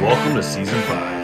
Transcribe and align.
Welcome 0.00 0.34
to 0.34 0.42
season 0.42 0.80
five. 0.82 1.14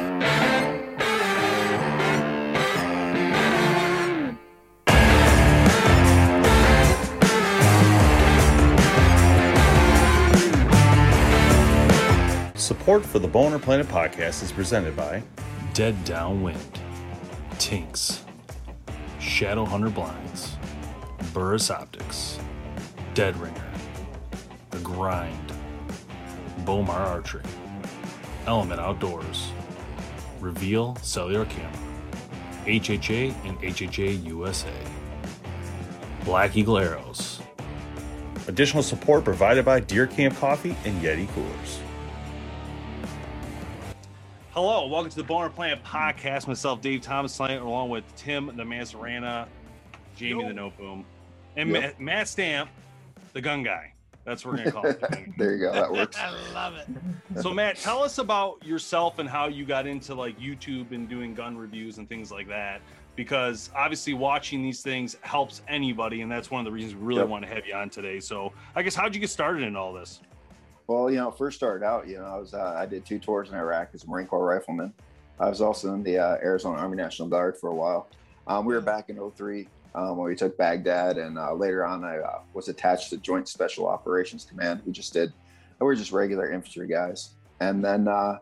Support 12.57 13.05
for 13.07 13.19
the 13.19 13.29
Bowhunter 13.29 13.61
Planet 13.61 13.87
podcast 13.89 14.43
is 14.43 14.53
presented 14.53 14.97
by 14.97 15.23
Dead 15.73 16.05
Downwind, 16.05 16.81
Tinks, 17.59 18.25
Shadow 19.19 19.65
Hunter 19.65 19.91
Blinds, 19.91 20.57
Burris 21.33 21.71
Optics, 21.71 22.39
Dead 23.15 23.37
Ringer, 23.39 23.73
The 24.71 24.79
Grind, 24.79 25.53
Bomar 26.65 26.91
Archery. 26.91 27.43
Element 28.47 28.81
Outdoors, 28.81 29.53
Reveal 30.41 30.97
Cellular 31.03 31.45
Camera, 31.45 31.79
HHA 32.67 33.35
and 33.45 33.61
HHA 33.61 34.25
USA, 34.25 34.73
Black 36.25 36.57
Eagle 36.57 36.79
Arrows. 36.79 37.41
Additional 38.49 38.83
support 38.83 39.25
provided 39.25 39.65
by 39.65 39.79
Deer 39.81 40.07
Camp 40.07 40.37
Coffee 40.39 40.75
and 40.85 41.01
Yeti 41.03 41.29
Coolers. 41.35 41.81
Hello, 44.53 44.87
welcome 44.87 45.11
to 45.11 45.17
the 45.17 45.23
Bowhunter 45.25 45.55
Planet 45.55 45.85
podcast. 45.85 46.49
Myself, 46.49 46.81
Dave 46.81 47.03
Thomas, 47.03 47.39
along 47.39 47.91
with 47.91 48.05
Tim 48.17 48.47
the 48.57 48.65
Mazarana, 48.65 49.47
Jamie 50.17 50.45
the 50.49 50.55
No 50.55 50.71
Boom, 50.71 51.05
and 51.57 51.71
Yep. 51.71 51.83
Matt, 51.83 52.01
Matt 52.01 52.29
Stamp, 52.29 52.71
the 53.33 53.41
gun 53.41 53.63
guy. 53.63 53.93
That's 54.25 54.45
what 54.45 54.53
we're 54.53 54.59
gonna 54.59 54.73
call 54.73 54.87
it. 54.87 55.01
there 55.39 55.55
you 55.55 55.61
go. 55.61 55.73
That 55.73 55.91
works. 55.93 56.17
I 56.19 56.31
love 56.53 56.75
it. 56.77 56.87
So 57.43 57.53
Matt, 57.55 57.77
tell 57.77 58.03
us 58.03 58.19
about 58.19 58.65
yourself 58.65 59.19
and 59.19 59.29
how 59.29 59.49
you 59.49 59.65
got 59.65 59.87
into 59.87 60.15
like 60.15 60.39
YouTube 60.39 60.93
and 60.93 61.09
doing 61.09 61.35
gun 61.35 61.57
reviews 61.57 61.99
and 61.99 62.09
things 62.09 62.31
like 62.31 62.47
that. 62.49 62.81
Because 63.17 63.71
obviously 63.75 64.15
watching 64.15 64.63
these 64.63 64.83
things 64.83 65.17
helps 65.23 65.63
anybody, 65.69 66.21
and 66.23 66.31
that's 66.31 66.51
one 66.51 66.61
of 66.61 66.65
the 66.65 66.71
reasons 66.73 66.95
we 66.95 67.01
really 67.03 67.21
Yep. 67.21 67.29
want 67.29 67.45
to 67.45 67.53
have 67.53 67.67
you 67.67 67.75
on 67.75 67.91
today. 67.91 68.21
So 68.21 68.53
I 68.75 68.83
guess 68.83 68.95
how'd 68.95 69.15
you 69.15 69.21
get 69.21 69.31
started 69.31 69.63
in 69.63 69.75
all 69.75 69.93
this? 69.93 70.21
Well, 70.87 71.11
you 71.11 71.17
know, 71.17 71.31
first 71.31 71.57
started 71.57 71.85
out, 71.85 72.07
you 72.09 72.19
know, 72.19 72.25
I 72.25 72.37
was 72.37 72.55
uh, 72.55 72.75
I 72.77 72.87
did 72.87 73.05
two 73.07 73.19
tours 73.19 73.49
in 73.51 73.57
Iraq 73.57 73.91
as 73.95 74.05
a 74.05 74.09
Marine 74.09 74.27
Corps 74.27 74.45
rifleman. 74.45 74.93
I 75.39 75.49
was 75.49 75.61
also 75.63 75.95
in 75.95 76.03
the 76.03 76.19
uh, 76.19 76.37
Arizona 76.43 76.79
Army 76.79 76.97
National 76.97 77.27
Guard 77.29 77.57
for 77.57 77.71
a 77.71 77.75
while. 77.75 78.09
Um, 78.47 78.65
we 78.67 78.75
were 78.75 78.81
back 78.81 79.09
in 79.09 79.17
03 79.37 79.67
um, 79.95 80.17
when 80.17 80.29
we 80.29 80.37
took 80.37 80.57
Baghdad, 80.57 81.19
and 81.19 81.39
uh, 81.39 81.53
later 81.55 81.85
on, 81.85 82.05
I 82.05 82.19
uh, 82.19 82.41
was 82.55 82.69
attached 82.69 83.11
to 83.11 83.17
Joint 83.17 83.49
Special 83.49 83.87
Operations 83.87 84.45
Command. 84.45 84.83
We 84.87 84.93
just 84.93 85.13
did, 85.13 85.33
we 85.81 85.87
were 85.87 85.97
just 85.97 86.13
regular 86.13 86.51
infantry 86.51 86.87
guys. 86.87 87.31
And 87.61 87.85
then, 87.85 88.09
uh, 88.09 88.39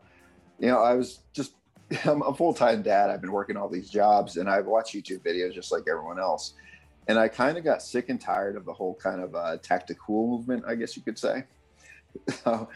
you 0.59 0.69
know, 0.69 0.83
I 0.83 0.95
was 0.95 1.21
just, 1.33 1.55
I'm 2.05 2.23
a 2.23 2.35
full 2.35 2.53
time 2.53 2.83
dad. 2.83 3.11
I've 3.11 3.21
been 3.21 3.33
working 3.33 3.57
all 3.57 3.69
these 3.69 3.89
jobs, 3.91 4.37
and 4.37 4.49
I 4.49 4.61
watch 4.61 4.93
YouTube 4.93 5.21
videos 5.21 5.55
just 5.55 5.73
like 5.73 5.85
everyone 5.91 6.19
else. 6.19 6.55
And 7.09 7.19
I 7.19 7.29
kind 7.29 7.57
of 7.57 7.65
got 7.65 7.83
sick 7.83 8.11
and 8.11 8.21
tired 8.21 8.57
of 8.57 8.67
the 8.67 8.73
whole 8.73 8.95
kind 8.95 9.23
of 9.23 9.35
uh, 9.35 9.57
tactical 9.63 10.29
movement, 10.29 10.65
I 10.69 10.75
guess 10.75 10.95
you 10.97 11.03
could 11.03 11.19
say. 11.19 11.45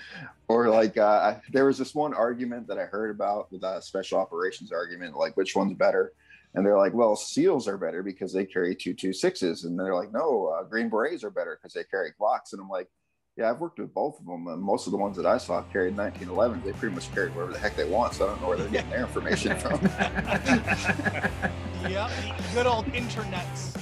or 0.49 0.69
like 0.69 0.97
uh, 0.97 1.37
there 1.53 1.66
was 1.66 1.77
this 1.77 1.94
one 1.94 2.15
argument 2.15 2.66
that 2.69 2.78
I 2.78 2.84
heard 2.84 3.11
about 3.11 3.49
the 3.50 3.81
special 3.81 4.19
operations 4.19 4.72
argument, 4.72 5.16
like 5.16 5.37
which 5.37 5.55
one's 5.55 5.75
better, 5.75 6.12
and 6.55 6.65
they're 6.65 6.79
like, 6.79 6.95
well, 6.95 7.17
SEALs 7.17 7.67
are 7.67 7.79
better 7.79 8.03
because 8.03 8.33
they 8.33 8.45
carry 8.45 8.75
two 8.75 8.95
two 8.95 9.13
sixes, 9.13 9.65
and 9.65 9.79
they're 9.79 9.95
like, 9.95 10.13
no, 10.13 10.47
uh, 10.47 10.65
Green 10.65 10.89
Berets 10.89 11.25
are 11.25 11.31
better 11.31 11.59
because 11.61 11.75
they 11.75 11.85
carry 11.85 12.13
Glocks, 12.21 12.53
and 12.53 12.61
I'm 12.61 12.69
like, 12.69 12.89
yeah, 13.37 13.49
I've 13.49 13.61
worked 13.61 13.79
with 13.79 13.95
both 13.95 14.21
of 14.21 14.27
them, 14.27 14.47
and 14.49 14.62
most 14.62 14.87
of 14.87 14.91
the 14.91 14.99
ones 14.99 15.17
that 15.17 15.25
I 15.25 15.39
saw 15.39 15.62
carried 15.62 15.97
1911. 15.97 16.62
They 16.65 16.73
pretty 16.73 16.95
much 16.95 17.11
carried 17.15 17.35
whatever 17.35 17.53
the 17.53 17.59
heck 17.59 17.77
they 17.77 17.89
want, 17.89 18.12
so 18.12 18.27
I 18.27 18.29
don't 18.29 18.43
know 18.43 18.49
where 18.49 18.59
they're 18.59 18.69
getting 18.69 18.91
their 18.91 19.01
information 19.01 19.59
from. 19.59 19.81
Yep, 21.89 22.11
good 22.55 22.67
old 22.67 22.87
internets. 22.87 23.77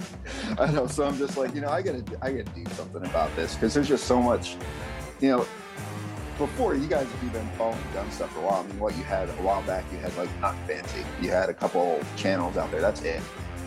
I 0.58 0.72
know. 0.72 0.86
So 0.86 1.04
I'm 1.04 1.18
just 1.18 1.36
like, 1.36 1.54
you 1.54 1.60
know, 1.60 1.68
I 1.68 1.82
gotta, 1.82 2.02
I 2.22 2.32
gotta 2.32 2.44
do 2.44 2.64
something 2.70 3.04
about 3.04 3.34
this 3.36 3.54
because 3.54 3.74
there's 3.74 3.88
just 3.88 4.04
so 4.04 4.22
much, 4.22 4.56
you 5.20 5.28
know. 5.28 5.46
Before 6.40 6.74
you 6.74 6.86
guys 6.86 7.06
have 7.06 7.32
been 7.34 7.46
following 7.58 7.78
gun 7.92 8.10
stuff 8.10 8.32
for 8.32 8.38
a 8.38 8.42
while. 8.44 8.64
I 8.64 8.66
mean, 8.66 8.78
what 8.78 8.96
you 8.96 9.04
had 9.04 9.28
a 9.28 9.32
while 9.42 9.60
back, 9.64 9.84
you 9.92 9.98
had 9.98 10.16
like 10.16 10.30
not 10.40 10.56
fancy. 10.66 11.04
You 11.20 11.30
had 11.30 11.50
a 11.50 11.54
couple 11.54 12.00
channels 12.16 12.56
out 12.56 12.70
there. 12.70 12.80
That's 12.80 13.02
it. 13.02 13.20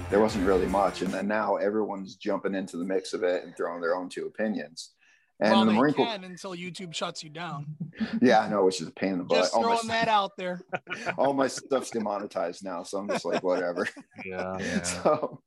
There 0.10 0.20
wasn't 0.20 0.48
really 0.48 0.66
much, 0.66 1.04
and 1.04 1.14
then 1.14 1.28
now 1.28 1.58
everyone's 1.58 2.16
jumping 2.16 2.56
into 2.56 2.78
the 2.78 2.84
mix 2.84 3.14
of 3.14 3.22
it 3.22 3.44
and 3.44 3.56
throwing 3.56 3.80
their 3.80 3.96
own 3.96 4.10
two 4.10 4.26
opinions. 4.26 4.96
And 5.40 5.52
well, 5.52 5.66
the 5.66 5.72
they 5.72 5.78
Marine 5.78 5.94
Corps, 5.94 6.16
until 6.24 6.56
YouTube 6.56 6.96
shuts 6.96 7.24
you 7.24 7.30
down. 7.30 7.76
yeah, 8.24 8.40
I 8.40 8.50
know, 8.50 8.66
which 8.66 8.82
is 8.82 8.88
a 8.88 8.92
pain 8.92 9.14
in 9.14 9.18
the 9.20 9.24
butt. 9.24 9.38
Just 9.38 9.54
All 9.54 9.62
my, 9.62 9.76
throwing 9.76 9.88
that 9.90 10.08
out 10.08 10.32
there. 10.36 10.62
all 11.20 11.34
my 11.34 11.48
stuff's 11.48 11.92
demonetized 11.92 12.66
now, 12.66 12.82
so 12.82 12.98
I'm 12.98 13.08
just 13.08 13.24
like, 13.24 13.44
whatever. 13.44 13.88
Yeah. 14.26 14.82
so 14.82 15.42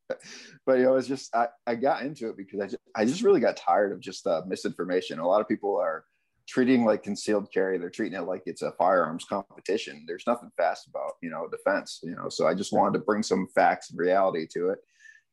but 0.65 0.78
you 0.78 0.84
know 0.84 0.94
it's 0.94 1.09
just 1.09 1.34
I, 1.34 1.48
I 1.66 1.75
got 1.75 2.03
into 2.03 2.28
it 2.28 2.36
because 2.36 2.60
I 2.60 2.66
just, 2.66 2.82
I 2.94 3.04
just 3.04 3.22
really 3.22 3.41
got 3.41 3.56
tired 3.56 3.91
of 3.91 3.98
just 3.98 4.26
uh, 4.26 4.42
misinformation 4.47 5.19
a 5.19 5.26
lot 5.26 5.41
of 5.41 5.48
people 5.48 5.76
are 5.76 6.04
treating 6.47 6.84
like 6.84 7.03
concealed 7.03 7.53
carry 7.53 7.77
they're 7.79 7.91
treating 7.91 8.19
it 8.19 8.23
like 8.23 8.43
it's 8.47 8.62
a 8.62 8.73
firearms 8.73 9.25
competition. 9.25 10.05
There's 10.07 10.27
nothing 10.27 10.51
fast 10.57 10.87
about 10.87 11.12
you 11.23 11.31
know 11.31 11.49
defense 11.49 12.01
you 12.03 12.15
know 12.15 12.29
so 12.29 12.47
i 12.47 12.55
just 12.55 12.73
wanted 12.73 12.99
to 12.99 13.05
bring 13.05 13.23
some 13.23 13.49
facts 13.55 13.91
and 13.91 13.99
reality 13.99 14.47
to 14.53 14.71
it. 14.71 14.79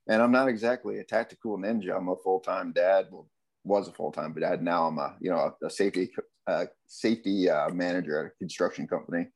And 0.08 0.22
i'm 0.22 0.32
not 0.32 0.48
exactly 0.48 1.00
a 1.00 1.04
tactical 1.04 1.58
ninja. 1.58 1.96
I'm 1.96 2.10
a 2.10 2.16
full-time 2.16 2.72
dad. 2.74 3.08
Well 3.12 3.30
was 3.66 3.88
a 3.88 3.94
full-time 3.94 4.34
dad 4.38 4.62
now 4.62 4.88
i'm 4.88 4.98
a 4.98 5.16
you 5.22 5.30
know 5.30 5.56
a, 5.64 5.70
safety 5.70 6.12
uh, 6.48 6.66
safety 6.88 7.50
uh, 7.50 7.70
manager 7.70 8.20
at 8.20 8.26
a 8.26 8.38
construction 8.38 8.88
company. 8.88 9.28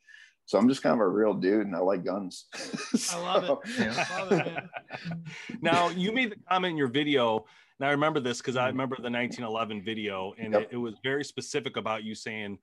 So 0.46 0.58
i'm 0.58 0.68
just 0.68 0.84
kind 0.84 0.94
of 0.94 1.00
a 1.00 1.08
real 1.08 1.34
dude 1.34 1.66
and 1.66 1.76
i 1.76 1.80
like 1.80 2.04
guns. 2.04 2.48
I 3.14 3.20
love 3.20 3.62
it. 3.66 3.72
So- 3.72 4.04
I 4.14 4.22
love 4.24 4.32
it, 4.32 4.46
man. 4.46 4.70
now 5.62 5.90
you 5.90 6.12
made 6.12 6.32
the 6.32 6.38
comment 6.50 6.72
in 6.72 6.78
your 6.78 6.90
video 6.90 7.46
and 7.80 7.88
i 7.88 7.92
remember 7.92 8.20
this 8.20 8.38
because 8.40 8.56
i 8.56 8.68
remember 8.68 8.96
the 9.02 9.10
1911 9.10 9.84
video 9.84 10.34
and 10.38 10.54
Yep. 10.54 10.64
it, 10.64 10.70
it 10.72 10.78
was 10.78 10.96
very 11.04 11.24
specific 11.24 11.78
about 11.78 12.04
you 12.04 12.16
saying 12.16 12.58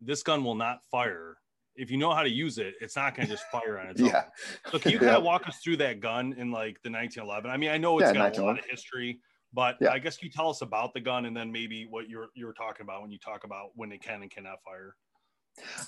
this 0.00 0.22
gun 0.22 0.44
will 0.44 0.54
not 0.54 0.84
fire 0.90 1.38
if 1.76 1.90
you 1.90 1.96
know 1.96 2.12
how 2.12 2.22
to 2.22 2.30
use 2.30 2.58
it 2.58 2.74
it's 2.80 2.96
not 2.96 3.14
going 3.14 3.28
to 3.28 3.34
just 3.34 3.50
fire 3.50 3.78
on 3.78 3.88
its 3.88 4.02
own 4.04 4.10
yeah 4.10 4.24
so 4.66 4.78
can 4.78 4.92
you 4.92 4.98
kind 5.00 5.10
Yeah. 5.12 5.18
of 5.18 5.24
walk 5.24 5.46
us 5.48 5.58
through 5.58 5.76
that 5.76 6.00
gun 6.00 6.32
in 6.34 6.50
like 6.50 6.80
the 6.82 6.90
1911 6.90 7.50
i 7.50 7.56
mean 7.56 7.70
i 7.70 7.78
know 7.78 7.98
it's 7.98 8.12
Yeah, 8.12 8.12
got 8.12 8.36
a 8.38 8.42
lot 8.42 8.58
of 8.58 8.64
history 8.70 9.20
but 9.52 9.80
Yeah. 9.80 9.90
i 9.90 9.98
guess 9.98 10.22
you 10.22 10.30
tell 10.30 10.48
us 10.50 10.62
about 10.62 10.94
the 10.94 11.00
gun 11.00 11.26
and 11.26 11.36
then 11.36 11.50
maybe 11.52 11.86
what 11.86 12.08
you're 12.08 12.28
you're 12.34 12.52
talking 12.54 12.82
about 12.84 13.02
when 13.02 13.10
you 13.10 13.18
talk 13.18 13.44
about 13.44 13.70
when 13.74 13.92
it 13.92 14.02
can 14.02 14.22
and 14.22 14.30
cannot 14.30 14.58
fire 14.64 14.96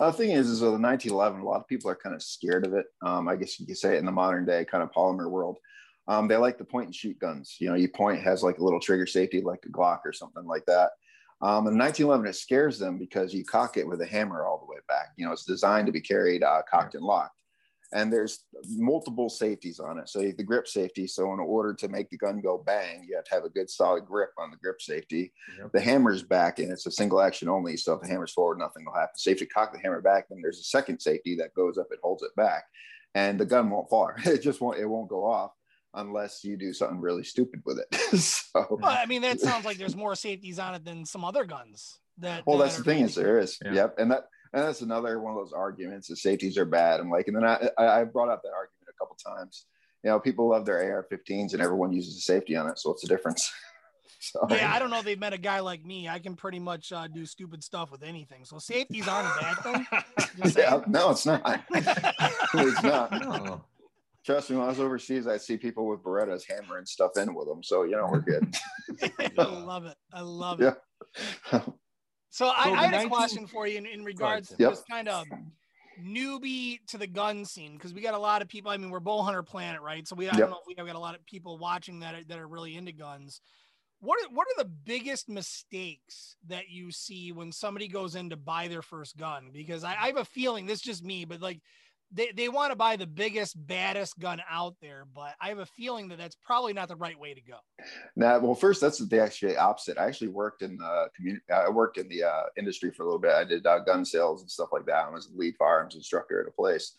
Uh, 0.00 0.10
the 0.10 0.16
thing 0.16 0.30
is, 0.30 0.48
is 0.48 0.60
with 0.60 0.72
the 0.72 0.78
1911, 0.78 1.40
a 1.40 1.44
lot 1.44 1.60
of 1.60 1.68
people 1.68 1.90
are 1.90 1.96
kind 1.96 2.14
of 2.14 2.22
scared 2.22 2.66
of 2.66 2.74
it. 2.74 2.86
Um, 3.02 3.28
I 3.28 3.36
guess 3.36 3.58
you 3.58 3.66
could 3.66 3.78
say 3.78 3.94
it 3.94 3.98
in 3.98 4.06
the 4.06 4.12
modern 4.12 4.44
day 4.44 4.64
kind 4.64 4.82
of 4.82 4.90
polymer 4.90 5.30
world. 5.30 5.58
Um, 6.08 6.28
they 6.28 6.36
like 6.36 6.58
the 6.58 6.64
point 6.64 6.86
and 6.86 6.94
shoot 6.94 7.18
guns. 7.18 7.56
You 7.60 7.68
know, 7.68 7.76
you 7.76 7.88
point 7.88 8.22
has 8.22 8.42
like 8.42 8.58
a 8.58 8.64
little 8.64 8.80
trigger 8.80 9.06
safety, 9.06 9.40
like 9.40 9.64
a 9.66 9.68
Glock 9.68 10.00
or 10.04 10.12
something 10.12 10.44
like 10.46 10.64
that. 10.66 10.90
Um, 11.42 11.66
in 11.66 11.76
1911, 11.76 12.26
it 12.26 12.34
scares 12.34 12.78
them 12.78 12.98
because 12.98 13.34
you 13.34 13.44
cock 13.44 13.76
it 13.76 13.86
with 13.86 14.00
a 14.00 14.06
hammer 14.06 14.44
all 14.44 14.58
the 14.58 14.72
way 14.72 14.78
back. 14.88 15.08
You 15.16 15.26
know, 15.26 15.32
it's 15.32 15.44
designed 15.44 15.86
to 15.86 15.92
be 15.92 16.00
carried 16.00 16.42
uh, 16.44 16.62
cocked 16.70 16.94
and 16.94 17.04
locked. 17.04 17.36
And 17.94 18.10
there's 18.10 18.46
multiple 18.68 19.28
safeties 19.28 19.78
on 19.78 19.98
it. 19.98 20.08
So 20.08 20.20
you 20.20 20.28
have 20.28 20.38
the 20.38 20.44
grip 20.44 20.66
safety. 20.66 21.06
So 21.06 21.32
in 21.34 21.40
order 21.40 21.74
to 21.74 21.88
make 21.88 22.08
the 22.08 22.16
gun 22.16 22.40
go 22.40 22.56
bang, 22.56 23.04
you 23.06 23.16
have 23.16 23.24
to 23.24 23.34
have 23.34 23.44
a 23.44 23.50
good 23.50 23.68
solid 23.68 24.06
grip 24.06 24.30
on 24.38 24.50
the 24.50 24.56
grip 24.56 24.80
safety. 24.80 25.32
Yep. 25.58 25.72
The 25.72 25.80
hammer's 25.80 26.22
back 26.22 26.58
and 26.58 26.70
it's 26.70 26.86
a 26.86 26.90
single 26.90 27.20
action 27.20 27.48
only. 27.48 27.76
So 27.76 27.94
if 27.94 28.00
the 28.00 28.08
hammer's 28.08 28.32
forward, 28.32 28.58
nothing 28.58 28.86
will 28.86 28.94
happen. 28.94 29.16
So 29.16 29.30
you 29.30 29.46
cock 29.46 29.74
the 29.74 29.80
hammer 29.80 30.00
back. 30.00 30.28
Then 30.30 30.40
there's 30.40 30.60
a 30.60 30.64
second 30.64 31.00
safety 31.00 31.36
that 31.36 31.54
goes 31.54 31.76
up, 31.76 31.88
it 31.90 31.98
holds 32.02 32.22
it 32.22 32.34
back. 32.34 32.64
And 33.14 33.38
the 33.38 33.44
gun 33.44 33.68
won't 33.68 33.90
fire. 33.90 34.16
It 34.24 34.40
just 34.40 34.62
won't, 34.62 34.78
it 34.78 34.86
won't 34.86 35.10
go 35.10 35.26
off 35.26 35.50
unless 35.94 36.42
you 36.44 36.56
do 36.56 36.72
something 36.72 37.00
really 37.00 37.24
stupid 37.24 37.60
with 37.64 37.78
it. 37.78 37.94
so 38.18 38.66
Well, 38.80 38.96
I 38.98 39.06
mean, 39.06 39.22
that 39.22 39.40
sounds 39.40 39.64
like 39.64 39.76
there's 39.78 39.96
more 39.96 40.14
safeties 40.14 40.58
on 40.58 40.74
it 40.74 40.84
than 40.84 41.04
some 41.04 41.24
other 41.24 41.44
guns. 41.44 41.98
That 42.18 42.46
well 42.46 42.58
that 42.58 42.64
that's 42.64 42.76
the 42.76 42.84
thing 42.84 42.96
being- 42.98 43.06
is 43.06 43.14
there 43.14 43.38
is 43.38 43.58
Yeah. 43.64 43.72
yep 43.72 43.94
and 43.98 44.10
that 44.10 44.24
and 44.52 44.62
that's 44.62 44.82
another 44.82 45.18
one 45.18 45.32
of 45.32 45.38
those 45.38 45.54
arguments 45.54 46.08
the 46.08 46.16
safeties 46.16 46.58
are 46.58 46.66
bad 46.66 47.00
i'm 47.00 47.08
like 47.10 47.26
and 47.26 47.34
then 47.34 47.42
i 47.42 47.70
i 47.78 48.00
I 48.00 48.04
brought 48.04 48.28
up 48.28 48.42
that 48.42 48.50
argument 48.52 48.86
a 48.90 48.92
couple 48.98 49.16
times 49.16 49.64
you 50.04 50.10
know 50.10 50.20
people 50.20 50.46
love 50.50 50.66
their 50.66 50.76
ar-15s 50.94 51.54
and 51.54 51.62
everyone 51.62 51.90
uses 51.90 52.18
a 52.18 52.20
safety 52.20 52.54
on 52.54 52.68
it 52.68 52.78
so 52.78 52.90
what's 52.90 53.00
the 53.00 53.08
difference 53.08 53.50
So, 54.20 54.46
Yeah, 54.50 54.72
I 54.72 54.78
don't 54.78 54.90
know. 54.90 54.98
if 55.00 55.04
They've 55.04 55.18
met 55.18 55.32
a 55.32 55.36
guy 55.38 55.58
like 55.58 55.84
me. 55.84 56.08
I 56.08 56.20
can 56.20 56.36
pretty 56.36 56.60
much 56.60 56.92
uh, 56.92 57.08
do 57.08 57.26
stupid 57.26 57.64
stuff 57.64 57.90
with 57.90 58.04
anything. 58.04 58.44
So 58.44 58.60
safeties 58.60 59.08
aren't 59.08 59.26
a 59.26 59.40
bad 59.40 59.56
thing. 59.64 59.86
Yeah, 60.56 60.80
no, 60.86 61.10
it's 61.10 61.26
not. 61.26 61.42
it's 61.74 62.82
not. 62.84 63.08
Oh, 63.26 63.64
Trust 64.24 64.50
me, 64.50 64.56
when 64.56 64.66
I 64.66 64.68
was 64.68 64.78
overseas, 64.78 65.26
I'd 65.26 65.40
see 65.40 65.56
people 65.56 65.88
with 65.88 66.00
Berettas 66.00 66.44
hammering 66.48 66.86
stuff 66.86 67.12
in 67.16 67.34
with 67.34 67.48
them. 67.48 67.62
So 67.62 67.82
you 67.82 67.96
know 67.96 68.06
we're 68.10 68.20
good. 68.20 68.54
I 69.38 69.44
love 69.46 69.86
it. 69.86 69.96
I 70.12 70.20
love 70.20 70.60
Yeah. 70.60 70.74
it. 71.52 71.62
So 72.30 72.46
I, 72.46 72.64
So 72.64 72.72
I 72.72 72.86
had 72.86 72.94
the 72.94 73.06
a 73.06 73.08
question 73.08 73.46
for 73.46 73.66
you 73.66 73.76
in, 73.78 73.84
in 73.86 74.04
regards 74.04 74.48
to 74.50 74.56
Yep. 74.56 74.70
just 74.70 74.88
kind 74.88 75.08
of 75.08 75.26
newbie 76.00 76.78
to 76.86 76.96
the 76.96 77.06
gun 77.06 77.44
scene 77.44 77.74
because 77.74 77.92
we 77.92 78.00
got 78.00 78.14
a 78.14 78.18
lot 78.18 78.42
of 78.42 78.48
people. 78.48 78.70
I 78.70 78.76
mean, 78.76 78.90
we're 78.90 79.00
bow 79.00 79.22
hunter 79.22 79.42
planet, 79.42 79.82
right? 79.82 80.06
So 80.08 80.16
we 80.16 80.28
I 80.28 80.32
Yep. 80.32 80.40
don't 80.40 80.50
know 80.50 80.56
if 80.60 80.66
we 80.66 80.74
have 80.78 80.86
got 80.86 80.96
a 80.96 81.00
lot 81.00 81.14
of 81.14 81.26
people 81.26 81.58
watching 81.58 82.00
that 82.00 82.14
are, 82.14 82.24
that 82.24 82.38
are 82.38 82.48
really 82.48 82.76
into 82.76 82.92
guns. 82.92 83.40
What 84.00 84.18
are, 84.24 84.34
what 84.34 84.46
are 84.48 84.62
the 84.62 84.70
biggest 84.70 85.28
mistakes 85.28 86.36
that 86.46 86.70
you 86.70 86.90
see 86.90 87.32
when 87.32 87.52
somebody 87.52 87.86
goes 87.86 88.14
in 88.14 88.30
to 88.30 88.36
buy 88.36 88.66
their 88.66 88.82
first 88.82 89.16
gun? 89.16 89.50
Because 89.52 89.84
I, 89.84 89.90
I 89.94 90.06
have 90.06 90.16
a 90.16 90.24
feeling 90.24 90.64
this 90.66 90.78
is 90.78 90.82
just 90.82 91.04
me, 91.04 91.24
but 91.24 91.40
like 91.40 91.60
they, 92.12 92.32
they 92.32 92.48
want 92.48 92.72
to 92.72 92.76
buy 92.76 92.96
the 92.96 93.06
biggest, 93.06 93.54
baddest 93.66 94.18
gun 94.18 94.42
out 94.48 94.74
there, 94.80 95.06
but 95.14 95.34
I 95.40 95.48
have 95.48 95.58
a 95.58 95.66
feeling 95.66 96.08
that 96.08 96.18
that's 96.18 96.36
probably 96.36 96.72
not 96.72 96.88
the 96.88 96.96
right 96.96 97.18
way 97.18 97.34
to 97.34 97.40
go. 97.40 97.56
Now, 98.16 98.38
well, 98.38 98.54
first, 98.54 98.80
that's 98.80 98.98
the 98.98 99.22
actually 99.22 99.56
opposite. 99.56 99.98
I 99.98 100.06
actually 100.06 100.28
worked 100.28 100.62
in 100.62 100.76
the 100.76 101.08
community. 101.16 101.44
I 101.52 101.68
worked 101.70 101.98
in 101.98 102.08
the 102.08 102.24
uh, 102.24 102.42
industry 102.58 102.90
for 102.90 103.02
a 103.02 103.06
little 103.06 103.20
bit. 103.20 103.32
I 103.32 103.44
did 103.44 103.66
uh, 103.66 103.80
gun 103.80 104.04
sales 104.04 104.42
and 104.42 104.50
stuff 104.50 104.68
like 104.72 104.86
that. 104.86 105.06
I 105.06 105.10
was 105.10 105.30
a 105.30 105.36
lead 105.36 105.54
firearms 105.58 105.94
instructor 105.94 106.40
at 106.40 106.48
a 106.48 106.52
place. 106.52 106.94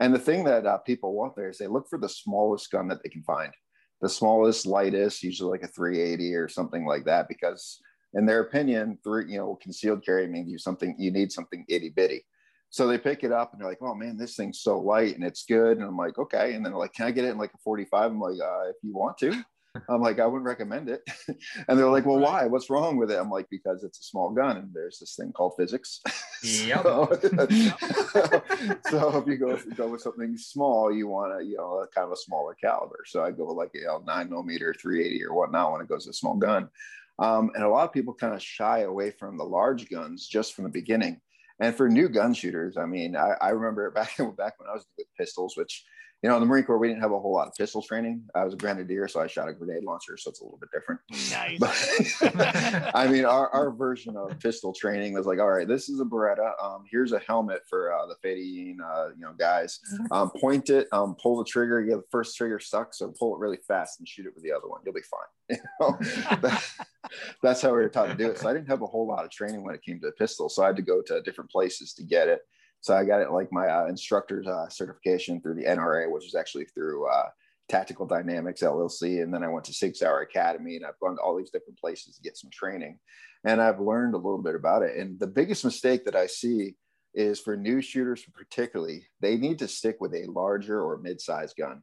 And 0.00 0.14
the 0.14 0.18
thing 0.18 0.44
that 0.44 0.66
uh, 0.66 0.78
people 0.78 1.14
want 1.14 1.36
there 1.36 1.50
is 1.50 1.58
they 1.58 1.66
look 1.66 1.88
for 1.88 1.98
the 1.98 2.08
smallest 2.08 2.70
gun 2.70 2.88
that 2.88 3.02
they 3.02 3.08
can 3.08 3.22
find, 3.22 3.52
the 4.00 4.08
smallest, 4.08 4.66
lightest, 4.66 5.22
usually 5.22 5.50
like 5.50 5.62
a 5.62 5.72
380 5.72 6.34
or 6.34 6.48
something 6.48 6.86
like 6.86 7.04
that, 7.04 7.28
because 7.28 7.80
in 8.14 8.26
their 8.26 8.40
opinion, 8.40 8.98
three, 9.04 9.30
you 9.30 9.38
know, 9.38 9.58
concealed 9.62 10.04
carry 10.04 10.26
means 10.26 10.50
you 10.50 10.58
something 10.58 10.94
you 10.98 11.10
need 11.10 11.32
something 11.32 11.64
itty 11.68 11.90
bitty. 11.90 12.24
So 12.72 12.86
they 12.86 12.96
pick 12.96 13.22
it 13.22 13.32
up 13.32 13.52
and 13.52 13.60
they're 13.60 13.68
like, 13.68 13.82
"Oh 13.82 13.94
man, 13.94 14.16
this 14.16 14.34
thing's 14.34 14.60
so 14.60 14.80
light 14.80 15.14
and 15.14 15.22
it's 15.22 15.44
good." 15.44 15.76
And 15.76 15.86
I'm 15.86 15.96
like, 15.96 16.18
"Okay." 16.18 16.54
And 16.54 16.64
then 16.64 16.72
they're 16.72 16.80
like, 16.80 16.94
"Can 16.94 17.06
I 17.06 17.10
get 17.10 17.26
it 17.26 17.30
in 17.30 17.38
like 17.38 17.52
a 17.52 17.58
45?" 17.58 18.10
I'm 18.10 18.18
like, 18.18 18.40
uh, 18.40 18.70
"If 18.70 18.76
you 18.82 18.94
want 18.94 19.18
to." 19.18 19.44
I'm 19.90 20.00
like, 20.00 20.18
"I 20.18 20.26
wouldn't 20.26 20.46
recommend 20.46 20.88
it." 20.88 21.02
and 21.68 21.78
they're 21.78 21.90
like, 21.90 22.06
"Well, 22.06 22.18
why? 22.18 22.46
What's 22.46 22.70
wrong 22.70 22.96
with 22.96 23.10
it?" 23.10 23.18
I'm 23.18 23.28
like, 23.28 23.46
"Because 23.50 23.84
it's 23.84 24.00
a 24.00 24.04
small 24.04 24.30
gun 24.30 24.56
and 24.56 24.70
there's 24.72 24.98
this 24.98 25.16
thing 25.16 25.32
called 25.32 25.54
physics." 25.58 26.00
Yep. 26.44 26.82
so, 26.82 27.06
so 28.90 29.18
if 29.18 29.28
you 29.28 29.36
go 29.36 29.56
go 29.76 29.86
with 29.86 30.00
something 30.00 30.36
small, 30.36 30.92
you 30.92 31.06
want 31.06 31.40
a 31.40 31.44
you 31.44 31.56
know 31.56 31.84
a 31.84 31.86
kind 31.86 32.04
of 32.04 32.10
a 32.10 32.16
smaller 32.16 32.56
caliber. 32.60 33.04
So 33.06 33.22
I 33.22 33.30
go 33.30 33.44
with 33.44 33.56
like 33.56 33.70
you 33.74 33.84
know 33.84 34.02
nine 34.04 34.28
millimeter, 34.28 34.74
380 34.74 35.24
or 35.24 35.34
whatnot 35.34 35.70
when 35.70 35.82
it 35.82 35.88
goes 35.88 36.06
to 36.06 36.10
a 36.10 36.14
small 36.14 36.34
gun. 36.34 36.68
Um, 37.20 37.52
and 37.54 37.62
a 37.62 37.68
lot 37.68 37.84
of 37.84 37.92
people 37.92 38.12
kind 38.12 38.34
of 38.34 38.42
shy 38.42 38.80
away 38.80 39.12
from 39.12 39.38
the 39.38 39.44
large 39.44 39.88
guns 39.88 40.26
just 40.26 40.54
from 40.54 40.64
the 40.64 40.70
beginning. 40.70 41.20
And 41.62 41.76
for 41.76 41.88
new 41.88 42.08
gun 42.08 42.34
shooters, 42.34 42.76
I 42.76 42.86
mean, 42.86 43.14
I, 43.14 43.34
I 43.40 43.50
remember 43.50 43.88
back 43.92 44.16
back 44.36 44.58
when 44.58 44.68
I 44.68 44.72
was 44.72 44.84
with 44.98 45.06
pistols, 45.16 45.56
which 45.56 45.84
you 46.22 46.28
know, 46.28 46.36
in 46.36 46.40
the 46.40 46.46
Marine 46.46 46.62
Corps, 46.62 46.78
we 46.78 46.86
didn't 46.86 47.00
have 47.02 47.10
a 47.10 47.18
whole 47.18 47.34
lot 47.34 47.48
of 47.48 47.54
pistol 47.56 47.82
training. 47.82 48.22
I 48.34 48.44
was 48.44 48.54
a 48.54 48.56
grenadier, 48.56 49.08
so 49.08 49.20
I 49.20 49.26
shot 49.26 49.48
a 49.48 49.52
grenade 49.52 49.82
launcher, 49.82 50.16
so 50.16 50.30
it's 50.30 50.40
a 50.40 50.44
little 50.44 50.58
bit 50.58 50.68
different. 50.72 51.00
Nice. 51.32 52.22
But 52.36 52.94
I 52.94 53.08
mean, 53.08 53.24
our, 53.24 53.48
our 53.50 53.72
version 53.72 54.16
of 54.16 54.38
pistol 54.38 54.72
training 54.72 55.14
was 55.14 55.26
like, 55.26 55.40
all 55.40 55.50
right, 55.50 55.66
this 55.66 55.88
is 55.88 55.98
a 56.00 56.04
Beretta. 56.04 56.52
Um, 56.62 56.84
here's 56.88 57.10
a 57.12 57.18
helmet 57.18 57.62
for 57.68 57.92
uh, 57.92 58.06
the 58.06 58.14
Fedayeen, 58.24 58.76
uh, 58.80 59.08
you 59.16 59.22
know, 59.22 59.32
guys. 59.36 59.80
Um, 60.12 60.30
point 60.40 60.70
it, 60.70 60.86
um, 60.92 61.16
pull 61.20 61.36
the 61.38 61.44
trigger. 61.44 61.82
Yeah, 61.82 61.96
the 61.96 62.04
first 62.12 62.36
trigger 62.36 62.60
sucks, 62.60 62.98
so 62.98 63.12
pull 63.18 63.34
it 63.34 63.40
really 63.40 63.58
fast 63.66 63.98
and 63.98 64.06
shoot 64.06 64.26
it 64.26 64.32
with 64.34 64.44
the 64.44 64.52
other 64.52 64.68
one. 64.68 64.80
You'll 64.84 64.94
be 64.94 65.00
fine. 65.02 65.58
You 65.58 65.58
know, 65.80 65.98
That- 66.40 66.64
that's 67.42 67.60
how 67.60 67.70
we 67.70 67.74
were 67.78 67.88
taught 67.88 68.08
to 68.08 68.14
do 68.14 68.30
it. 68.30 68.38
So 68.38 68.48
I 68.48 68.52
didn't 68.54 68.68
have 68.68 68.80
a 68.82 68.86
whole 68.86 69.06
lot 69.08 69.24
of 69.24 69.30
training 69.30 69.64
when 69.64 69.74
it 69.74 69.82
came 69.82 69.98
to 70.00 70.06
the 70.06 70.12
pistol, 70.12 70.48
so 70.48 70.62
I 70.62 70.66
had 70.68 70.76
to 70.76 70.82
go 70.82 71.02
to 71.02 71.20
different 71.22 71.50
places 71.50 71.92
to 71.94 72.04
get 72.04 72.28
it. 72.28 72.40
So 72.82 72.96
I 72.96 73.04
got 73.04 73.22
it 73.22 73.30
like 73.30 73.52
my 73.52 73.68
uh, 73.68 73.86
instructor's 73.86 74.46
uh, 74.46 74.68
certification 74.68 75.40
through 75.40 75.54
the 75.54 75.64
NRA, 75.64 76.10
which 76.10 76.26
is 76.26 76.34
actually 76.34 76.64
through 76.66 77.08
uh, 77.08 77.28
Tactical 77.68 78.06
Dynamics 78.06 78.60
LLC, 78.60 79.22
and 79.22 79.32
then 79.32 79.44
I 79.44 79.48
went 79.48 79.64
to 79.66 79.72
Sig 79.72 79.94
Sauer 79.94 80.20
Academy, 80.20 80.76
and 80.76 80.84
I've 80.84 80.98
gone 80.98 81.14
to 81.14 81.22
all 81.22 81.36
these 81.36 81.50
different 81.50 81.78
places 81.78 82.16
to 82.16 82.22
get 82.22 82.36
some 82.36 82.50
training, 82.50 82.98
and 83.44 83.62
I've 83.62 83.80
learned 83.80 84.14
a 84.14 84.18
little 84.18 84.42
bit 84.42 84.56
about 84.56 84.82
it. 84.82 84.96
And 84.96 85.18
the 85.18 85.28
biggest 85.28 85.64
mistake 85.64 86.04
that 86.04 86.16
I 86.16 86.26
see 86.26 86.74
is 87.14 87.38
for 87.38 87.56
new 87.56 87.80
shooters, 87.80 88.24
particularly, 88.34 89.06
they 89.20 89.36
need 89.36 89.60
to 89.60 89.68
stick 89.68 89.98
with 90.00 90.12
a 90.12 90.26
larger 90.26 90.82
or 90.82 90.98
mid-sized 90.98 91.56
gun 91.56 91.82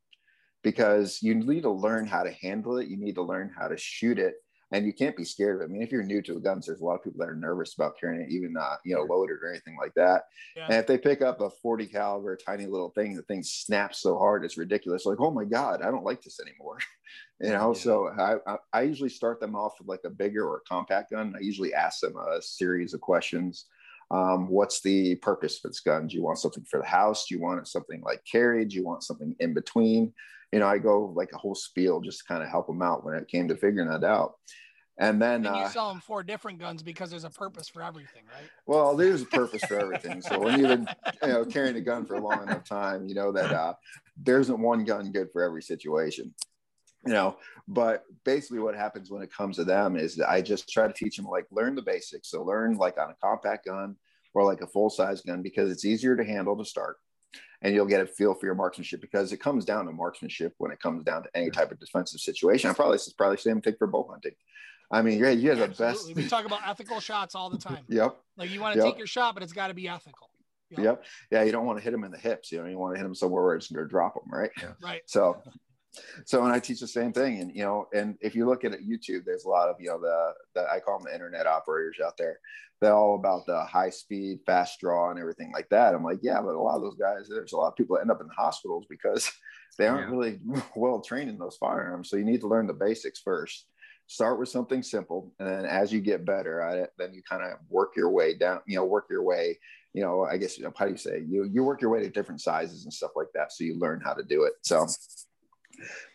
because 0.64 1.24
you 1.24 1.34
need 1.34 1.62
to 1.62 1.72
learn 1.72 2.08
how 2.08 2.24
to 2.24 2.32
handle 2.42 2.78
it. 2.78 2.90
You 2.90 2.98
need 2.98 3.16
to 3.16 3.24
learn 3.24 3.52
how 3.58 3.70
to 3.70 3.78
shoot 3.78 4.20
it, 4.20 4.36
and 4.72 4.86
you 4.86 4.94
can't 4.94 5.18
be 5.18 5.24
scared 5.26 5.56
of 5.56 5.62
it. 5.62 5.66
I 5.66 5.68
mean, 5.68 5.82
if 5.82 5.92
you're 5.92 6.04
new 6.04 6.22
to 6.22 6.34
the 6.34 6.40
guns, 6.40 6.66
there's 6.66 6.82
a 6.82 6.86
lot 6.86 6.96
of 6.96 7.04
people 7.04 7.20
that 7.20 7.30
are 7.30 7.36
nervous 7.36 7.74
about 7.74 8.00
carrying 8.00 8.22
it, 8.22 8.30
even 8.32 8.56
uh, 8.56 8.76
you 8.86 8.96
know, 8.96 9.02
loaded 9.02 9.38
or 9.42 9.50
anything 9.50 9.78
like 9.82 9.94
that. 9.96 10.24
Yeah. 10.56 10.66
And 10.66 10.76
if 10.76 10.88
they 10.88 10.98
pick 10.98 11.22
up 11.22 11.42
a 11.42 11.50
40 11.50 11.88
caliber, 11.88 12.36
tiny 12.38 12.66
little 12.68 12.90
thing, 12.92 13.16
the 13.16 13.24
thing 13.24 13.42
snaps 13.44 14.00
so 14.00 14.18
hard, 14.18 14.46
it's 14.46 14.58
ridiculous. 14.58 15.06
Like, 15.06 15.20
oh 15.20 15.32
my 15.32 15.46
god, 15.46 15.82
I 15.82 15.90
don't 15.90 16.04
like 16.04 16.22
this 16.22 16.40
anymore. 16.40 16.78
you 17.42 17.50
know, 17.50 17.74
Yeah. 17.74 17.80
so 17.82 18.10
I, 18.10 18.36
I 18.52 18.58
I 18.74 18.82
usually 18.84 19.10
start 19.10 19.40
them 19.40 19.56
off 19.56 19.80
with 19.80 19.88
like 19.88 20.02
a 20.06 20.10
bigger 20.10 20.48
or 20.48 20.58
a 20.58 20.70
compact 20.70 21.12
gun. 21.12 21.34
I 21.36 21.42
usually 21.42 21.74
ask 21.74 22.02
them 22.02 22.16
a 22.18 22.42
series 22.42 22.94
of 22.94 23.02
questions. 23.02 23.66
Um, 24.12 24.48
what's 24.48 24.82
the 24.82 25.16
purpose 25.16 25.64
of 25.64 25.72
this 25.72 25.82
gun? 25.82 26.08
Do 26.08 26.16
you 26.16 26.24
want 26.24 26.40
something 26.40 26.66
for 26.70 26.80
the 26.80 26.86
house? 26.86 27.28
Do 27.28 27.36
you 27.36 27.42
want 27.42 27.68
something 27.68 28.02
like 28.02 28.24
carry? 28.30 28.66
Do 28.66 28.76
you 28.76 28.84
want 28.84 29.04
something 29.04 29.36
in 29.40 29.54
between? 29.54 30.14
You 30.52 30.60
know, 30.60 30.68
I 30.68 30.80
go 30.80 31.14
like 31.16 31.32
a 31.34 31.38
whole 31.38 31.56
spiel 31.56 32.02
just 32.02 32.20
to 32.20 32.26
kind 32.26 32.42
of 32.42 32.50
help 32.50 32.68
them 32.68 32.82
out 32.82 33.06
when 33.06 33.16
it 33.16 33.28
came 33.28 33.48
to 33.50 33.56
figuring 33.56 33.90
that 33.90 34.04
out. 34.04 34.34
And 35.00 35.22
then, 35.22 35.46
and 35.46 35.56
you 35.56 35.62
uh, 35.62 35.70
sell 35.70 35.88
them 35.90 36.02
four 36.02 36.24
different 36.24 36.60
guns 36.60 36.84
because 36.84 37.10
there's 37.10 37.24
a 37.24 37.30
purpose 37.30 37.70
for 37.70 37.82
everything, 37.82 38.24
right? 38.34 38.50
well, 38.66 38.98
there's 38.98 39.22
a 39.22 39.26
purpose 39.26 39.64
for 39.64 39.80
everything. 39.80 40.22
So 40.22 40.38
when 40.38 40.60
you've 40.60 40.68
been, 40.68 40.90
you 41.24 41.28
know, 41.30 41.46
carrying 41.46 41.78
a 41.78 41.82
gun 41.82 42.06
for 42.06 42.16
a 42.16 42.20
long 42.20 42.44
enough 42.44 42.66
time, 42.66 43.08
you 43.08 43.16
know 43.16 43.32
that 43.32 43.50
uh, 43.50 43.76
there 44.22 44.42
isn't 44.42 44.60
one 44.60 44.84
gun 44.84 45.14
good 45.14 45.30
for 45.32 45.42
every 45.42 45.62
situation. 45.62 46.34
You 47.06 47.14
know, 47.14 47.38
but 47.68 48.04
basically 48.26 48.60
what 48.60 48.76
happens 48.76 49.10
when 49.10 49.22
it 49.22 49.32
comes 49.32 49.56
to 49.56 49.64
them 49.64 49.96
is 49.96 50.16
that 50.18 50.30
I 50.30 50.42
just 50.42 50.68
try 50.68 50.86
to 50.86 50.94
teach 50.94 51.16
them 51.16 51.26
like 51.26 51.46
learn 51.50 51.76
the 51.76 51.82
basics. 51.82 52.30
So 52.30 52.44
learn 52.44 52.76
like 52.78 52.98
on 53.00 53.10
a 53.10 53.16
compact 53.24 53.66
gun 53.68 53.96
or 54.34 54.44
like 54.44 54.62
a 54.62 54.68
full 54.68 54.90
size 54.90 55.22
gun 55.22 55.42
because 55.42 55.72
it's 55.72 55.86
easier 55.86 56.18
to 56.18 56.24
handle 56.26 56.58
to 56.58 56.66
start. 56.66 56.98
And 57.62 57.74
you'll 57.74 57.86
get 57.86 58.02
a 58.02 58.06
feel 58.08 58.34
for 58.34 58.46
your 58.46 58.56
marksmanship 58.56 59.00
because 59.02 59.32
it 59.32 59.38
comes 59.38 59.64
down 59.66 59.86
to 59.86 59.92
marksmanship 59.94 60.54
when 60.58 60.72
it 60.72 60.80
comes 60.82 61.04
down 61.04 61.24
to 61.24 61.30
any 61.36 61.50
type 61.50 61.72
of 61.72 61.80
defensive 61.80 62.20
situation. 62.20 62.70
I 62.70 62.74
probably 62.74 62.96
it's 62.96 63.12
probably 63.14 63.38
the 63.38 63.42
same 63.44 63.62
thing 63.62 63.76
for 63.78 63.88
bow 63.88 64.08
hunting. 64.10 64.34
I 64.92 65.02
mean, 65.02 65.20
yeah, 65.20 65.30
you 65.30 65.50
have 65.52 65.60
the 65.60 65.68
best. 65.84 66.14
We 66.16 66.28
talk 66.28 66.46
about 66.46 66.62
ethical 66.68 67.00
shots 67.00 67.36
all 67.36 67.50
the 67.50 67.58
time. 67.60 67.84
Yep. 67.90 68.18
Like 68.38 68.50
you 68.50 68.60
want 68.60 68.74
to 68.74 68.80
Yep. 68.80 68.88
take 68.90 68.98
your 68.98 69.08
shot, 69.08 69.36
but 69.36 69.44
it's 69.44 69.54
got 69.54 69.68
to 69.68 69.74
be 69.74 69.88
ethical. 69.88 70.30
Yep. 70.72 70.80
Yep. 70.84 71.04
Yeah, 71.32 71.44
you 71.44 71.52
don't 71.52 71.66
want 71.66 71.78
to 71.80 71.84
hit 71.84 71.92
them 71.92 72.04
in 72.04 72.12
the 72.12 72.18
hips. 72.18 72.52
You 72.52 72.60
know, 72.62 72.66
you 72.68 72.78
want 72.78 72.96
to 72.96 73.00
hit 73.00 73.04
them 73.04 73.16
somewhere 73.16 73.44
where 73.44 73.56
it's 73.56 73.70
going 73.72 73.84
to 73.86 73.90
drop 73.90 74.16
them, 74.16 74.26
right? 74.32 74.52
Right. 74.82 75.02
So, 75.06 75.42
so 76.26 76.44
and 76.44 76.54
I 76.54 76.60
teach 76.60 76.80
the 76.80 76.88
same 76.88 77.12
thing, 77.14 77.40
and 77.40 77.56
you 77.56 77.64
know, 77.64 77.88
and 77.94 78.18
if 78.22 78.36
you 78.36 78.46
look 78.46 78.64
at 78.64 78.74
it, 78.74 78.88
YouTube, 78.88 79.26
there's 79.26 79.46
a 79.46 79.50
lot 79.50 79.70
of 79.70 79.76
you 79.80 79.88
know 79.88 80.00
the 80.00 80.34
the 80.56 80.68
I 80.72 80.80
call 80.80 81.00
them 81.00 81.08
the 81.08 81.14
internet 81.14 81.48
operators 81.48 81.98
out 82.04 82.18
there. 82.18 82.40
They're 82.82 82.94
all 82.94 83.16
about 83.16 83.46
the 83.46 83.64
high 83.66 83.90
speed, 83.90 84.40
fast 84.46 84.80
draw, 84.80 85.10
and 85.10 85.20
everything 85.20 85.52
like 85.54 85.68
that. 85.70 85.94
I'm 85.94 86.04
like, 86.04 86.20
yeah, 86.22 86.40
but 86.42 86.56
a 86.56 86.62
lot 86.62 86.78
of 86.78 86.82
those 86.82 86.96
guys, 86.96 87.28
there's 87.30 87.52
a 87.52 87.58
lot 87.58 87.68
of 87.70 87.76
people 87.76 87.96
that 87.98 88.02
end 88.04 88.12
up 88.12 88.22
in 88.22 88.30
hospitals 88.38 88.86
because 88.90 89.30
they 89.78 89.88
aren't 89.88 90.10
Yeah. 90.10 90.16
really 90.16 90.40
well 90.76 91.02
trained 91.02 91.30
in 91.30 91.38
those 91.38 91.58
firearms. 91.58 92.10
So 92.10 92.16
you 92.18 92.24
need 92.24 92.40
to 92.42 92.48
learn 92.48 92.68
the 92.68 92.74
basics 92.74 93.20
first. 93.20 93.66
Start 94.08 94.40
with 94.40 94.50
something 94.50 94.82
simple, 94.82 95.34
and 95.40 95.48
then 95.48 95.66
as 95.66 95.92
you 95.94 96.00
get 96.02 96.26
better 96.26 96.62
at 96.62 96.78
it, 96.78 96.92
then 96.98 97.14
you 97.14 97.22
kind 97.30 97.44
of 97.44 97.60
work 97.70 97.96
your 97.96 98.10
way 98.10 98.34
down. 98.36 98.60
You 98.66 98.78
know, 98.78 98.86
work 98.86 99.06
your 99.10 99.24
way. 99.24 99.60
You 99.94 100.02
know, 100.04 100.24
I 100.24 100.38
guess 100.38 100.58
you 100.58 100.64
know, 100.64 100.74
how 100.76 100.86
do 100.86 100.92
you 100.92 100.98
say 100.98 101.24
you 101.28 101.44
you 101.52 101.64
work 101.64 101.82
your 101.82 101.92
way 101.92 102.02
to 102.02 102.10
different 102.10 102.42
sizes 102.42 102.86
and 102.86 102.94
stuff 102.94 103.12
like 103.16 103.28
that, 103.36 103.52
so 103.52 103.64
you 103.66 103.78
learn 103.78 104.02
how 104.04 104.14
to 104.14 104.24
do 104.24 104.44
it. 104.46 104.54
So, 104.64 104.88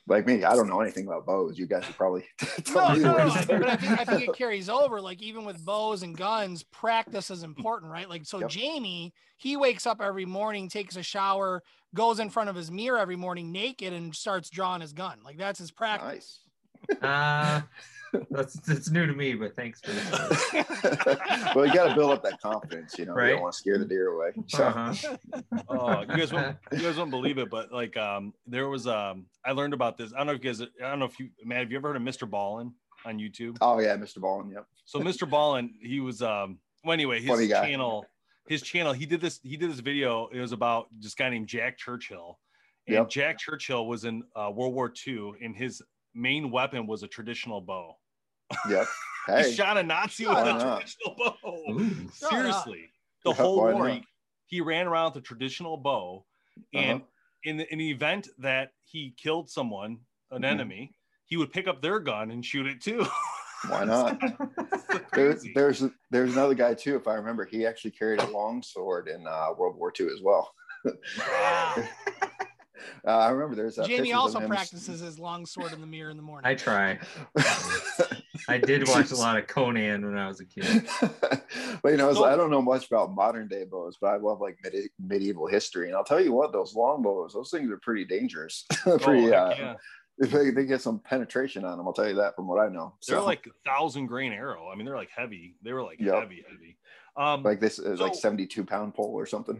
like 0.07 0.27
me, 0.27 0.45
I 0.45 0.55
don't 0.55 0.69
know 0.69 0.81
anything 0.81 1.07
about 1.07 1.25
bows. 1.27 1.59
You 1.59 1.67
guys 1.67 1.87
would 1.87 1.97
probably 1.97 2.25
No, 2.75 2.95
no, 2.95 2.95
no. 2.95 3.17
to 3.17 3.23
I- 3.25 3.41
start. 3.43 3.61
But 3.63 3.71
I 3.71 3.77
think, 3.77 4.01
I 4.01 4.05
think 4.05 4.29
it 4.29 4.35
carries 4.37 4.69
over. 4.69 5.01
Like 5.01 5.23
even 5.23 5.45
with 5.45 5.65
bows 5.65 6.03
and 6.03 6.17
guns, 6.17 6.63
practice 6.63 7.31
is 7.31 7.43
important, 7.43 7.91
right? 7.93 8.09
Like 8.09 8.25
so, 8.27 8.41
Yep. 8.41 8.51
Jamie, 8.51 9.15
he 9.37 9.57
wakes 9.57 9.87
up 9.87 10.01
every 10.03 10.25
morning, 10.27 10.69
takes 10.69 10.97
a 10.97 11.03
shower, 11.03 11.63
goes 11.95 12.19
in 12.21 12.29
front 12.31 12.49
of 12.51 12.57
his 12.57 12.71
mirror 12.71 12.99
every 12.99 13.17
morning 13.17 13.53
naked, 13.53 13.93
and 13.93 14.15
starts 14.15 14.51
drawing 14.51 14.81
his 14.81 14.93
gun. 14.93 15.19
Like 15.25 15.39
that's 15.39 15.59
his 15.59 15.71
practice. 15.71 16.41
nice. 16.91 17.03
uh, 17.03 17.61
that's 18.31 18.55
that's 18.61 18.91
new 18.91 19.07
to 19.07 19.13
me, 19.13 19.35
but 19.35 19.55
thanks 19.57 19.81
for 19.81 19.91
this. 19.93 20.11
well, 21.55 21.67
you 21.67 21.73
got 21.75 21.89
to 21.89 21.95
build 21.95 22.13
up 22.13 22.23
that 22.23 22.41
confidence. 22.41 22.99
You 22.99 23.07
know, 23.07 23.15
Right? 23.15 23.29
you 23.29 23.33
don't 23.35 23.43
want 23.43 23.55
to 23.55 23.59
scare 23.59 23.79
the 23.79 23.85
deer 23.85 24.09
away. 24.09 24.33
So, 24.49 24.65
Uh-huh. 24.65 25.17
Oh, 25.69 26.01
you 26.01 26.07
guys 26.07 26.33
won't 26.33 26.57
you 26.73 26.79
guys 26.81 26.97
won't 26.97 27.11
believe 27.11 27.39
it, 27.39 27.51
but 27.51 27.73
like 27.73 27.97
um 27.97 28.33
there 28.47 28.69
was 28.69 28.87
um 28.87 29.27
I 29.45 29.53
learned 29.53 29.75
about 29.75 29.97
this. 29.99 30.13
I 30.13 30.19
don't 30.19 30.27
know 30.29 30.33
if 30.35 30.45
you 30.45 30.51
guys 30.51 30.61
I 30.63 30.91
don't 30.91 30.99
know 30.99 31.05
if 31.07 31.19
you 31.19 31.31
man, 31.45 31.59
have 31.61 31.71
you 31.71 31.77
ever 31.79 31.89
heard 31.89 31.97
of 31.97 32.03
Mr. 32.03 32.29
Ballen 32.29 32.73
on 33.05 33.19
YouTube? 33.19 33.57
oh 33.61 33.79
yeah, 33.81 33.97
Mr. 33.97 34.19
Ballen. 34.19 34.53
Yep. 34.53 34.67
So 34.85 35.01
Mr. 35.01 35.29
Ballen, 35.29 35.71
he 35.81 36.01
was 36.01 36.23
um 36.23 36.59
well 36.85 36.93
anyway, 36.93 37.21
his 37.21 37.49
channel, 37.49 38.05
his 38.47 38.63
channel, 38.63 38.93
he 38.93 39.07
did 39.07 39.21
this, 39.21 39.41
he 39.43 39.57
did 39.57 39.71
this 39.71 39.81
video. 39.81 40.29
It 40.33 40.41
was 40.41 40.53
about 40.53 40.89
this 41.01 41.15
guy 41.15 41.31
named 41.31 41.49
Jack 41.49 41.79
Churchill. 41.79 42.39
And 42.87 42.95
Yep. 42.97 43.09
Jack 43.09 43.39
Churchill 43.39 43.87
was 43.87 44.05
in 44.05 44.23
uh, 44.37 44.51
World 44.55 44.75
War 44.75 44.93
II, 45.07 45.33
and 45.43 45.57
his 45.57 45.81
main 46.15 46.51
weapon 46.51 46.87
was 46.87 47.03
a 47.03 47.09
traditional 47.09 47.63
bow. 47.63 47.97
Yep. 48.69 48.87
he 49.39 49.53
shot 49.53 49.77
a 49.79 49.83
Nazi 49.83 50.27
Why 50.27 50.35
with 50.35 50.45
a 50.47 50.53
not? 50.53 50.81
traditional 50.81 51.17
bow. 51.17 51.73
Ooh. 51.73 52.09
Seriously, 52.13 52.91
the 53.25 53.31
Yeah, 53.31 53.37
whole 53.37 53.57
war, 53.57 53.89
he, 53.89 54.05
he 54.47 54.61
ran 54.61 54.87
around 54.87 55.15
with 55.15 55.23
a 55.23 55.27
traditional 55.27 55.77
bow, 55.77 56.25
and 56.73 57.01
Uh-huh. 57.01 57.09
in 57.45 57.57
the, 57.59 57.73
in 57.73 57.79
the 57.79 57.91
event 57.91 58.29
that 58.39 58.73
he 58.85 59.15
killed 59.17 59.49
someone, 59.51 59.99
an 60.31 60.43
Mhm. 60.43 60.51
enemy, 60.51 60.95
he 61.27 61.37
would 61.37 61.53
pick 61.53 61.67
up 61.67 61.81
their 61.83 62.01
gun 62.01 62.31
and 62.31 62.45
shoot 62.45 62.67
it 62.67 62.81
too. 62.81 63.05
why 63.69 63.85
not? 63.85 64.19
There, 65.15 65.35
there's 65.55 65.83
there's 66.11 66.33
another 66.33 66.55
guy 66.55 66.75
too, 66.75 66.97
if 66.97 67.09
I 67.09 67.15
remember. 67.15 67.45
He 67.45 67.67
actually 67.67 67.93
carried 67.93 68.21
a 68.21 68.29
long 68.31 68.63
sword 68.63 69.09
in 69.09 69.27
uh, 69.27 69.49
World 69.57 69.77
War 69.77 69.93
II 69.99 70.07
as 70.07 70.21
well. 70.23 70.53
Uh, 73.07 73.11
I 73.11 73.31
remember 73.31 73.55
there's 73.55 73.79
uh, 73.79 73.87
Jamie 73.87 74.13
also 74.13 74.41
practices 74.47 75.01
his 75.01 75.19
long 75.19 75.47
sword 75.47 75.73
in 75.73 75.81
the 75.81 75.87
mirror 75.87 76.11
in 76.11 76.17
the 76.19 76.23
morning. 76.23 76.51
I 76.51 76.55
try. 76.55 76.99
I 78.49 78.59
did 78.59 78.87
watch 78.89 79.11
a 79.11 79.17
lot 79.17 79.39
of 79.39 79.47
Conan 79.47 80.05
when 80.05 80.17
I 80.19 80.27
was 80.29 80.41
a 80.41 80.45
kid. 80.45 80.87
but 81.83 81.91
you 81.91 81.97
know, 81.97 82.13
So- 82.15 82.25
I 82.25 82.37
don't 82.37 82.51
know 82.51 82.63
much 82.63 82.87
about 82.87 83.13
modern 83.15 83.49
day 83.49 83.65
bows, 83.65 83.97
but 84.01 84.09
I 84.09 84.17
love 84.17 84.41
like 84.41 84.59
medi- 84.63 84.91
medieval 84.99 85.47
history. 85.47 85.89
And 85.89 85.97
I'll 85.97 86.05
tell 86.05 86.21
you 86.23 86.33
what, 86.33 86.53
those 86.53 86.75
long 86.75 87.03
bows, 87.03 87.33
those 87.35 87.51
things 87.51 87.71
are 87.71 87.79
pretty 87.79 88.05
dangerous. 88.05 88.65
Oh, 88.87 88.99
pretty, 88.99 89.25
heck 89.27 89.35
uh, 89.35 89.55
yeah. 89.59 89.75
they, 90.19 90.51
they 90.51 90.65
get 90.67 90.81
some 90.83 90.99
penetration 90.99 91.65
on 91.65 91.79
them. 91.79 91.87
I'll 91.87 91.93
tell 91.95 92.09
you 92.09 92.15
that 92.17 92.37
from 92.37 92.47
what 92.47 92.61
I 92.61 92.69
know. 92.69 92.95
They're 93.07 93.19
So, 93.19 93.25
like 93.25 93.47
a 93.47 93.69
thousand 93.69 94.07
grain 94.07 94.33
arrow. 94.33 94.69
I 94.71 94.77
mean, 94.77 94.85
they're 94.85 94.97
like 94.97 95.11
heavy. 95.15 95.57
They 95.63 95.73
were 95.73 95.83
like 95.83 96.01
Yep. 96.01 96.15
heavy, 96.15 96.45
heavy. 96.49 96.77
Um, 97.17 97.43
like 97.45 97.61
this 97.61 97.79
is 97.79 98.01
like 98.01 98.15
72 98.15 98.65
pound 98.65 98.95
pole 98.95 99.13
or 99.15 99.25
something. 99.27 99.59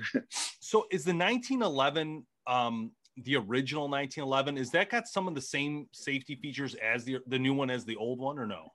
so 0.61 0.87
is 0.91 1.05
the 1.05 1.15
1911 1.15 2.27
um 2.47 2.91
the 3.17 3.37
original 3.37 3.89
1911 3.89 4.59
is 4.59 4.71
that 4.71 4.91
got 4.91 5.07
some 5.07 5.29
of 5.29 5.35
the 5.35 5.41
same 5.41 5.87
safety 5.93 6.35
features 6.37 6.75
as 6.77 7.05
the 7.05 7.19
the 7.27 7.39
new 7.39 7.55
one 7.55 7.71
as 7.71 7.85
the 7.85 7.97
old 7.97 8.19
one 8.19 8.39
or 8.39 8.47
no? 8.47 8.69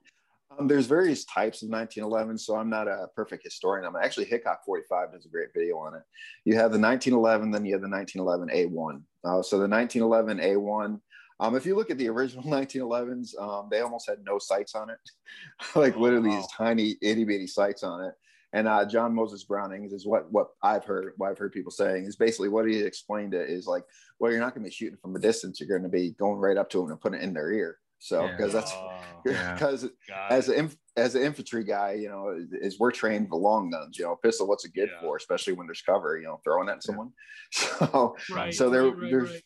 Um, 0.58 0.66
there's 0.66 0.86
various 0.86 1.24
types 1.26 1.62
of 1.62 1.68
1911, 1.68 2.36
so 2.38 2.56
I'm 2.56 2.68
not 2.68 2.88
a 2.88 3.06
perfect 3.14 3.44
historian. 3.44 3.84
I'm 3.86 3.94
actually 3.96 4.24
Hickok 4.24 4.64
45 4.64 5.12
does 5.12 5.24
a 5.24 5.28
great 5.28 5.48
video 5.54 5.76
on 5.78 5.94
it. 5.94 6.02
You 6.44 6.54
have 6.54 6.72
the 6.72 6.78
1911, 6.78 7.50
then 7.52 7.64
you 7.64 7.72
have 7.74 7.82
the 7.82 7.88
1911 7.88 8.48
A1. 8.48 9.02
Uh, 9.22 9.42
so 9.42 9.58
the 9.58 9.68
1911 9.68 10.38
A1. 10.38 11.00
Um, 11.38 11.54
if 11.56 11.64
you 11.64 11.76
look 11.76 11.90
at 11.90 11.98
the 11.98 12.08
original 12.08 12.42
1911s, 12.46 13.40
um, 13.40 13.68
they 13.70 13.80
almost 13.80 14.08
had 14.08 14.24
no 14.24 14.38
sights 14.38 14.74
on 14.74 14.90
it, 14.90 14.98
like 15.76 15.96
Oh, 15.96 16.00
literally 16.00 16.30
wow. 16.30 16.36
these 16.36 16.48
tiny 16.56 16.96
itty 17.00 17.24
bitty 17.24 17.46
sights 17.46 17.82
on 17.84 18.04
it. 18.04 18.14
And 18.52 18.66
uh, 18.66 18.84
John 18.84 19.14
Moses 19.14 19.44
Browning 19.44 19.84
is 19.92 20.06
what 20.06 20.30
what 20.32 20.48
I've 20.62 20.84
heard 20.84 21.12
what 21.16 21.30
I've 21.30 21.38
heard 21.38 21.52
people 21.52 21.70
saying 21.70 22.04
is 22.04 22.16
basically 22.16 22.48
what 22.48 22.66
he 22.66 22.80
explained 22.80 23.32
it 23.34 23.48
is 23.48 23.66
like, 23.66 23.84
well, 24.18 24.30
you're 24.32 24.40
not 24.40 24.54
going 24.54 24.64
to 24.64 24.68
be 24.70 24.74
shooting 24.74 24.98
from 25.00 25.14
a 25.14 25.20
distance. 25.20 25.60
You're 25.60 25.68
going 25.68 25.82
to 25.82 25.88
be 25.88 26.10
going 26.12 26.38
right 26.38 26.56
up 26.56 26.68
to 26.70 26.78
them 26.82 26.90
and 26.90 27.00
putting 27.00 27.20
it 27.20 27.24
in 27.24 27.32
their 27.34 27.52
ear. 27.52 27.78
So 28.00 28.24
Yeah. 28.24 28.30
because 28.36 28.52
that's 28.52 28.72
Oh, 28.74 29.00
Yeah. 29.26 29.54
because 29.54 29.88
as 30.30 30.48
an 30.48 30.54
inf- 30.56 30.76
as 30.96 31.14
an 31.14 31.22
infantry 31.22 31.62
guy, 31.64 31.92
you 31.92 32.08
know, 32.08 32.34
is 32.60 32.78
we're 32.80 32.90
trained 32.90 33.28
for 33.28 33.36
long 33.38 33.70
guns. 33.70 33.96
You 33.98 34.06
know, 34.06 34.16
pistol, 34.16 34.48
what's 34.48 34.64
it 34.64 34.74
good 34.74 34.88
Yeah. 34.92 35.00
for? 35.00 35.16
Especially 35.16 35.52
when 35.52 35.66
there's 35.68 35.82
cover. 35.82 36.18
You 36.18 36.24
know, 36.26 36.40
throwing 36.42 36.68
at 36.68 36.82
someone. 36.82 37.12
So 37.52 38.16
right. 38.32 38.52
so 38.54 38.68
there- 38.70 38.84
right, 38.84 38.96
right, 38.96 39.10
there's- 39.10 39.30
right. 39.30 39.42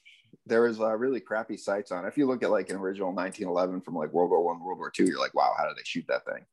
There 0.47 0.63
was 0.63 0.81
uh, 0.81 0.97
really 0.97 1.21
crappy 1.21 1.57
sights 1.57 1.93
on. 1.93 2.07
If 2.07 2.17
you 2.17 2.27
look 2.27 2.43
at 2.43 2.51
like 2.51 2.71
an 2.71 2.77
original 2.77 3.13
1911 3.13 3.81
from 3.83 3.95
like 3.95 4.13
World 4.13 4.31
War 4.31 4.45
One, 4.45 4.61
World 4.61 4.79
War 4.79 4.91
Two, 4.91 5.05
you're 5.05 5.21
like, 5.21 5.35
wow, 5.35 5.53
how 5.57 5.67
did 5.67 5.77
they 5.77 5.85
shoot 5.85 6.05
that 6.09 6.25
thing? 6.25 6.45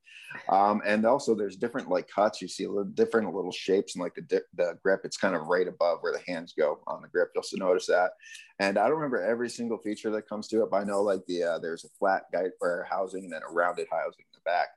Um, 0.50 0.81
and 0.85 1.05
also, 1.05 1.35
there's 1.35 1.55
different 1.55 1.89
like 1.89 2.07
cuts. 2.07 2.41
You 2.41 2.47
see 2.47 2.65
little 2.67 2.83
different 2.85 3.33
little 3.33 3.51
shapes 3.51 3.95
and 3.95 4.03
like 4.03 4.15
the 4.15 4.21
di- 4.21 4.39
the 4.55 4.77
grip. 4.83 5.01
It's 5.03 5.17
kind 5.17 5.35
of 5.35 5.47
right 5.47 5.67
above 5.67 6.00
where 6.01 6.13
the 6.13 6.31
hands 6.31 6.53
go 6.57 6.79
on 6.88 7.01
the 7.01 7.07
grip. 7.07 7.29
You'll 7.33 7.41
also 7.41 7.57
notice 7.57 7.88
that. 7.88 8.11
And 8.59 8.77
I 8.77 8.83
don't 8.83 8.97
remember 8.97 9.21
every 9.21 9.50
single 9.50 9.77
feature 9.77 10.11
that 10.11 10.29
comes 10.29 10.47
to 10.50 10.63
it, 10.63 10.71
but 10.71 10.77
I 10.77 10.83
know 10.83 11.01
like 11.01 11.25
the 11.27 11.43
uh, 11.43 11.59
there's 11.59 11.85
a 11.85 11.89
flat 12.00 12.23
guide 12.31 12.51
or 12.61 12.88
housing 12.89 13.25
and 13.25 13.33
then 13.33 13.41
a 13.47 13.51
rounded 13.51 13.88
housing 13.91 14.25
in 14.25 14.33
the 14.33 14.41
back. 14.45 14.69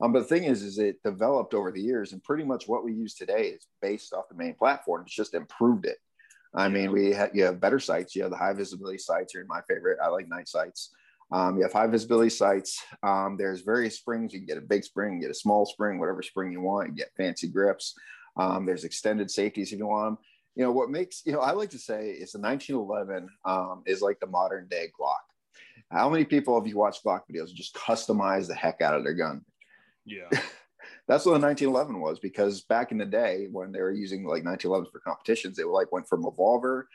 Um, 0.00 0.12
but 0.12 0.20
the 0.20 0.24
thing 0.24 0.44
is, 0.44 0.62
is 0.62 0.78
it 0.78 1.02
developed 1.04 1.54
over 1.54 1.70
the 1.70 1.80
years, 1.80 2.12
and 2.12 2.22
pretty 2.24 2.44
much 2.44 2.66
what 2.66 2.84
we 2.84 2.92
use 2.92 3.14
today 3.14 3.48
is 3.48 3.66
based 3.80 4.12
off 4.12 4.28
the 4.28 4.34
main 4.34 4.54
platform. 4.54 5.02
It's 5.06 5.14
just 5.14 5.34
improved 5.34 5.86
it. 5.86 5.98
I 6.54 6.68
mean, 6.68 6.92
we 6.92 7.12
have 7.12 7.30
you 7.34 7.44
have 7.44 7.60
better 7.60 7.80
sights. 7.80 8.14
You 8.14 8.22
have 8.22 8.30
the 8.30 8.36
high 8.36 8.52
visibility 8.52 8.98
sights. 8.98 9.34
Are 9.34 9.44
my 9.48 9.62
favorite. 9.68 9.98
I 10.02 10.08
like 10.08 10.28
night 10.28 10.48
sights. 10.48 10.90
Um, 11.30 11.56
you 11.56 11.62
have 11.62 11.72
high 11.72 11.86
visibility 11.86 12.28
sights. 12.28 12.82
Um, 13.02 13.36
there's 13.38 13.62
various 13.62 13.96
springs. 13.96 14.34
You 14.34 14.40
can 14.40 14.46
get 14.46 14.58
a 14.58 14.62
big 14.62 14.84
spring, 14.84 15.20
get 15.20 15.30
a 15.30 15.34
small 15.34 15.64
spring, 15.64 15.98
whatever 15.98 16.22
spring 16.22 16.52
you 16.52 16.60
want. 16.60 16.88
You 16.88 16.94
get 16.94 17.10
fancy 17.16 17.48
grips. 17.48 17.94
Um, 18.36 18.66
there's 18.66 18.84
extended 18.84 19.30
safeties 19.30 19.72
if 19.72 19.78
you 19.78 19.86
want 19.86 20.06
them. 20.06 20.18
You 20.54 20.64
know 20.64 20.72
what 20.72 20.90
makes 20.90 21.22
you 21.24 21.32
know 21.32 21.40
I 21.40 21.52
like 21.52 21.70
to 21.70 21.78
say 21.78 22.10
is 22.10 22.32
the 22.32 22.40
1911 22.40 23.28
um, 23.46 23.82
is 23.86 24.02
like 24.02 24.20
the 24.20 24.26
modern 24.26 24.68
day 24.68 24.88
Glock. 24.98 25.14
How 25.90 26.10
many 26.10 26.24
people 26.24 26.58
have 26.58 26.66
you 26.66 26.76
watched 26.76 27.04
Glock 27.04 27.22
videos 27.30 27.48
and 27.48 27.56
just 27.56 27.74
customize 27.74 28.46
the 28.46 28.54
heck 28.54 28.82
out 28.82 28.94
of 28.94 29.04
their 29.04 29.14
gun? 29.14 29.42
yeah. 30.04 30.28
That's 31.08 31.26
what 31.26 31.32
the 31.32 31.46
1911 31.46 32.00
was 32.00 32.18
because 32.20 32.62
back 32.62 32.92
in 32.92 32.98
the 32.98 33.04
day 33.04 33.48
when 33.50 33.72
they 33.72 33.80
were 33.80 33.92
using 33.92 34.24
like 34.24 34.44
1911s 34.44 34.92
for 34.92 35.00
competitions, 35.00 35.56
they 35.56 35.64
like 35.64 35.90
went 35.90 36.08
from 36.08 36.24
revolver 36.24 36.88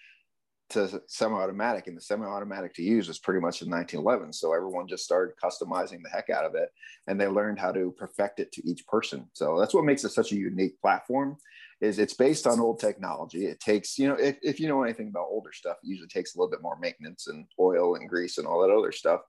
to 0.70 1.02
semi-automatic, 1.08 1.88
and 1.88 1.96
the 1.96 2.02
semi-automatic 2.02 2.74
to 2.74 2.84
use 2.84 3.08
was 3.08 3.20
pretty 3.20 3.40
much 3.40 3.62
in 3.62 3.70
1911. 3.70 4.34
So 4.34 4.54
everyone 4.54 4.88
just 4.88 5.06
started 5.06 5.36
customizing 5.42 6.04
the 6.04 6.10
heck 6.10 6.30
out 6.30 6.46
of 6.46 6.56
it, 6.56 6.70
and 7.08 7.20
they 7.20 7.28
learned 7.28 7.60
how 7.60 7.72
to 7.72 7.94
perfect 7.98 8.40
it 8.40 8.52
to 8.54 8.70
each 8.70 8.86
person. 8.88 9.30
So 9.34 9.58
that's 9.60 9.74
what 9.74 9.86
makes 9.86 10.04
it 10.04 10.10
such 10.10 10.32
a 10.34 10.38
unique 10.38 10.80
platform. 10.82 11.38
Is 11.80 12.00
it's 12.00 12.16
based 12.16 12.48
on 12.48 12.60
old 12.60 12.80
technology. 12.80 13.46
It 13.46 13.60
takes 13.60 14.00
you 14.00 14.08
know 14.08 14.16
if, 14.16 14.38
if 14.42 14.60
you 14.60 14.68
know 14.68 14.84
anything 14.84 15.10
about 15.10 15.28
older 15.30 15.54
stuff, 15.54 15.78
it 15.84 15.88
usually 15.88 16.08
takes 16.08 16.36
a 16.36 16.40
little 16.40 16.50
bit 16.50 16.64
more 16.64 16.78
maintenance 16.80 17.28
and 17.28 17.46
oil 17.60 17.96
and 17.96 18.10
grease 18.10 18.38
and 18.38 18.48
all 18.48 18.62
that 18.62 18.76
other 18.76 18.92
stuff. 18.92 19.22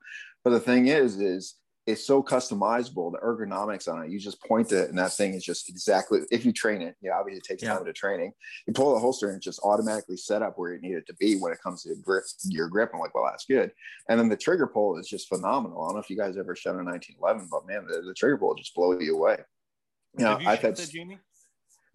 But 0.44 0.50
the 0.50 0.60
thing 0.60 0.88
is, 0.88 1.20
is 1.20 1.56
it's 1.88 2.04
so 2.06 2.22
customizable 2.22 3.10
the 3.12 3.18
ergonomics 3.18 3.88
on 3.92 4.02
it 4.04 4.10
you 4.10 4.18
just 4.18 4.40
point 4.44 4.70
it 4.72 4.90
and 4.90 4.98
that 4.98 5.12
thing 5.12 5.32
is 5.34 5.42
just 5.42 5.68
exactly 5.70 6.20
if 6.30 6.44
you 6.44 6.52
train 6.52 6.82
it 6.82 6.94
yeah 7.00 7.12
obviously 7.18 7.38
it 7.38 7.44
takes 7.44 7.62
Yeah. 7.62 7.74
time 7.74 7.84
to 7.86 7.92
training. 7.92 8.32
You 8.66 8.72
pull 8.74 8.92
the 8.92 9.00
holster 9.00 9.28
and 9.28 9.36
it's 9.36 9.44
just 9.44 9.60
automatically 9.64 10.16
set 10.18 10.42
up 10.42 10.54
where 10.58 10.74
you 10.74 10.80
need 10.80 10.94
it 10.96 11.06
to 11.06 11.14
be 11.14 11.36
when 11.40 11.50
it 11.52 11.58
comes 11.62 11.82
to 11.84 11.94
grip 12.04 12.24
your 12.44 12.68
grip. 12.68 12.90
I'm 12.92 13.00
like 13.00 13.14
well 13.14 13.24
that's 13.30 13.46
good. 13.46 13.72
And 14.08 14.20
then 14.20 14.28
the 14.28 14.36
trigger 14.36 14.66
pull 14.66 14.98
is 14.98 15.08
just 15.08 15.28
phenomenal. 15.28 15.82
I 15.82 15.86
don't 15.88 15.94
know 15.94 16.00
if 16.00 16.10
you 16.10 16.16
guys 16.16 16.36
ever 16.36 16.54
shot 16.54 16.74
a 16.74 16.84
1911 16.84 17.48
but 17.50 17.66
man 17.66 17.86
the, 17.88 18.02
the 18.06 18.14
trigger 18.14 18.36
pull 18.38 18.54
just 18.54 18.74
blow 18.74 18.98
you 18.98 19.16
away. 19.16 19.38
You 20.18 20.24
know 20.24 20.30
Have 20.32 20.42
you 20.42 20.48
i've 20.48 20.60
had 20.60 20.76
that, 20.76 20.90
Jamie? 20.90 21.18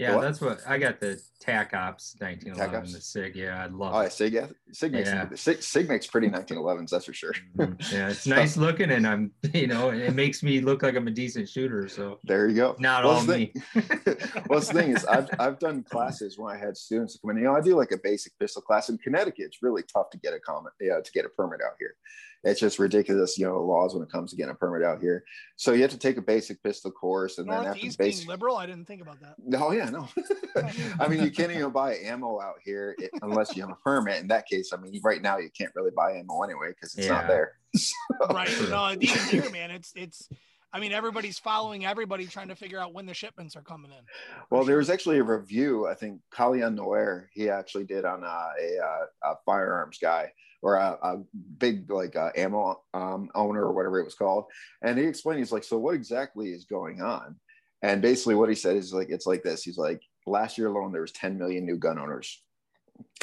Yeah, 0.04 0.16
What? 0.16 0.22
that's 0.22 0.42
what 0.42 0.60
I 0.68 0.78
got 0.78 1.00
the 1.00 1.22
TAC 1.40 1.74
Ops 1.74 2.14
TAC 2.20 2.44
1911, 2.46 2.76
Ops? 2.80 2.94
the 2.94 3.02
SIG. 3.02 3.36
Yeah, 3.36 3.64
I 3.64 3.68
love 3.68 3.94
oh 3.96 4.00
it. 4.02 4.12
sig 4.12 4.34
yeah 4.34 4.48
sig 4.72 4.92
makes 4.92 5.10
Yeah. 5.10 5.30
sig, 5.36 5.62
sig 5.64 5.88
makes 5.88 6.08
pretty 6.08 6.28
1911s 6.30 6.90
that's 6.90 7.06
for 7.06 7.14
sure 7.14 7.34
Mhm. 7.58 7.92
Yeah, 7.92 8.10
it's 8.10 8.28
nice 8.38 8.58
looking, 8.58 8.92
and 8.92 9.08
I'm, 9.08 9.32
you 9.54 9.68
know, 9.68 9.90
it 9.92 10.14
makes 10.14 10.44
me 10.44 10.60
look 10.62 10.84
like 10.84 10.96
I'm 10.96 11.08
a 11.08 11.12
decent 11.12 11.48
shooter. 11.48 11.88
So 11.88 12.20
there 12.26 12.48
you 12.50 12.56
go 12.56 12.76
not 12.80 13.04
Well, 13.06 13.14
all 13.14 13.24
me. 13.24 13.54
thing- 13.74 13.84
well, 14.50 14.60
the 14.60 14.66
thing 14.74 14.92
is, 14.96 15.06
I've, 15.06 15.30
I've 15.40 15.60
done 15.60 15.84
classes 15.84 16.38
when 16.38 16.54
I 16.54 16.58
had 16.60 16.76
students 16.76 17.18
come 17.22 17.32
in. 17.32 17.38
You 17.38 17.44
know, 17.46 17.56
I 17.56 17.62
do 17.62 17.76
like 17.76 17.92
a 17.92 17.98
basic 18.04 18.38
pistol 18.40 18.62
class 18.62 18.90
in 18.90 18.98
Connecticut. 18.98 19.46
It's 19.46 19.64
really 19.64 19.84
tough 19.84 20.10
to 20.12 20.18
get 20.20 20.34
a 20.34 20.40
comment, 20.40 20.74
yeah, 20.82 21.00
to 21.00 21.12
get 21.14 21.26
a 21.26 21.30
permit 21.30 21.62
out 21.66 21.76
here. 21.80 21.96
It's 22.44 22.60
just 22.60 22.78
ridiculous, 22.78 23.38
you 23.38 23.46
know, 23.46 23.64
laws 23.64 23.94
when 23.94 24.04
it 24.04 24.12
comes 24.12 24.32
to 24.32 24.36
getting 24.36 24.52
a 24.52 24.56
permit 24.56 24.84
out 24.84 25.00
here. 25.00 25.24
So 25.56 25.72
you 25.72 25.82
have 25.82 25.92
to 25.92 25.98
take 25.98 26.18
a 26.18 26.22
basic 26.22 26.62
pistol 26.62 26.92
course, 26.92 27.38
and 27.38 27.48
then 27.48 27.56
after 27.60 27.80
the 27.80 27.88
Northeast 27.88 27.98
being 27.98 28.28
liberal, 28.28 28.58
I 28.58 28.66
didn't 28.66 28.86
think 28.86 29.02
about 29.02 29.22
that. 29.22 29.36
No, 29.40 29.72
yeah, 29.72 29.90
no. 29.90 30.10
I 31.00 31.08
mean, 31.08 31.24
you 31.24 31.32
can't 31.32 31.52
even 31.54 31.72
buy 31.72 31.96
ammo 31.96 32.42
out 32.42 32.56
here 32.64 32.98
unless 33.22 33.56
you 33.56 33.62
have 33.62 33.72
a 33.72 33.78
permit. 33.84 34.22
In 34.22 34.28
that 34.28 34.46
case, 34.48 34.74
I 34.74 34.78
mean, 34.78 35.00
right 35.04 35.22
now 35.22 35.38
you 35.38 35.50
can't 35.58 35.72
really 35.74 35.92
buy 35.96 36.14
ammo 36.18 36.42
anyway 36.42 36.70
because 36.70 36.96
it's 36.96 37.08
not 37.08 37.24
Yeah. 37.24 37.28
there. 37.28 37.52
Right. 38.30 38.50
No, 38.70 38.92
even 38.92 39.20
here, 39.30 39.50
man, 39.50 39.72
it's 39.72 39.92
it's. 39.96 40.30
I 40.76 40.80
mean, 40.80 40.92
everybody's 40.92 41.38
following 41.38 41.86
everybody, 41.86 42.26
trying 42.26 42.48
to 42.48 42.56
figure 42.56 42.80
out 42.80 42.94
when 42.94 43.06
the 43.06 43.14
shipments 43.14 43.56
are 43.56 43.62
coming 43.62 43.92
in. 43.92 44.04
Well, 44.50 44.64
there 44.64 44.78
was 44.78 44.90
actually 44.90 45.20
a 45.20 45.24
review. 45.24 45.88
I 45.88 45.94
think 45.94 46.20
Colion 46.32 46.76
Noir 46.76 47.30
he 47.34 47.50
actually 47.50 47.84
did 47.86 48.06
on 48.06 48.24
uh, 48.24 48.50
a, 48.60 48.78
uh, 48.80 49.06
a 49.32 49.36
firearms 49.46 50.00
guy 50.00 50.32
or 50.64 50.76
a, 50.78 50.98
a 51.04 51.18
big 51.60 51.92
like 51.92 52.16
uh, 52.16 52.32
ammo 52.36 52.82
um, 52.94 53.30
owner 53.36 53.64
or 53.64 53.74
whatever 53.74 54.00
it 54.00 54.06
was 54.06 54.16
called, 54.16 54.46
and 54.82 54.98
he 54.98 55.06
explained 55.06 55.40
he's 55.40 55.52
like, 55.52 55.64
so 55.64 55.78
what 55.78 55.94
exactly 55.94 56.50
is 56.50 56.66
going 56.66 57.02
on? 57.02 57.36
And 57.84 58.02
basically, 58.02 58.36
what 58.36 58.50
he 58.50 58.56
said 58.56 58.78
is 58.78 58.94
like, 58.94 59.10
it's 59.10 59.28
like 59.28 59.44
this. 59.44 59.62
He's 59.62 59.78
like, 59.78 60.02
last 60.26 60.58
year 60.58 60.68
alone, 60.68 60.94
there 60.94 61.02
was 61.02 61.12
10 61.12 61.38
million 61.38 61.66
new 61.66 61.78
gun 61.78 62.00
owners. 62.00 62.42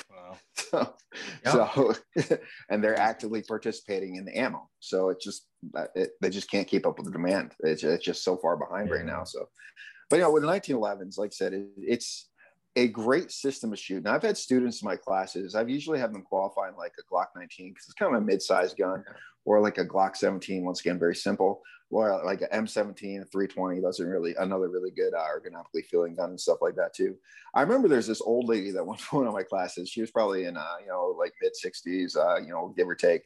Wow. 0.08 0.94
So, 1.44 1.66
so 1.74 1.94
and 2.70 2.84
they're 2.84 2.98
actively 2.98 3.42
participating 3.42 4.14
in 4.14 4.24
the 4.24 4.38
ammo. 4.38 4.68
So 4.78 5.08
it's 5.08 5.24
just 5.24 5.46
uh, 5.76 5.86
it, 5.96 6.10
they 6.20 6.30
just 6.30 6.48
can't 6.48 6.68
keep 6.68 6.86
up 6.86 6.98
with 6.98 7.06
the 7.06 7.12
demand. 7.12 7.54
It's, 7.60 7.82
it's 7.82 8.04
just 8.04 8.22
so 8.22 8.36
far 8.36 8.56
behind 8.56 8.92
right 8.92 9.04
now. 9.04 9.24
So, 9.24 9.48
but 10.08 10.16
you 10.16 10.22
know, 10.22 10.30
with 10.30 10.44
the 10.44 10.48
1911s, 10.48 11.18
like 11.18 11.30
I 11.30 11.34
said, 11.34 11.54
it, 11.54 11.66
it's 11.78 12.29
a 12.80 12.88
great 12.88 13.30
system 13.30 13.70
to 13.70 13.76
shoot. 13.76 14.04
Now 14.04 14.14
I've 14.14 14.22
had 14.22 14.38
students 14.38 14.80
in 14.80 14.86
my 14.86 14.96
classes. 14.96 15.54
I've 15.54 15.68
usually 15.68 15.98
had 15.98 16.14
them 16.14 16.22
qualify 16.22 16.68
in 16.68 16.76
like 16.76 16.94
a 16.98 17.14
Glock 17.14 17.26
19 17.36 17.70
because 17.70 17.84
it's 17.84 17.94
kind 17.94 18.14
of 18.14 18.22
a 18.22 18.24
mid-sized 18.24 18.76
gun, 18.78 19.04
or 19.44 19.60
like 19.60 19.76
a 19.76 19.84
Glock 19.84 20.16
17. 20.16 20.64
Once 20.64 20.80
again, 20.80 20.98
very 20.98 21.14
simple. 21.14 21.62
Well, 21.90 22.22
like 22.24 22.40
an 22.40 22.66
M17, 22.66 22.96
320, 23.30 23.80
those 23.80 23.98
are 23.98 24.08
really 24.08 24.34
another 24.38 24.68
really 24.68 24.92
good 24.92 25.12
uh, 25.12 25.24
ergonomically 25.24 25.84
feeling 25.84 26.14
gun 26.14 26.30
and 26.30 26.40
stuff 26.40 26.58
like 26.60 26.76
that 26.76 26.94
too. 26.94 27.16
I 27.52 27.62
remember 27.62 27.88
there's 27.88 28.06
this 28.06 28.20
old 28.20 28.48
lady 28.48 28.70
that 28.70 28.86
went 28.86 29.00
to 29.00 29.16
one 29.16 29.26
of 29.26 29.34
my 29.34 29.42
classes. 29.42 29.88
She 29.88 30.00
was 30.00 30.12
probably 30.12 30.44
in, 30.44 30.56
uh, 30.56 30.76
you 30.80 30.86
know, 30.86 31.16
like 31.18 31.32
mid 31.42 31.52
60s, 31.52 32.16
uh, 32.16 32.40
you 32.40 32.50
know, 32.50 32.72
give 32.76 32.88
or 32.88 32.94
take. 32.94 33.22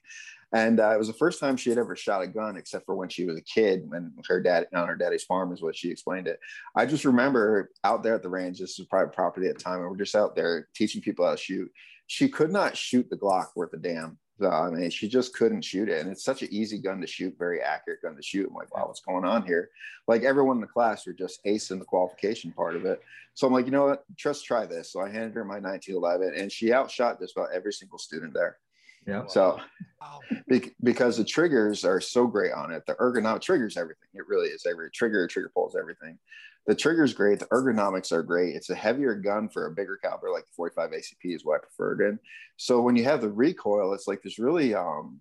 And 0.55 0.81
uh, 0.81 0.93
it 0.95 0.99
was 0.99 1.09
the 1.09 1.15
first 1.15 1.41
time 1.41 1.57
she 1.57 1.69
had 1.69 1.79
ever 1.79 1.97
shot 1.97 2.23
a 2.23 2.27
gun, 2.29 2.57
except 2.57 2.87
for 2.87 2.95
when 2.95 3.09
she 3.09 3.25
was 3.25 3.37
a 3.37 3.43
kid, 3.43 3.83
when 3.89 4.13
her 4.29 4.41
dad 4.41 4.69
on 4.73 4.87
her 4.87 4.97
daddy's 4.97 5.25
farm 5.25 5.53
is 5.53 5.61
what 5.61 5.77
she 5.77 5.91
explained 5.91 6.29
it. 6.29 6.39
I 6.77 6.87
just 6.87 7.05
remember 7.05 7.71
out 7.83 8.03
there 8.03 8.15
at 8.15 8.23
the 8.23 8.29
range. 8.29 8.61
This 8.61 8.79
was 8.79 8.87
private 8.87 9.13
property 9.13 9.49
at 9.49 9.59
the 9.59 9.65
time, 9.65 9.81
and 9.81 9.91
we're 9.91 9.97
just 9.97 10.15
out 10.15 10.37
there 10.37 10.69
teaching 10.75 11.03
people 11.03 11.27
how 11.27 11.33
to 11.33 11.37
shoot. 11.37 11.71
She 12.07 12.29
could 12.29 12.53
not 12.53 12.77
shoot 12.77 13.11
the 13.11 13.17
Glock 13.17 13.49
worth 13.57 13.73
a 13.73 13.79
damn 13.79 14.19
I 14.43 14.69
mean, 14.71 14.91
she 14.91 15.09
just 15.09 15.35
couldn't 15.35 15.63
shoot 15.63 15.89
it. 15.89 16.01
And 16.01 16.11
it's 16.11 16.25
such 16.25 16.43
an 16.43 16.49
easy 16.51 16.79
gun 16.79 17.01
to 17.01 17.07
shoot, 17.07 17.37
very 17.39 17.61
accurate 17.61 18.03
gun 18.03 18.17
to 18.17 18.23
shoot. 18.23 18.49
I'm 18.49 18.55
like, 18.55 18.75
wow, 18.75 18.87
what's 18.87 19.01
going 19.01 19.25
on 19.25 19.47
here? 19.47 19.71
Like 20.09 20.23
everyone 20.23 20.57
in 20.57 20.61
the 20.61 20.67
class 20.67 21.07
are 21.07 21.13
just 21.13 21.45
acing 21.45 21.79
the 21.79 21.85
qualification 21.85 22.51
part 22.53 22.75
of 22.75 22.85
it. 22.85 23.01
So 23.35 23.47
I'm 23.47 23.53
like, 23.53 23.67
you 23.67 23.73
know 23.73 23.87
what? 23.87 24.05
Just 24.17 24.45
try 24.45 24.67
this. 24.67 24.93
So 24.93 25.01
I 25.01 25.09
handed 25.09 25.35
her 25.35 25.45
my 25.45 25.61
1911 25.61 26.35
and 26.41 26.51
she 26.51 26.73
outshot 26.73 27.21
just 27.21 27.37
about 27.37 27.53
every 27.53 27.73
single 27.73 27.99
student 27.99 28.35
there. 28.35 28.59
Yeah. 29.07 29.27
So 29.27 29.61
Wow. 30.01 30.21
be- 30.49 30.75
because 30.83 31.17
the 31.17 31.25
triggers 31.25 31.85
are 31.85 32.01
so 32.01 32.27
great 32.27 32.53
on 32.53 32.73
it, 32.73 32.85
the 32.87 32.95
ergonomic 32.95 33.41
triggers 33.43 33.77
everything. 33.77 34.09
It 34.15 34.27
really 34.29 34.49
is 34.49 34.67
every 34.67 34.91
trigger, 34.91 35.27
trigger 35.27 35.51
pulls 35.55 35.77
everything. 35.77 36.19
The 36.67 36.75
trigger's 36.75 37.13
great. 37.13 37.41
The 37.41 37.47
ergonomics 37.47 38.11
are 38.13 38.23
great. 38.23 38.57
It's 38.57 38.71
a 38.71 38.75
heavier 38.75 39.15
gun 39.15 39.49
for 39.49 39.67
a 39.67 39.71
bigger 39.71 39.99
caliber, 40.03 40.31
like 40.31 40.47
the 40.47 40.53
45 40.57 40.91
ACP 40.91 41.35
is 41.35 41.45
what 41.45 41.57
I 41.57 41.59
preferred 41.59 42.01
in. 42.01 42.19
So 42.57 42.81
when 42.81 42.97
you 42.97 43.05
have 43.05 43.21
the 43.21 43.29
recoil, 43.31 43.93
it's 43.93 44.09
like 44.09 44.23
this 44.23 44.39
really, 44.39 44.75
um, 44.75 45.21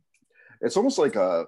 it's 0.61 0.77
almost 0.77 0.97
like 0.97 1.15
a 1.15 1.47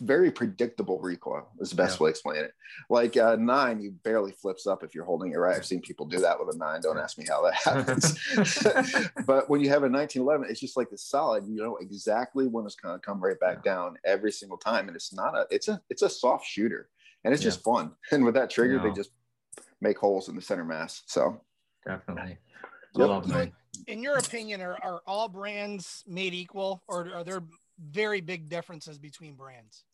very 0.00 0.30
predictable 0.30 0.98
recoil 1.00 1.48
is 1.60 1.70
the 1.70 1.76
best 1.76 1.98
Yeah. 1.98 2.04
way 2.04 2.08
to 2.08 2.10
explain 2.10 2.44
it. 2.44 2.52
Like 2.90 3.16
a 3.16 3.36
nine, 3.36 3.80
you 3.80 3.92
barely 3.92 4.32
flips 4.32 4.66
up 4.66 4.82
if 4.82 4.94
you're 4.94 5.04
holding 5.04 5.32
it 5.32 5.36
right. 5.36 5.56
I've 5.56 5.66
seen 5.66 5.80
people 5.80 6.06
do 6.06 6.18
that 6.20 6.38
with 6.38 6.54
a 6.54 6.58
nine. 6.58 6.80
Don't 6.80 6.98
ask 6.98 7.16
me 7.18 7.24
how 7.28 7.42
that 7.42 7.54
happens. 7.54 9.08
but 9.26 9.48
when 9.48 9.60
you 9.60 9.68
have 9.70 9.82
a 9.84 9.88
1911, 9.88 10.48
it's 10.50 10.60
just 10.60 10.76
like 10.76 10.90
the 10.90 10.98
solid. 10.98 11.46
You 11.46 11.54
know 11.56 11.76
exactly 11.76 12.46
when 12.46 12.64
it's 12.64 12.74
going 12.74 12.94
to 12.98 13.04
come 13.04 13.22
right 13.22 13.38
back 13.38 13.62
down 13.62 13.96
every 14.04 14.32
single 14.32 14.58
time, 14.58 14.88
and 14.88 14.96
it's 14.96 15.12
not 15.12 15.36
a. 15.36 15.46
It's 15.50 15.68
a. 15.68 15.80
It's 15.90 16.02
a 16.02 16.10
soft 16.10 16.44
shooter, 16.46 16.88
and 17.24 17.32
it's 17.32 17.42
just 17.42 17.62
fun. 17.62 17.92
And 18.12 18.24
with 18.24 18.34
that 18.34 18.50
trigger, 18.50 18.78
they 18.78 18.92
just 18.92 19.10
make 19.80 19.98
holes 19.98 20.28
in 20.28 20.36
the 20.36 20.42
center 20.42 20.64
mass. 20.64 21.02
So 21.06 21.40
Definitely. 21.86 22.38
Yep. 22.96 23.08
love 23.08 23.28
mine. 23.28 23.52
In 23.88 24.02
your 24.02 24.16
opinion, 24.18 24.60
are, 24.62 24.78
are 24.82 25.02
all 25.06 25.28
brands 25.28 26.04
made 26.06 26.32
equal 26.32 26.82
or 26.86 27.12
are 27.12 27.24
there 27.24 27.42
very 27.90 28.20
big 28.20 28.48
differences 28.48 28.98
between 28.98 29.34
brands? 29.34 29.84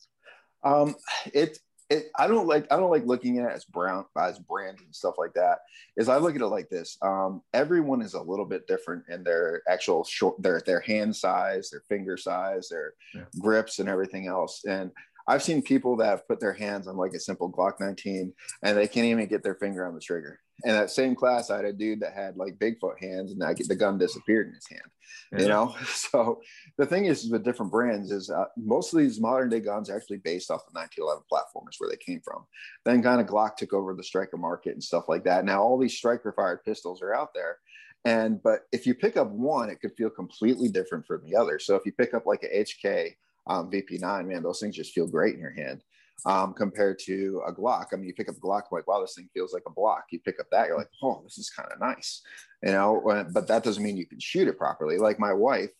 Um, 0.63 0.95
it 1.33 1.57
it 1.89 2.09
I 2.17 2.27
don't 2.27 2.47
like 2.47 2.71
I 2.71 2.77
don't 2.77 2.91
like 2.91 3.05
looking 3.05 3.39
at 3.39 3.51
it 3.51 3.53
as 3.53 3.65
brown 3.65 4.05
as 4.17 4.39
brand 4.39 4.77
and 4.79 4.95
stuff 4.95 5.15
like 5.17 5.33
that. 5.33 5.59
Is 5.97 6.07
I 6.07 6.17
look 6.17 6.35
at 6.35 6.41
it 6.41 6.47
like 6.47 6.69
this. 6.69 6.97
Um, 7.01 7.41
everyone 7.53 8.01
is 8.01 8.13
a 8.13 8.21
little 8.21 8.45
bit 8.45 8.67
different 8.67 9.03
in 9.09 9.23
their 9.23 9.63
actual 9.67 10.03
short 10.05 10.41
their 10.41 10.61
their 10.65 10.79
hand 10.79 11.13
size, 11.15 11.69
their 11.71 11.83
finger 11.89 12.15
size, 12.15 12.69
their 12.69 12.93
Yeah. 13.13 13.25
grips, 13.39 13.79
and 13.79 13.89
everything 13.89 14.27
else. 14.27 14.63
And 14.63 14.91
I've 15.27 15.43
seen 15.43 15.61
people 15.61 15.97
that 15.97 16.07
have 16.07 16.27
put 16.27 16.39
their 16.39 16.53
hands 16.53 16.87
on 16.87 16.97
like 16.97 17.13
a 17.13 17.19
simple 17.19 17.51
Glock 17.51 17.79
19 17.79 18.33
and 18.63 18.77
they 18.77 18.87
can't 18.87 19.05
even 19.05 19.27
get 19.27 19.43
their 19.43 19.55
finger 19.55 19.85
on 19.85 19.93
the 19.93 20.01
trigger. 20.01 20.39
And 20.63 20.75
that 20.75 20.91
same 20.91 21.15
class, 21.15 21.49
I 21.49 21.57
had 21.57 21.65
a 21.65 21.73
dude 21.73 22.01
that 22.01 22.13
had 22.13 22.37
like 22.37 22.59
Bigfoot 22.59 23.01
hands, 23.01 23.31
and 23.31 23.43
I 23.43 23.53
get 23.53 23.67
the 23.67 23.75
gun 23.75 23.97
disappeared 23.97 24.47
in 24.47 24.53
his 24.53 24.67
hand 24.69 24.91
you 25.37 25.47
know? 25.47 25.75
So 25.85 26.41
the 26.77 26.85
thing 26.85 27.05
is 27.05 27.29
with 27.29 27.43
different 27.43 27.71
brands 27.71 28.11
is 28.11 28.29
uh, 28.29 28.45
most 28.57 28.93
of 28.93 28.99
these 28.99 29.19
modern 29.19 29.49
day 29.49 29.59
guns 29.59 29.89
are 29.89 29.95
actually 29.95 30.17
based 30.17 30.51
off 30.51 30.65
the 30.65 30.77
1911 30.77 31.23
platformers 31.31 31.79
where 31.79 31.89
they 31.89 31.97
came 31.97 32.21
from. 32.21 32.45
Then 32.85 33.01
kind 33.01 33.21
of 33.21 33.27
glock 33.27 33.55
took 33.55 33.73
over 33.73 33.93
the 33.93 34.03
striker 34.03 34.37
market 34.37 34.73
and 34.73 34.83
stuff 34.83 35.05
like 35.07 35.23
that. 35.25 35.45
Now 35.45 35.61
all 35.61 35.77
these 35.77 35.95
striker 35.95 36.33
fired 36.35 36.63
pistols 36.65 37.01
are 37.01 37.13
out 37.13 37.33
there 37.33 37.57
and 38.03 38.41
but 38.41 38.61
if 38.71 38.85
you 38.85 38.95
pick 38.95 39.15
up 39.15 39.29
one 39.29 39.69
it 39.69 39.79
could 39.79 39.95
feel 39.95 40.09
completely 40.09 40.69
different 40.69 41.05
from 41.05 41.21
the 41.23 41.35
other. 41.35 41.59
So 41.59 41.75
if 41.75 41.85
you 41.85 41.91
pick 41.93 42.13
up 42.13 42.25
like 42.25 42.43
a 42.43 42.63
hk 42.63 43.15
um, 43.51 43.69
vp9 43.69 44.27
man 44.27 44.43
those 44.43 44.59
things 44.59 44.75
just 44.75 44.93
feel 44.93 45.07
great 45.07 45.35
in 45.35 45.41
your 45.41 45.53
hand 45.53 45.81
um, 46.25 46.53
compared 46.53 46.99
to 46.99 47.41
a 47.47 47.53
Glock. 47.53 47.87
I 47.91 47.95
mean, 47.95 48.05
you 48.05 48.13
pick 48.13 48.29
up 48.29 48.35
a 48.35 48.39
Glock, 48.39 48.63
like, 48.71 48.87
wow, 48.87 49.01
this 49.01 49.15
thing 49.15 49.29
feels 49.33 49.53
like 49.53 49.63
a 49.65 49.71
block. 49.71 50.05
You 50.11 50.19
pick 50.19 50.39
up 50.39 50.47
that, 50.51 50.67
you're 50.67 50.77
like, 50.77 50.89
oh, 51.01 51.21
this 51.23 51.37
is 51.37 51.49
kind 51.49 51.69
of 51.71 51.79
nice, 51.79 52.21
you 52.63 52.71
know. 52.71 53.01
But 53.33 53.47
that 53.47 53.63
doesn't 53.63 53.83
mean 53.83 53.97
you 53.97 54.05
can 54.05 54.19
shoot 54.19 54.47
it 54.47 54.57
properly. 54.57 54.97
Like 54.97 55.19
my 55.19 55.33
wife, 55.33 55.71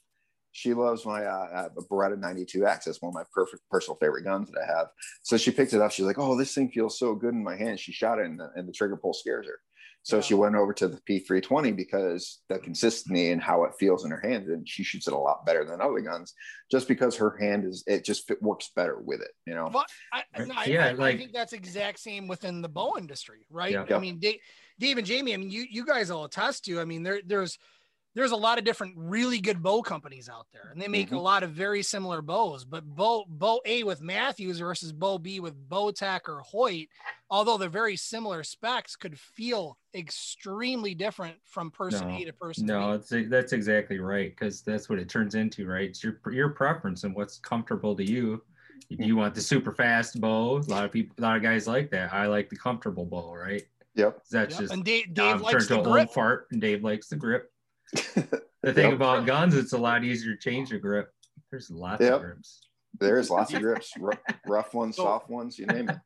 she 0.52 0.74
loves 0.74 1.06
my 1.06 1.26
uh, 1.26 1.70
uh, 1.78 1.82
Beretta 1.90 2.20
92X. 2.20 2.84
That's 2.84 3.02
one 3.02 3.10
of 3.10 3.14
my 3.14 3.24
perfect 3.34 3.64
personal 3.70 3.98
favorite 4.02 4.24
guns 4.24 4.50
that 4.50 4.62
I 4.62 4.78
have. 4.78 4.88
So 5.24 5.38
she 5.38 5.52
picked 5.52 5.74
it 5.74 5.82
up. 5.82 5.92
She's 5.92 6.06
like, 6.06 6.20
oh, 6.20 6.38
this 6.38 6.54
thing 6.54 6.70
feels 6.70 7.00
so 7.00 7.16
good 7.16 7.34
in 7.34 7.44
my 7.44 7.56
hand. 7.56 7.80
She 7.80 7.92
shot 7.92 8.20
it, 8.20 8.26
and 8.26 8.40
the, 8.40 8.50
and 8.56 8.68
the 8.68 8.74
trigger 8.74 8.98
pull 8.98 9.14
scares 9.14 9.48
her. 9.48 9.60
So 10.04 10.16
Yeah. 10.18 10.22
she 10.22 10.34
went 10.34 10.56
over 10.56 10.74
to 10.74 10.88
the 10.88 11.00
P320 11.08 11.76
because 11.76 12.40
the 12.50 12.58
consistency 12.60 13.32
and 13.32 13.42
how 13.42 13.64
it 13.66 13.74
feels 13.80 14.04
in 14.04 14.12
her 14.12 14.20
hand, 14.20 14.48
and 14.48 14.68
she 14.68 14.84
shoots 14.84 15.08
it 15.08 15.14
a 15.14 15.18
lot 15.18 15.46
better 15.46 15.64
than 15.64 15.80
other 15.80 16.00
guns, 16.02 16.34
just 16.72 16.88
because 16.88 17.16
her 17.18 17.38
hand 17.38 17.66
is 17.66 17.84
it 17.86 18.04
just 18.04 18.28
fit, 18.28 18.42
works 18.42 18.72
better 18.76 18.98
with 19.00 19.22
it. 19.22 19.32
You 19.46 19.54
know. 19.54 19.70
Well, 19.72 19.86
I, 20.12 20.24
no, 20.44 20.54
I, 20.58 20.66
Yeah, 20.66 20.86
I, 20.86 20.90
I 20.90 20.92
like- 20.94 21.18
think 21.20 21.34
that's 21.34 21.54
exact 21.54 22.00
same 22.00 22.28
within 22.28 22.62
the 22.62 22.70
bow 22.70 22.96
industry, 22.98 23.46
right? 23.50 23.72
Yeah. 23.72 23.86
I 23.96 24.00
mean, 24.00 24.18
Dave, 24.20 24.40
Dave 24.80 24.98
and 24.98 25.06
Jamie, 25.06 25.34
I 25.34 25.38
mean, 25.38 25.52
you 25.52 25.66
you 25.70 25.86
guys 25.86 26.10
will 26.12 26.26
attest 26.26 26.66
to. 26.66 26.80
I 26.82 26.86
mean, 26.86 27.04
there 27.04 27.22
there's 27.24 27.58
there's 28.14 28.32
a 28.32 28.36
lot 28.36 28.58
of 28.58 28.64
different 28.66 28.96
really 28.98 29.40
good 29.40 29.64
bow 29.64 29.82
companies 29.82 30.28
out 30.30 30.48
there, 30.52 30.70
and 30.72 30.82
they 30.82 30.88
make 30.88 31.12
a 31.12 31.16
Mhm. 31.16 31.22
lot 31.22 31.44
of 31.44 31.52
very 31.52 31.82
similar 31.84 32.22
bows. 32.22 32.66
But 32.66 32.86
bow 32.86 33.26
bow 33.28 33.62
A 33.66 33.84
with 33.84 34.02
Mathews 34.02 34.60
versus 34.60 34.92
bow 34.92 35.18
B 35.18 35.40
with 35.40 35.70
Bowtech 35.70 36.28
or 36.28 36.42
Hoyt, 36.42 36.90
although 37.30 37.58
they're 37.58 37.70
very 37.70 37.96
similar 37.96 38.44
specs, 38.44 38.96
could 38.96 39.20
feel 39.20 39.78
extremely 39.96 40.94
different 40.96 41.40
from 41.46 41.72
person 41.72 42.10
No. 42.10 42.16
A 42.18 42.26
to 42.26 42.34
person 42.34 42.66
No, 42.66 42.90
B. 42.92 42.96
it's 42.96 43.30
that's 43.30 43.54
exactly 43.54 44.00
right 44.00 44.30
because 44.32 44.62
that's 44.62 44.90
what 44.90 45.00
it 45.00 45.08
turns 45.10 45.36
into, 45.36 45.66
right? 45.66 45.90
It's 45.90 46.04
your 46.04 46.20
your 46.32 46.50
preference 46.50 47.04
and 47.04 47.16
what's 47.16 47.40
comfortable 47.40 47.96
to 47.96 48.04
you. 48.04 48.44
You 48.90 49.16
want 49.16 49.36
the 49.36 49.42
super 49.42 49.72
fast 49.72 50.20
bow, 50.20 50.58
a 50.58 50.68
lot 50.70 50.84
of 50.84 50.92
people, 50.92 51.16
a 51.18 51.22
lot 51.22 51.38
of 51.38 51.44
guys 51.44 51.66
like 51.66 51.92
that. 51.92 52.12
I 52.12 52.28
like 52.28 52.50
the 52.50 52.58
comfortable 52.58 53.06
bow, 53.06 53.34
right? 53.34 53.64
Yep. 53.96 54.22
That's 54.32 54.52
Yep. 54.54 54.60
just 54.60 54.74
And 54.74 54.84
Dave, 54.84 55.14
Dave 55.14 55.36
I'm 55.36 55.42
likes 55.42 55.68
the 55.68 55.82
grip. 55.82 56.10
fart, 56.12 56.48
and 56.52 56.60
Dave 56.60 56.84
likes 56.84 57.08
the 57.08 57.16
grip. 57.16 57.54
The 57.94 58.74
thing 58.74 58.86
Yep. 58.92 58.94
about 58.94 59.26
guns, 59.26 59.56
it's 59.56 59.74
a 59.74 59.78
lot 59.78 60.04
easier 60.04 60.36
to 60.36 60.40
change 60.42 60.70
your 60.70 60.80
grip. 60.80 61.14
There's 61.50 61.70
lots 61.72 62.02
Yep. 62.04 62.14
of 62.14 62.22
grips. 62.22 62.68
There's 63.00 63.30
lots 63.30 63.54
of 63.54 63.62
grips, 63.64 63.94
r- 64.02 64.20
rough 64.48 64.74
ones, 64.74 64.96
So- 64.98 65.04
soft 65.04 65.30
ones, 65.30 65.58
you 65.58 65.66
name 65.66 65.90
it. 65.90 65.98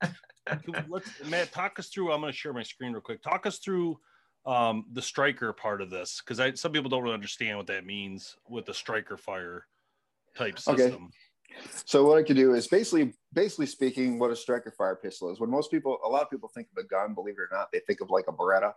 Let's, 0.89 1.10
Matt, 1.26 1.52
talk 1.52 1.80
us 1.80 1.89
through. 1.89 2.12
I'm 2.12 2.21
going 2.21 2.32
to 2.32 2.38
share 2.38 2.54
my 2.54 2.63
screen 2.63 2.93
real 2.93 3.02
quick. 3.02 3.21
Talk 3.21 3.45
us 3.45 3.58
through 3.60 4.00
um, 4.45 4.86
the 4.93 5.02
striker 5.02 5.52
part 5.54 5.82
of 5.82 5.89
this 5.89 6.21
because 6.26 6.60
some 6.60 6.71
people 6.71 6.89
don't 6.89 7.02
really 7.02 7.15
understand 7.15 7.58
what 7.58 7.67
that 7.67 7.86
means 7.86 8.38
with 8.48 8.65
the 8.65 8.74
striker 8.74 9.17
fire 9.17 9.65
type 10.38 10.60
Okay. 10.67 10.95
So 11.86 12.06
what 12.06 12.18
I 12.18 12.24
could 12.24 12.36
do 12.36 12.54
is 12.54 12.68
basically, 12.68 13.13
basically 13.34 13.68
speaking, 13.68 14.20
what 14.20 14.32
a 14.32 14.36
striker 14.36 14.74
fire 14.78 14.96
pistol 14.96 15.32
is. 15.32 15.39
When 15.39 15.50
most 15.50 15.72
people, 15.72 15.98
a 16.04 16.10
lot 16.10 16.24
of 16.24 16.30
people 16.30 16.50
think 16.54 16.68
of 16.76 16.84
a 16.84 16.88
gun, 16.88 17.13
believe 17.13 17.36
it 17.36 17.41
or 17.41 17.50
not, 17.52 17.72
they 17.72 17.80
think 17.80 18.02
of 18.02 18.10
like 18.10 18.26
a 18.28 18.34
Beretta. 18.34 18.74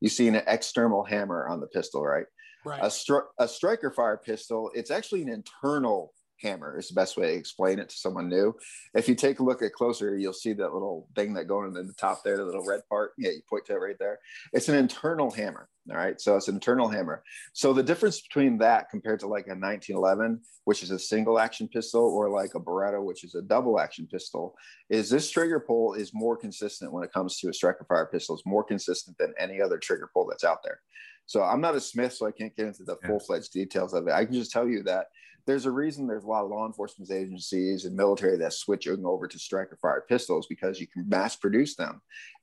You 0.00 0.08
see 0.08 0.28
an 0.28 0.42
external 0.46 1.04
hammer 1.04 1.48
on 1.48 1.60
the 1.60 1.66
pistol, 1.66 2.04
right? 2.04 2.26
Right. 2.64 2.82
A, 2.82 2.86
stri- 2.86 3.26
a 3.38 3.48
striker 3.48 3.90
fire 3.90 4.18
pistol, 4.18 4.70
it's 4.74 4.90
actually 4.90 5.22
an 5.22 5.30
internal 5.30 6.12
hammer. 6.40 6.78
Is 6.78 6.88
the 6.88 6.94
best 6.94 7.16
way 7.16 7.32
to 7.32 7.38
explain 7.38 7.78
it 7.78 7.88
to 7.88 7.96
someone 7.96 8.28
new. 8.28 8.54
If 8.94 9.08
you 9.08 9.14
take 9.14 9.40
a 9.40 9.44
look 9.44 9.62
at 9.62 9.72
closer, 9.72 10.16
you'll 10.16 10.32
see 10.32 10.52
that 10.54 10.72
little 10.72 11.08
thing 11.14 11.34
that 11.34 11.44
going 11.44 11.74
in 11.76 11.86
the 11.86 11.92
top 11.94 12.22
there, 12.24 12.36
the 12.36 12.44
little 12.44 12.64
red 12.64 12.80
part. 12.88 13.12
Yeah, 13.18 13.30
you 13.30 13.42
point 13.48 13.66
to 13.66 13.74
it 13.74 13.76
right 13.76 13.98
there. 13.98 14.18
It's 14.52 14.68
an 14.68 14.76
internal 14.76 15.30
hammer. 15.30 15.68
All 15.90 15.96
right, 15.96 16.20
so 16.20 16.36
it's 16.36 16.46
an 16.48 16.54
internal 16.54 16.88
hammer. 16.88 17.22
So 17.52 17.72
the 17.72 17.82
difference 17.82 18.20
between 18.20 18.58
that 18.58 18.90
compared 18.90 19.18
to 19.20 19.26
like 19.26 19.46
a 19.46 19.56
1911, 19.56 20.40
which 20.64 20.82
is 20.82 20.90
a 20.90 20.98
single 20.98 21.38
action 21.38 21.68
pistol, 21.68 22.02
or 22.02 22.30
like 22.30 22.54
a 22.54 22.60
Beretta, 22.60 23.02
which 23.02 23.24
is 23.24 23.34
a 23.34 23.42
double 23.42 23.80
action 23.80 24.06
pistol, 24.06 24.54
is 24.88 25.10
this 25.10 25.30
trigger 25.30 25.58
pull 25.58 25.94
is 25.94 26.12
more 26.14 26.36
consistent 26.36 26.92
when 26.92 27.02
it 27.02 27.12
comes 27.12 27.38
to 27.38 27.48
a 27.48 27.52
striker 27.52 27.84
fire 27.88 28.06
pistol. 28.06 28.36
It's 28.36 28.46
more 28.46 28.62
consistent 28.62 29.16
than 29.18 29.34
any 29.38 29.60
other 29.60 29.78
trigger 29.78 30.10
pull 30.12 30.28
that's 30.28 30.44
out 30.44 30.62
there. 30.62 30.80
So 31.26 31.42
I'm 31.42 31.60
not 31.60 31.76
a 31.76 31.80
Smith, 31.80 32.12
so 32.12 32.26
I 32.26 32.32
can't 32.32 32.54
get 32.56 32.66
into 32.66 32.84
the 32.84 32.96
Yeah. 33.02 33.08
full 33.08 33.20
fledged 33.20 33.52
details 33.52 33.94
of 33.94 34.06
it. 34.06 34.12
I 34.12 34.24
can 34.24 34.34
just 34.34 34.52
tell 34.52 34.68
you 34.68 34.82
that 34.84 35.06
there's 35.46 35.66
a 35.66 35.70
reason 35.70 36.06
there's 36.06 36.24
a 36.24 36.28
lot 36.28 36.44
of 36.44 36.50
law 36.50 36.66
enforcement 36.66 37.10
agencies 37.10 37.84
and 37.84 37.96
military 37.96 38.36
that 38.38 38.52
switching 38.52 39.04
over 39.04 39.26
to 39.26 39.38
striker 39.38 39.78
fired 39.80 40.06
pistols 40.08 40.46
because 40.46 40.80
you 40.80 40.86
can 40.86 41.08
mass 41.08 41.36
produce 41.36 41.76
them. 41.76 42.00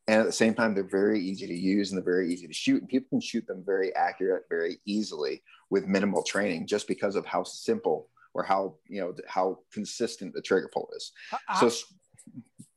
And 0.07 0.21
at 0.21 0.25
the 0.25 0.31
same 0.31 0.53
time, 0.53 0.73
they're 0.73 0.83
very 0.87 1.19
easy 1.19 1.47
to 1.47 1.53
use 1.53 1.91
and 1.91 1.97
they're 1.97 2.13
very 2.13 2.31
easy 2.31 2.47
to 2.47 2.53
shoot. 2.53 2.81
And 2.81 2.89
people 2.89 3.09
can 3.09 3.21
shoot 3.21 3.45
them 3.45 3.63
very 3.65 3.93
accurate, 3.95 4.43
very 4.49 4.79
easily 4.85 5.43
with 5.69 5.85
minimal 5.85 6.23
training 6.23 6.67
just 6.67 6.87
because 6.87 7.15
of 7.15 7.25
how 7.25 7.43
simple 7.43 8.09
or 8.33 8.43
how, 8.43 8.75
you 8.87 9.01
know, 9.01 9.13
how 9.27 9.59
consistent 9.73 10.33
the 10.33 10.41
trigger 10.41 10.69
pull 10.73 10.89
is. 10.95 11.11
Uh, 11.49 11.69
So 11.69 11.85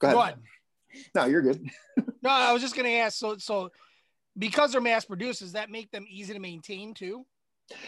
go 0.00 0.08
ahead. 0.08 0.14
go 0.14 0.20
ahead. 0.22 0.38
No, 1.14 1.24
you're 1.26 1.42
good. 1.42 1.68
No, 2.22 2.28
I 2.30 2.52
was 2.52 2.60
just 2.60 2.76
gonna 2.76 2.90
ask. 2.90 3.16
So, 3.16 3.38
so 3.38 3.70
because 4.36 4.72
they're 4.72 4.80
mass 4.82 5.06
produced, 5.06 5.40
does 5.40 5.52
that 5.52 5.70
make 5.70 5.90
them 5.90 6.04
easy 6.08 6.34
to 6.34 6.38
maintain 6.38 6.92
too? 6.92 7.24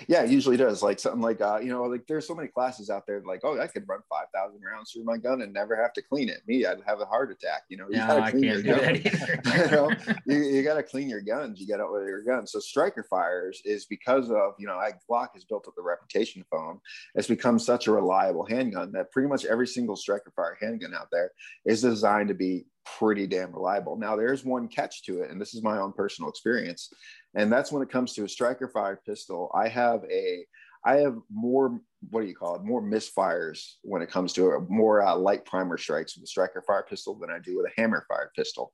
Yeah, 0.07 0.23
it 0.23 0.31
usually 0.31 0.57
does. 0.57 0.83
Like 0.83 0.99
something 1.01 1.21
like 1.21 1.41
uh, 1.41 1.59
you 1.63 1.69
know, 1.69 1.85
like 1.85 2.07
there's 2.07 2.27
so 2.27 2.35
many 2.35 2.49
classes 2.49 2.91
out 2.91 3.07
there 3.07 3.23
like, 3.27 3.41
oh, 3.45 3.61
I 3.61 3.67
could 3.67 3.89
run 3.89 4.01
five 4.09 4.27
thousand 4.35 4.61
rounds 4.63 4.93
through 4.93 5.05
my 5.05 5.17
gun 5.17 5.43
and 5.43 5.53
never 5.53 5.77
have 5.77 5.93
to 5.95 6.03
clean 6.03 6.29
it. 6.29 6.41
Me, 6.47 6.65
I'd 6.65 6.83
have 6.87 7.01
a 7.01 7.05
heart 7.05 7.31
attack. 7.31 7.63
You 7.69 7.79
know, 7.79 7.87
you 7.91 7.97
No, 7.97 8.07
gotta 8.07 8.23
I 8.23 8.31
clean 8.31 8.45
can't 8.45 8.65
your 8.65 8.77
gun. 8.77 8.95
you, 9.05 9.71
know, 9.71 9.91
you, 10.27 10.39
you 10.57 10.63
got 10.63 10.75
to 10.75 10.83
clean 10.83 11.09
your 11.09 11.21
guns. 11.21 11.61
You 11.61 11.67
got 11.67 11.79
to 11.79 11.85
oil 11.85 12.07
your 12.07 12.23
guns. 12.23 12.53
So 12.53 12.61
striker 12.61 13.05
fires 13.09 13.61
is 13.65 13.87
because 13.87 14.31
of 14.31 14.55
you 14.59 14.67
know, 14.67 14.77
I, 14.77 14.93
Glock 15.11 15.29
has 15.35 15.45
built 15.45 15.67
up 15.67 15.75
the 15.77 15.83
reputation 15.83 16.45
for 16.49 16.67
them. 16.67 16.81
It's 17.15 17.29
become 17.29 17.59
such 17.59 17.87
a 17.87 17.93
reliable 17.93 18.45
handgun 18.47 18.93
that 18.93 19.11
pretty 19.11 19.29
much 19.29 19.45
every 19.45 19.67
single 19.67 19.97
striker 19.97 20.33
fire 20.35 20.57
handgun 20.61 20.95
out 20.95 21.09
there 21.11 21.31
is 21.65 21.83
designed 21.83 22.29
to 22.29 22.35
be 22.35 22.67
pretty 22.85 23.27
damn 23.27 23.53
reliable. 23.53 23.97
Now, 23.97 24.17
there's 24.17 24.45
one 24.45 24.69
catch 24.69 25.03
to 25.05 25.23
it, 25.23 25.31
and 25.31 25.41
this 25.41 25.55
is 25.55 25.63
my 25.63 25.79
own 25.79 25.93
personal 25.93 26.31
experience, 26.31 26.93
and 27.35 27.53
that's 27.53 27.73
when 27.73 27.83
it 27.83 27.91
comes 27.91 28.15
to 28.15 28.25
a 28.25 28.29
striker 28.29 28.69
fire 28.69 29.01
pistol. 29.05 29.51
I 29.55 29.69
have 29.69 30.03
a 30.11 30.45
I 30.85 30.97
have 30.97 31.17
more, 31.33 31.81
what 32.11 32.23
do 32.23 32.27
you 32.27 32.35
call 32.35 32.57
it? 32.57 32.65
More 32.65 32.83
misfires 32.83 33.75
when 33.83 34.03
it 34.03 34.11
comes 34.11 34.33
to 34.33 34.51
it, 34.51 34.69
more 34.69 35.01
uh, 35.03 35.17
light 35.17 35.45
primer 35.45 35.79
strikes 35.79 36.17
with 36.17 36.25
a 36.25 36.27
striker 36.27 36.63
fire 36.67 36.85
pistol 36.89 37.15
than 37.15 37.31
I 37.31 37.39
do 37.39 37.57
with 37.57 37.67
a 37.67 37.81
hammer 37.81 38.05
fired 38.09 38.31
pistol 38.35 38.73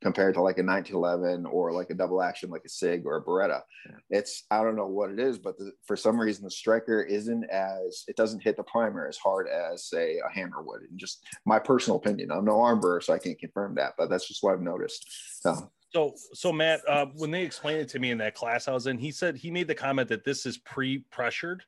compared 0.00 0.34
to 0.34 0.40
like 0.40 0.58
a 0.58 0.62
1911 0.62 1.44
or 1.46 1.72
like 1.72 1.90
a 1.90 1.94
double 1.94 2.22
action 2.22 2.50
like 2.50 2.62
a 2.64 2.68
SIG 2.68 3.04
or 3.04 3.16
a 3.16 3.24
Beretta. 3.24 3.62
It's, 4.10 4.44
I 4.50 4.62
don't 4.62 4.76
know 4.76 4.86
what 4.86 5.10
it 5.10 5.18
is, 5.18 5.38
but 5.38 5.58
the, 5.58 5.72
for 5.86 5.96
some 5.96 6.20
reason 6.20 6.44
the 6.44 6.50
striker 6.52 7.02
isn't 7.02 7.44
as, 7.50 8.04
it 8.06 8.14
doesn't 8.14 8.44
hit 8.44 8.56
the 8.56 8.62
primer 8.62 9.08
as 9.08 9.16
hard 9.16 9.48
as 9.48 9.86
say 9.86 10.20
a 10.24 10.32
hammer 10.32 10.62
would. 10.62 10.82
And 10.82 10.98
just 10.98 11.24
my 11.44 11.58
personal 11.58 11.96
opinion, 11.96 12.30
I'm 12.30 12.44
no 12.44 12.60
armorer, 12.60 13.00
so 13.00 13.12
I 13.12 13.18
can't 13.18 13.40
confirm 13.40 13.74
that, 13.74 13.94
but 13.98 14.08
that's 14.08 14.28
just 14.28 14.42
what 14.42 14.52
I've 14.52 14.62
noticed. 14.62 15.04
So, 15.40 15.70
So, 15.92 16.14
so 16.34 16.52
Matt, 16.52 16.80
uh, 16.86 17.06
when 17.14 17.30
they 17.30 17.42
explained 17.42 17.80
it 17.80 17.88
to 17.90 17.98
me 17.98 18.10
in 18.10 18.18
that 18.18 18.34
class 18.34 18.68
I 18.68 18.72
was 18.72 18.86
in, 18.86 18.98
he 18.98 19.10
said 19.10 19.36
he 19.36 19.50
made 19.50 19.68
the 19.68 19.74
comment 19.74 20.08
that 20.08 20.24
this 20.24 20.44
is 20.44 20.58
pre-pressured 20.58 21.64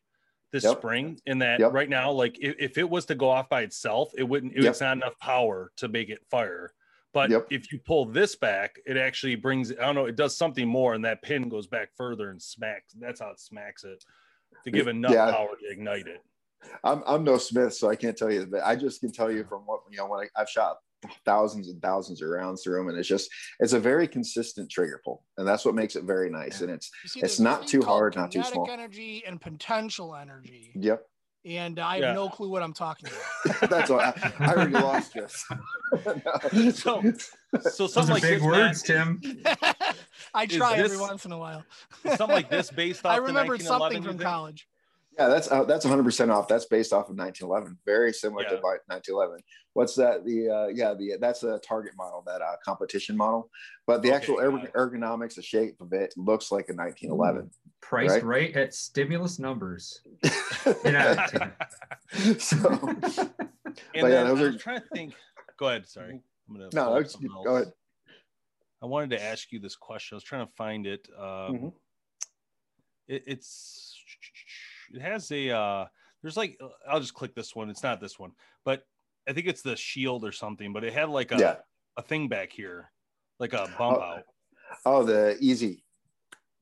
this 0.53 0.65
Yep. 0.65 0.79
spring, 0.79 1.21
and 1.27 1.41
that 1.41 1.61
Yep. 1.61 1.73
right 1.73 1.89
now, 1.89 2.11
like 2.11 2.37
if, 2.41 2.57
if 2.59 2.79
it 2.79 2.89
was 2.89 3.07
to 3.07 3.15
go 3.15 3.31
off 3.31 3.49
by 3.49 3.63
itself, 3.63 4.11
it 4.19 4.25
wouldn't. 4.25 4.53
It, 4.53 4.65
Yep. 4.65 4.71
It's 4.71 4.81
not 4.81 4.97
enough 4.97 5.17
power 5.21 5.71
to 5.77 5.89
make 5.89 6.09
it 6.09 6.19
fire. 6.29 6.75
But 7.13 7.31
if 7.51 7.73
you 7.73 7.79
pull 7.79 8.05
this 8.05 8.37
back, 8.37 8.79
it 8.85 8.97
actually 8.97 9.37
brings. 9.37 9.73
I 9.73 9.77
don't 9.77 9.95
know. 9.95 10.07
It 10.07 10.17
does 10.17 10.37
something 10.37 10.69
more, 10.69 10.95
and 10.95 11.05
that 11.05 11.23
pin 11.23 11.49
goes 11.49 11.67
back 11.67 11.91
further 11.97 12.31
and 12.31 12.43
smacks. 12.43 12.95
That's 12.99 13.21
how 13.21 13.31
it 13.31 13.41
smacks 13.41 13.85
it 13.85 14.05
to 14.65 14.71
give 14.71 14.89
enough 14.89 15.13
Yeah. 15.13 15.31
power 15.31 15.57
to 15.57 15.71
ignite 15.71 16.09
it. 16.09 16.23
I'm, 16.85 17.03
I'm 17.07 17.25
no 17.25 17.39
Smith, 17.39 17.75
so 17.75 17.89
I 17.89 17.97
can't 17.97 18.17
tell 18.17 18.31
you, 18.31 18.47
but 18.47 18.63
I 18.63 18.77
just 18.77 19.01
can 19.01 19.11
tell 19.11 19.31
you 19.31 19.45
from 19.45 19.63
what, 19.63 19.81
you 19.91 19.97
know, 19.97 20.07
when 20.07 20.21
I, 20.21 20.41
I've 20.41 20.49
shot 20.49 20.77
thousands 21.25 21.69
and 21.69 21.81
thousands 21.83 22.23
of 22.23 22.29
rounds 22.29 22.63
through 22.63 22.77
them, 22.79 22.89
and 22.89 22.99
it's 22.99 23.09
just, 23.09 23.31
it's 23.59 23.73
a 23.73 23.81
very 23.81 24.07
consistent 24.09 24.71
trigger 24.71 25.01
pull. 25.05 25.25
And 25.39 25.47
that's 25.47 25.65
what 25.65 25.75
makes 25.75 25.97
it 25.97 26.05
very 26.05 26.31
nice. 26.31 26.61
And 26.61 26.71
it's 26.71 26.91
see, 27.07 27.21
it's 27.21 27.41
not 27.41 27.67
too 27.67 27.83
hard, 27.83 28.17
not 28.17 28.31
too 28.33 28.43
small. 28.43 28.69
energy 28.71 29.23
and 29.27 29.41
potential 29.41 30.15
energy, 30.15 30.73
yep. 30.75 31.03
and 31.45 31.79
I 31.79 31.95
have 31.95 32.03
Yeah. 32.03 32.13
no 32.13 32.29
clue 32.29 32.49
what 32.51 32.63
I'm 32.63 32.73
talking 32.75 33.09
about. 33.45 33.61
that's 33.71 33.91
all. 33.91 34.01
I, 34.01 34.13
I 34.39 34.53
already 34.55 34.73
lost 34.73 35.15
you. 35.15 35.27
So- 36.73 37.03
So 37.73 37.89
Those 37.89 37.95
something 37.95 38.13
like 38.15 38.23
big 38.23 38.39
this, 38.39 38.43
words, 38.43 38.89
Matt, 38.89 39.23
Tim. 39.23 39.43
I 40.35 40.45
Is 40.45 40.51
try 40.57 40.77
every 40.77 40.99
once 40.99 41.25
in 41.25 41.33
a 41.33 41.39
while. 41.39 41.65
something 42.05 42.29
like 42.29 42.49
this 42.49 42.71
based 42.71 43.05
off. 43.05 43.11
I 43.13 43.17
the 43.17 43.23
remember 43.23 43.55
1911, 43.55 43.93
something 43.97 44.03
from 44.05 44.19
think? 44.19 44.23
college. 44.31 44.69
Yeah, 45.21 45.29
that's, 45.29 45.51
uh, 45.53 45.65
that's 45.65 45.85
100% 45.85 46.35
off. 46.35 46.49
That's 46.49 46.65
based 46.65 46.93
off 46.95 47.11
of 47.11 47.17
1911. 47.17 47.77
Very 47.85 48.11
similar 48.13 48.43
to 48.45 48.55
1911. 48.57 49.41
What's 49.75 49.95
that? 49.97 50.25
The, 50.25 50.49
uh, 50.49 50.67
yeah, 50.69 50.95
the, 50.95 51.19
that's 51.21 51.43
a 51.43 51.59
target 51.59 51.93
model, 51.97 52.23
that 52.27 52.41
uh, 52.41 52.57
competition 52.65 53.17
model. 53.19 53.51
But 53.87 54.01
the 54.01 54.09
Okay, 54.09 54.17
actual 54.17 54.37
got 54.37 54.45
erg- 54.75 54.93
ergonomics, 54.95 55.35
the 55.35 55.43
shape 55.43 55.79
of 55.81 55.93
it 55.93 56.15
looks 56.17 56.51
like 56.51 56.71
a 56.71 56.75
1911. 56.75 57.51
Priced 57.83 58.15
Right. 58.15 58.25
right, 58.25 58.57
at 58.57 58.73
stimulus 58.75 59.39
numbers. 59.39 60.01
Get 60.83 60.95
out 60.95 61.35
of 61.35 61.43
here. 62.13 62.39
so, 62.39 62.57
And 62.97 63.29
yeah, 63.95 64.03
then 64.03 64.27
those 64.27 64.39
I 64.41 64.43
are- 64.43 64.47
was 64.53 64.57
trying 64.63 64.81
to 64.81 64.87
think. 64.95 65.15
Go 65.59 65.69
ahead. 65.69 65.87
Sorry. 65.87 66.21
I'm 66.49 66.55
gonna 66.57 66.71
no, 66.73 66.85
pull 66.85 66.95
up 66.95 67.03
that's, 67.03 67.13
something 67.13 67.31
go 67.45 67.57
ahead. 67.57 67.73
I 68.83 68.87
wanted 68.87 69.11
to 69.11 69.23
ask 69.23 69.53
you 69.53 69.61
this 69.61 69.77
question. 69.77 70.15
I 70.15 70.17
was 70.17 70.25
trying 70.25 70.47
to 70.47 70.53
find 70.55 70.87
it. 70.87 71.07
Um, 71.17 71.25
Mhm. 71.27 71.73
it 73.09 73.25
it's 73.27 74.03
it 74.93 75.01
has 75.01 75.31
a 75.31 75.51
uh, 75.51 75.87
there's 76.23 76.37
like 76.37 76.59
I'll 76.89 77.01
just 77.01 77.15
click 77.15 77.35
this 77.35 77.55
one. 77.55 77.71
It's 77.71 77.83
not 77.83 78.01
this 78.01 78.19
one, 78.19 78.33
but 78.65 78.85
I 79.29 79.33
think 79.33 79.47
it's 79.47 79.63
the 79.63 79.77
shield 79.77 80.25
or 80.25 80.33
something. 80.33 80.73
But 80.73 80.85
it 80.85 80.93
had 80.93 81.09
like 81.09 81.33
a 81.33 81.39
Yeah. 81.39 81.57
a 81.97 82.03
thing 82.03 82.29
back 82.29 82.53
here, 82.53 82.91
like 83.39 83.53
a 83.53 83.69
bump 83.79 83.99
Oh, 83.99 84.03
out. 84.03 84.23
Oh, 84.85 85.03
the 85.05 85.37
easy. 85.41 85.85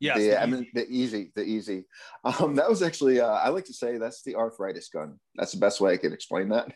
Yeah, 0.01 0.17
the, 0.17 0.29
the 0.29 0.43
I 0.43 0.47
mean 0.47 0.67
the 0.75 0.87
easy, 0.89 1.33
the 1.35 1.43
easy. 1.43 1.85
Um, 2.23 2.55
that 2.55 2.69
was 2.69 2.83
actually 2.83 3.21
uh, 3.21 3.27
I 3.27 3.49
like 3.49 3.65
to 3.65 3.75
say 3.75 3.99
that's 3.99 4.23
the 4.23 4.37
arthritis 4.37 4.89
gun. 4.89 5.19
That's 5.35 5.53
the 5.53 5.59
best 5.59 5.81
way 5.81 5.93
I 5.93 5.97
could 5.97 6.13
explain 6.13 6.49
that. 6.51 6.73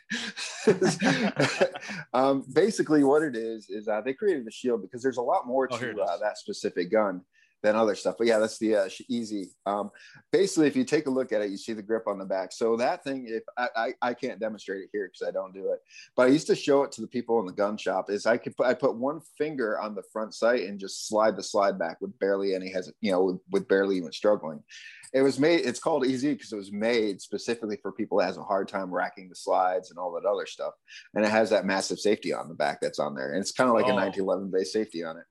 um, 2.12 2.44
basically, 2.52 3.04
what 3.04 3.22
it 3.22 3.36
is 3.36 3.70
is 3.70 3.86
uh, 3.86 4.00
they 4.00 4.12
created 4.12 4.44
the 4.44 4.50
shield 4.50 4.82
because 4.82 5.02
there's 5.02 5.18
a 5.18 5.22
lot 5.22 5.46
more 5.46 5.68
Oh, 5.70 5.78
to 5.78 6.00
uh, 6.02 6.18
that 6.18 6.36
specific 6.38 6.90
gun 6.90 7.22
than 7.62 7.76
other 7.76 7.94
stuff. 7.94 8.16
But 8.18 8.26
yeah, 8.26 8.38
that's 8.38 8.58
the 8.58 8.76
uh, 8.76 8.88
easy. 9.08 9.50
Um, 9.66 9.90
basically, 10.32 10.66
if 10.66 10.76
you 10.76 10.84
take 10.84 11.06
a 11.06 11.10
look 11.10 11.32
at 11.32 11.42
it, 11.42 11.50
you 11.50 11.56
see 11.56 11.72
the 11.72 11.82
grip 11.82 12.06
on 12.06 12.18
the 12.18 12.24
back. 12.24 12.52
So 12.52 12.76
that 12.76 13.04
thing, 13.04 13.26
if 13.28 13.42
I, 13.56 13.68
I, 13.76 14.08
I 14.10 14.14
can't 14.14 14.40
demonstrate 14.40 14.82
it 14.82 14.90
here 14.92 15.10
because 15.12 15.26
I 15.26 15.30
don't 15.30 15.54
do 15.54 15.70
it, 15.72 15.78
but 16.16 16.24
I 16.24 16.30
used 16.30 16.48
to 16.48 16.56
show 16.56 16.82
it 16.82 16.92
to 16.92 17.00
the 17.00 17.06
people 17.06 17.40
in 17.40 17.46
the 17.46 17.52
gun 17.52 17.76
shop. 17.76 18.10
Is 18.10 18.26
I 18.26 18.36
could 18.36 18.56
put, 18.56 18.66
I 18.66 18.74
put 18.74 18.96
one 18.96 19.20
finger 19.38 19.80
on 19.80 19.94
the 19.94 20.02
front 20.12 20.34
sight 20.34 20.62
and 20.62 20.78
just 20.78 21.08
slide 21.08 21.36
the 21.36 21.42
slide 21.42 21.78
back 21.78 22.00
with 22.00 22.18
barely 22.18 22.54
any 22.54 22.70
has 22.72 22.92
you 23.00 23.12
know 23.12 23.22
with, 23.24 23.40
with 23.50 23.68
barely 23.68 23.96
even 23.96 24.12
struggling. 24.12 24.62
It 25.14 25.20
was 25.22 25.38
made. 25.38 25.66
It's 25.66 25.78
called 25.80 26.06
easy 26.06 26.32
because 26.32 26.52
it 26.52 26.56
was 26.56 26.72
made 26.72 27.20
specifically 27.20 27.76
for 27.82 27.92
people 27.92 28.18
that 28.18 28.26
has 28.26 28.38
a 28.38 28.42
hard 28.42 28.66
time 28.66 28.90
racking 28.90 29.28
the 29.28 29.34
slides 29.34 29.90
and 29.90 29.98
all 29.98 30.12
that 30.12 30.24
other 30.24 30.46
stuff. 30.46 30.72
And 31.14 31.24
it 31.24 31.30
has 31.30 31.50
that 31.50 31.66
massive 31.66 32.00
safety 32.00 32.32
on 32.32 32.48
the 32.48 32.54
back 32.54 32.80
that's 32.80 32.98
on 32.98 33.14
there, 33.14 33.32
and 33.32 33.40
it's 33.40 33.52
kind 33.52 33.68
of 33.68 33.74
like 33.76 33.84
Oh. 33.84 33.90
a 33.90 33.94
1911 33.94 34.50
base 34.50 34.72
safety 34.72 35.04
on 35.04 35.18
it. 35.18 35.24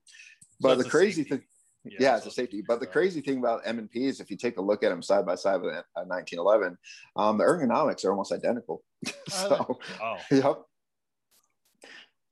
But 0.60 0.74
it's 0.74 0.84
the 0.84 0.90
crazy 0.90 1.24
thing, 1.24 1.42
yeah, 1.84 2.16
it's 2.16 2.24
so 2.24 2.30
a 2.30 2.32
safety. 2.32 2.62
But 2.66 2.80
the 2.80 2.88
uh, 2.88 2.92
crazy 2.92 3.20
thing 3.20 3.38
about 3.38 3.62
M 3.64 3.78
and 3.78 3.90
P 3.90 4.06
is 4.06 4.20
if 4.20 4.30
you 4.30 4.36
take 4.36 4.56
a 4.58 4.62
look 4.62 4.84
at 4.84 4.90
them 4.90 5.02
side 5.02 5.26
by 5.26 5.34
side 5.34 5.60
with 5.60 5.74
a 5.74 5.84
a 5.96 6.04
1911, 6.06 6.78
um, 7.16 7.38
the 7.38 7.44
ergonomics 7.44 8.04
are 8.04 8.10
almost 8.10 8.32
identical. 8.32 8.82
so, 9.28 9.78
Wow. 10.00 10.18
yep. 10.30 10.62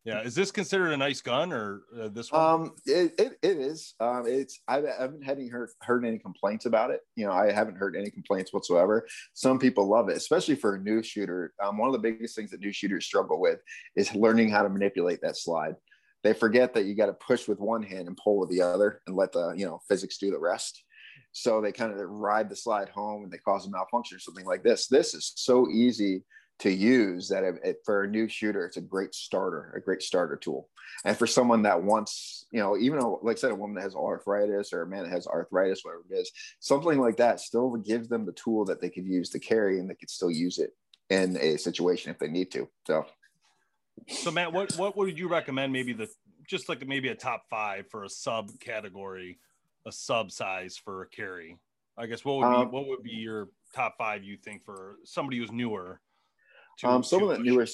Yeah. 0.05 0.23
Is 0.23 0.35
this 0.35 0.51
considered 0.51 0.93
a 0.93 0.97
nice 0.97 1.21
gun 1.21 1.53
or 1.53 1.83
uh, 2.01 2.09
this 2.09 2.33
one? 2.33 2.41
Um, 2.41 2.75
it, 2.87 3.13
it, 3.19 3.33
it 3.43 3.59
is. 3.59 3.95
Um, 4.01 4.25
it's 4.27 4.61
I 4.67 4.77
haven't 4.99 5.23
had 5.23 5.37
any 5.37 5.49
heard, 5.49 5.69
heard 5.83 6.07
any 6.07 6.19
complaints 6.19 6.65
about 6.65 6.91
it. 6.91 7.01
You 7.17 7.27
know, 7.27 7.33
I 7.33 7.53
haven't 7.53 7.77
heard 7.77 7.97
any 7.97 8.11
complaints 8.11 8.53
whatsoever. 8.53 9.07
Some 9.35 9.59
people 9.59 9.89
love 9.89 10.09
it, 10.09 10.17
especially 10.17 10.55
for 10.55 10.77
a 10.77 10.81
new 10.81 11.03
shooter. 11.03 11.53
Um, 11.63 11.77
one 11.77 11.89
of 11.89 11.93
the 11.93 11.99
biggest 11.99 12.35
things 12.35 12.51
that 12.51 12.61
new 12.61 12.73
shooters 12.73 13.05
struggle 13.05 13.41
with 13.41 13.61
is 13.95 14.15
learning 14.15 14.49
how 14.49 14.63
to 14.63 14.71
manipulate 14.71 15.21
that 15.21 15.37
slide. 15.37 15.75
They 16.23 16.33
forget 16.35 16.75
that 16.75 16.85
you 16.85 16.95
got 16.95 17.07
to 17.07 17.13
push 17.15 17.49
with 17.49 17.61
one 17.61 17.83
hand 17.83 18.09
and 18.09 18.17
pull 18.17 18.39
with 18.39 18.51
the 18.51 18.63
other, 18.63 19.01
and 19.07 19.17
let 19.17 19.33
the 19.33 19.53
you 19.57 19.67
know 19.67 19.81
physics 19.89 20.19
do 20.19 20.31
the 20.31 20.39
rest. 20.39 20.83
So 21.33 21.61
they 21.61 21.73
kind 21.73 21.93
of 21.93 21.99
ride 22.09 22.49
the 22.49 22.57
slide 22.57 22.89
home, 22.89 23.25
and 23.25 23.33
they 23.33 23.39
cause 23.39 23.67
a 23.67 23.71
malfunction 23.71 24.17
or 24.17 24.21
something 24.21 24.47
like 24.47 24.63
this. 24.63 24.87
This 24.89 25.15
is 25.15 25.33
so 25.37 25.69
easy 25.71 26.25
to 26.61 26.71
use 26.71 27.29
that 27.29 27.43
it, 27.43 27.55
it- 27.65 27.81
for 27.85 28.03
a 28.03 28.09
new 28.09 28.29
shooter, 28.29 28.65
it's 28.67 28.77
a 28.77 28.83
great 28.83 29.15
starter, 29.15 29.73
a 29.77 29.81
great 29.81 30.03
starter 30.03 30.37
tool. 30.37 30.69
And 31.05 31.17
for 31.17 31.27
someone 31.27 31.63
that 31.63 31.83
wants, 31.83 32.47
you 32.53 32.61
know, 32.61 32.77
even 32.77 33.01
like 33.23 33.39
I 33.39 33.41
said, 33.41 33.51
a 33.53 33.55
woman 33.55 33.77
that 33.77 33.83
has 33.83 33.95
arthritis 33.95 34.73
or 34.73 34.83
a 34.83 34.87
man 34.87 35.05
that 35.05 35.13
has 35.13 35.27
arthritis, 35.27 35.81
whatever 35.85 36.05
it 36.11 36.15
is, 36.15 36.31
something 36.61 36.99
like 37.01 37.17
that 37.17 37.41
still 37.41 37.77
gives 37.77 38.09
them 38.09 38.27
the 38.27 38.33
tool 38.33 38.65
that 38.67 38.81
they 38.81 38.91
could 38.91 39.07
use 39.07 39.31
to 39.31 39.39
carry 39.39 39.79
and 39.81 39.89
they 39.89 39.95
could 39.95 40.11
still 40.11 40.31
use 40.31 40.59
it 40.59 40.71
in 41.09 41.37
a 41.39 41.57
situation 41.57 42.11
if 42.11 42.19
they 42.19 42.29
need 42.29 42.51
to. 42.53 42.69
So, 42.87 43.07
So 44.09 44.31
Matt, 44.31 44.53
what 44.53 44.77
what 44.77 44.97
would 44.97 45.19
you 45.19 45.29
recommend? 45.29 45.73
Maybe 45.73 45.93
the 45.93 46.09
just 46.49 46.69
like 46.69 46.87
maybe 46.87 47.09
a 47.09 47.15
top 47.15 47.45
five 47.49 47.87
for 47.91 48.05
a 48.05 48.09
sub 48.09 48.51
category, 48.61 49.39
a 49.87 49.93
sub 49.93 50.33
size 50.33 50.77
for 50.77 51.03
a 51.03 51.09
carry. 51.09 51.57
I 51.97 52.07
guess 52.07 52.25
what 52.25 52.39
would 52.39 52.51
be 52.51 52.57
Um, 52.57 52.73
what 52.73 52.87
would 52.89 53.03
be 53.03 53.11
your 53.11 53.49
top 53.75 53.97
five 53.99 54.25
you 54.25 54.37
think 54.37 54.65
for 54.65 54.97
somebody 55.05 55.39
who's 55.39 55.53
newer? 55.53 56.01
to- 56.79 56.89
um, 56.89 57.03
someone 57.05 57.29
that 57.31 57.39
push? 57.39 57.47
newer, 57.47 57.67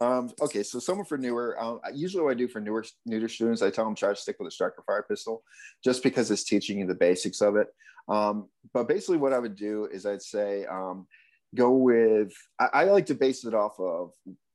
um, 0.00 0.30
okay, 0.42 0.62
so 0.62 0.78
someone 0.78 1.06
for 1.06 1.16
newer, 1.16 1.58
um, 1.58 1.80
usually 1.94 2.22
what 2.22 2.32
I 2.32 2.34
do 2.34 2.48
for 2.48 2.60
newer, 2.60 2.84
newer 3.06 3.28
students, 3.28 3.62
I 3.62 3.70
tell 3.70 3.86
them 3.86 3.94
try 3.94 4.10
to 4.10 4.16
stick 4.16 4.36
with 4.38 4.48
a 4.48 4.50
striker 4.50 4.82
fire 4.86 5.06
pistol 5.08 5.42
just 5.82 6.02
because 6.02 6.30
it's 6.30 6.44
teaching 6.44 6.78
you 6.80 6.86
the 6.86 6.94
basics 6.94 7.40
of 7.40 7.56
it. 7.56 7.68
Um, 8.08 8.48
but 8.74 8.88
basically 8.88 9.16
what 9.16 9.32
I 9.32 9.38
would 9.38 9.56
do 9.56 9.86
is 9.86 10.04
I'd 10.04 10.20
say, 10.22 10.66
um, 10.66 11.06
go 11.54 11.72
with, 11.72 12.32
I, 12.60 12.68
I 12.74 12.84
like 12.84 13.06
to 13.06 13.14
base 13.14 13.44
it 13.46 13.54
off 13.54 13.80
of, 13.80 14.12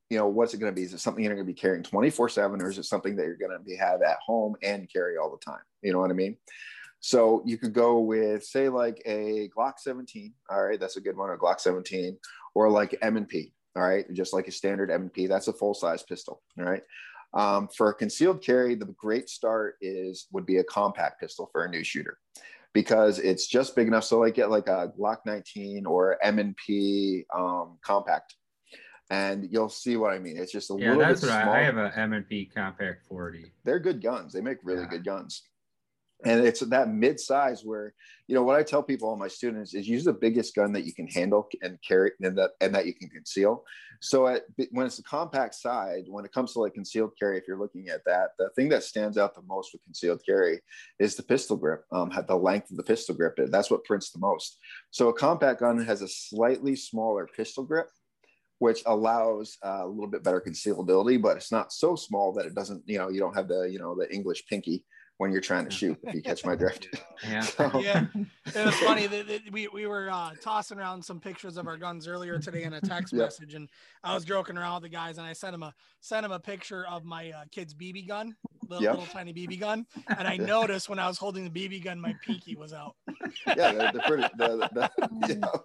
you 0.10 0.18
know, 0.18 0.28
what's 0.28 0.54
it 0.54 0.60
going 0.60 0.72
to 0.72 0.76
be? 0.76 0.84
Is 0.84 0.94
it 0.94 1.00
something 1.00 1.24
you're 1.24 1.34
going 1.34 1.46
to 1.46 1.54
be 1.54 1.60
carrying 1.60 1.84
24 1.84 2.30
seven, 2.30 2.62
or 2.62 2.70
is 2.70 2.78
it 2.78 2.86
something 2.86 3.16
that 3.16 3.26
you're 3.26 3.36
going 3.36 3.52
to 3.52 3.64
be 3.64 3.76
have 3.76 4.02
at 4.02 4.18
home 4.26 4.56
and 4.64 4.92
carry 4.92 5.18
all 5.18 5.32
the 5.32 5.44
time? 5.44 5.62
You 5.82 5.94
know 5.94 6.00
what 6.00 6.12
I 6.12 6.14
mean? 6.14 6.38
So 7.00 7.44
you 7.46 7.58
could 7.58 7.74
go 7.74 8.00
with, 8.00 8.44
say, 8.44 8.70
like 8.70 9.02
a 9.06 9.50
Glock 9.56 9.74
17. 9.80 10.34
All 10.50 10.64
right, 10.64 10.80
that's 10.80 10.98
a 10.98 11.02
good 11.02 11.18
one. 11.18 11.30
A 11.30 11.38
Glock 11.38 11.60
17, 11.60 12.18
or 12.56 12.70
like 12.70 12.98
M&P. 13.02 13.54
All 13.76 13.84
right, 13.84 14.12
just 14.14 14.34
like 14.34 14.48
a 14.48 14.52
standard 14.52 14.90
M&P. 14.90 15.28
That's 15.28 15.48
a 15.48 15.54
full 15.54 15.74
size 15.74 16.04
pistol. 16.04 16.42
All 16.58 16.66
right. 16.66 16.84
Um, 17.34 17.68
for 17.68 17.90
a 17.90 17.94
concealed 17.94 18.42
carry, 18.42 18.74
the 18.74 18.86
great 18.98 19.30
start 19.30 19.76
is 19.82 20.28
would 20.32 20.46
be 20.46 20.58
a 20.58 20.64
compact 20.64 21.20
pistol 21.20 21.50
for 21.52 21.66
a 21.66 21.70
new 21.70 21.84
shooter, 21.84 22.18
because 22.74 23.20
it's 23.20 23.48
just 23.48 23.76
big 23.76 23.88
enough. 23.88 24.06
So 24.06 24.20
like 24.20 24.36
get 24.36 24.50
like 24.50 24.68
a 24.68 24.92
Glock 24.98 25.18
19 25.26 25.86
or 25.86 26.18
M&P 26.24 27.26
um, 27.36 27.78
compact, 27.84 28.36
and 29.10 29.48
you'll 29.52 29.70
see 29.70 29.96
what 29.98 30.14
I 30.14 30.20
mean. 30.20 30.38
It's 30.38 30.52
just 30.52 30.70
a 30.70 30.76
Yeah, 30.76 30.96
little 30.96 31.06
that's 31.06 31.22
bit 31.22 31.30
what. 31.30 31.56
I, 31.56 31.62
I 31.62 31.64
have 31.64 31.78
a 31.78 31.98
M&P 31.98 32.46
Compact 32.54 33.06
40. 33.08 33.52
They're 33.64 33.80
good 33.80 34.02
guns. 34.02 34.34
They 34.34 34.42
make 34.42 34.58
really 34.64 34.82
Yeah. 34.82 34.88
good 34.90 35.06
guns. 35.06 35.44
And 36.26 36.44
it's 36.44 36.62
that 36.62 36.90
mid 36.90 37.20
size 37.20 37.64
where, 37.64 37.94
you 38.28 38.34
know, 38.34 38.42
what 38.42 38.56
I 38.56 38.64
tell 38.64 38.82
people, 38.82 39.08
all 39.08 39.16
my 39.16 39.28
students 39.28 39.76
is 39.76 39.88
use 39.88 40.04
the 40.04 40.14
biggest 40.14 40.56
gun 40.56 40.74
that 40.74 40.84
you 40.84 40.92
can 40.92 41.08
handle 41.08 41.48
and 41.62 41.78
carry 41.88 42.12
and 42.22 42.36
that, 42.40 42.52
and 42.60 42.74
that 42.74 42.88
you 42.88 42.96
can 42.96 43.08
conceal. 43.10 43.64
So 44.02 44.26
at, 44.26 44.42
when 44.72 44.88
it's 44.88 44.98
the 44.98 45.04
compact 45.04 45.54
side, 45.54 46.06
when 46.08 46.26
it 46.26 46.32
comes 46.32 46.54
to 46.54 46.60
like 46.60 46.74
concealed 46.74 47.12
carry, 47.20 47.38
if 47.38 47.44
you're 47.48 47.60
looking 47.60 47.90
at 47.90 48.02
that, 48.08 48.32
the 48.40 48.50
thing 48.56 48.68
that 48.70 48.82
stands 48.84 49.20
out 49.20 49.36
the 49.36 49.44
most 49.44 49.74
with 49.74 49.84
concealed 49.84 50.22
carry 50.26 50.60
is 50.98 51.16
the 51.16 51.22
pistol 51.22 51.56
grip, 51.56 51.84
um, 51.92 52.12
the 52.28 52.36
length 52.36 52.72
of 52.72 52.78
the 52.78 52.84
pistol 52.84 53.14
grip. 53.14 53.38
That's 53.38 53.70
what 53.70 53.86
prints 53.86 54.10
the 54.10 54.20
most. 54.20 54.58
So 54.90 55.10
a 55.10 55.14
compact 55.14 55.60
gun 55.60 55.86
has 55.86 56.02
a 56.02 56.08
slightly 56.08 56.76
smaller 56.76 57.28
pistol 57.28 57.64
grip, 57.64 57.90
which 58.60 58.82
allows 58.86 59.58
uh, 59.64 59.82
a 59.84 59.88
little 59.88 60.08
bit 60.10 60.24
better 60.24 60.42
concealability, 60.42 61.22
but 61.22 61.38
it's 61.38 61.52
not 61.52 61.72
so 61.72 61.96
small 61.96 62.34
that 62.34 62.46
it 62.46 62.56
doesn't, 62.56 62.84
you 62.88 62.98
know, 62.98 63.10
you 63.10 63.20
don't 63.20 63.36
have 63.36 63.48
the, 63.48 63.64
you 63.72 63.80
know, 63.80 63.96
the 63.96 64.12
English 64.14 64.46
pinky 64.48 64.84
when 65.20 65.32
you're 65.32 65.42
trying 65.42 65.66
to 65.66 65.72
shoot, 65.72 65.98
if 66.04 66.14
you 66.14 66.22
catch 66.22 66.46
my 66.46 66.56
drift. 66.56 66.88
Yeah. 67.28 67.42
So- 67.42 67.80
Yeah, 67.80 68.06
it 68.46 68.66
was 68.66 68.76
funny 68.76 69.08
that, 69.08 69.28
that 69.28 69.42
we, 69.52 69.68
we 69.70 69.88
were 69.88 70.10
uh, 70.12 70.32
tossing 70.44 70.78
around 70.78 71.04
some 71.04 71.20
pictures 71.20 71.58
of 71.58 71.68
our 71.68 71.76
guns 71.78 72.08
earlier 72.08 72.38
today 72.38 72.64
in 72.64 72.74
a 72.74 72.82
text 72.82 73.14
Yep. 73.14 73.22
message, 73.24 73.54
and 73.56 73.68
I 74.04 74.14
was 74.14 74.24
joking 74.26 74.58
around 74.58 74.76
with 74.76 74.84
the 74.92 74.96
guys, 74.96 75.18
and 75.18 75.26
I 75.26 75.34
sent 75.34 75.56
him 75.56 75.64
a 75.64 75.74
sent 76.02 76.24
him 76.26 76.32
a 76.32 76.40
picture 76.40 76.86
of 76.88 77.04
my 77.04 77.32
uh, 77.32 77.44
kid's 77.52 77.74
BB 77.74 78.08
gun, 78.08 78.36
little, 78.70 78.84
Yep. 78.84 78.92
little 78.98 79.08
tiny 79.08 79.34
BB 79.34 79.60
gun, 79.60 79.88
and 80.20 80.28
I 80.28 80.38
noticed 80.56 80.88
when 80.90 81.00
I 81.00 81.08
was 81.08 81.18
holding 81.18 81.52
the 81.52 81.68
BB 81.68 81.84
gun, 81.84 82.00
my 82.00 82.14
pinky 82.24 82.56
was 82.56 82.72
out. 82.74 82.96
yeah, 83.48 83.72
they're, 83.72 83.92
they're 83.94 84.02
pretty, 84.06 84.24
the, 84.38 84.70
the, 84.72 85.40
yeah. 85.42 85.60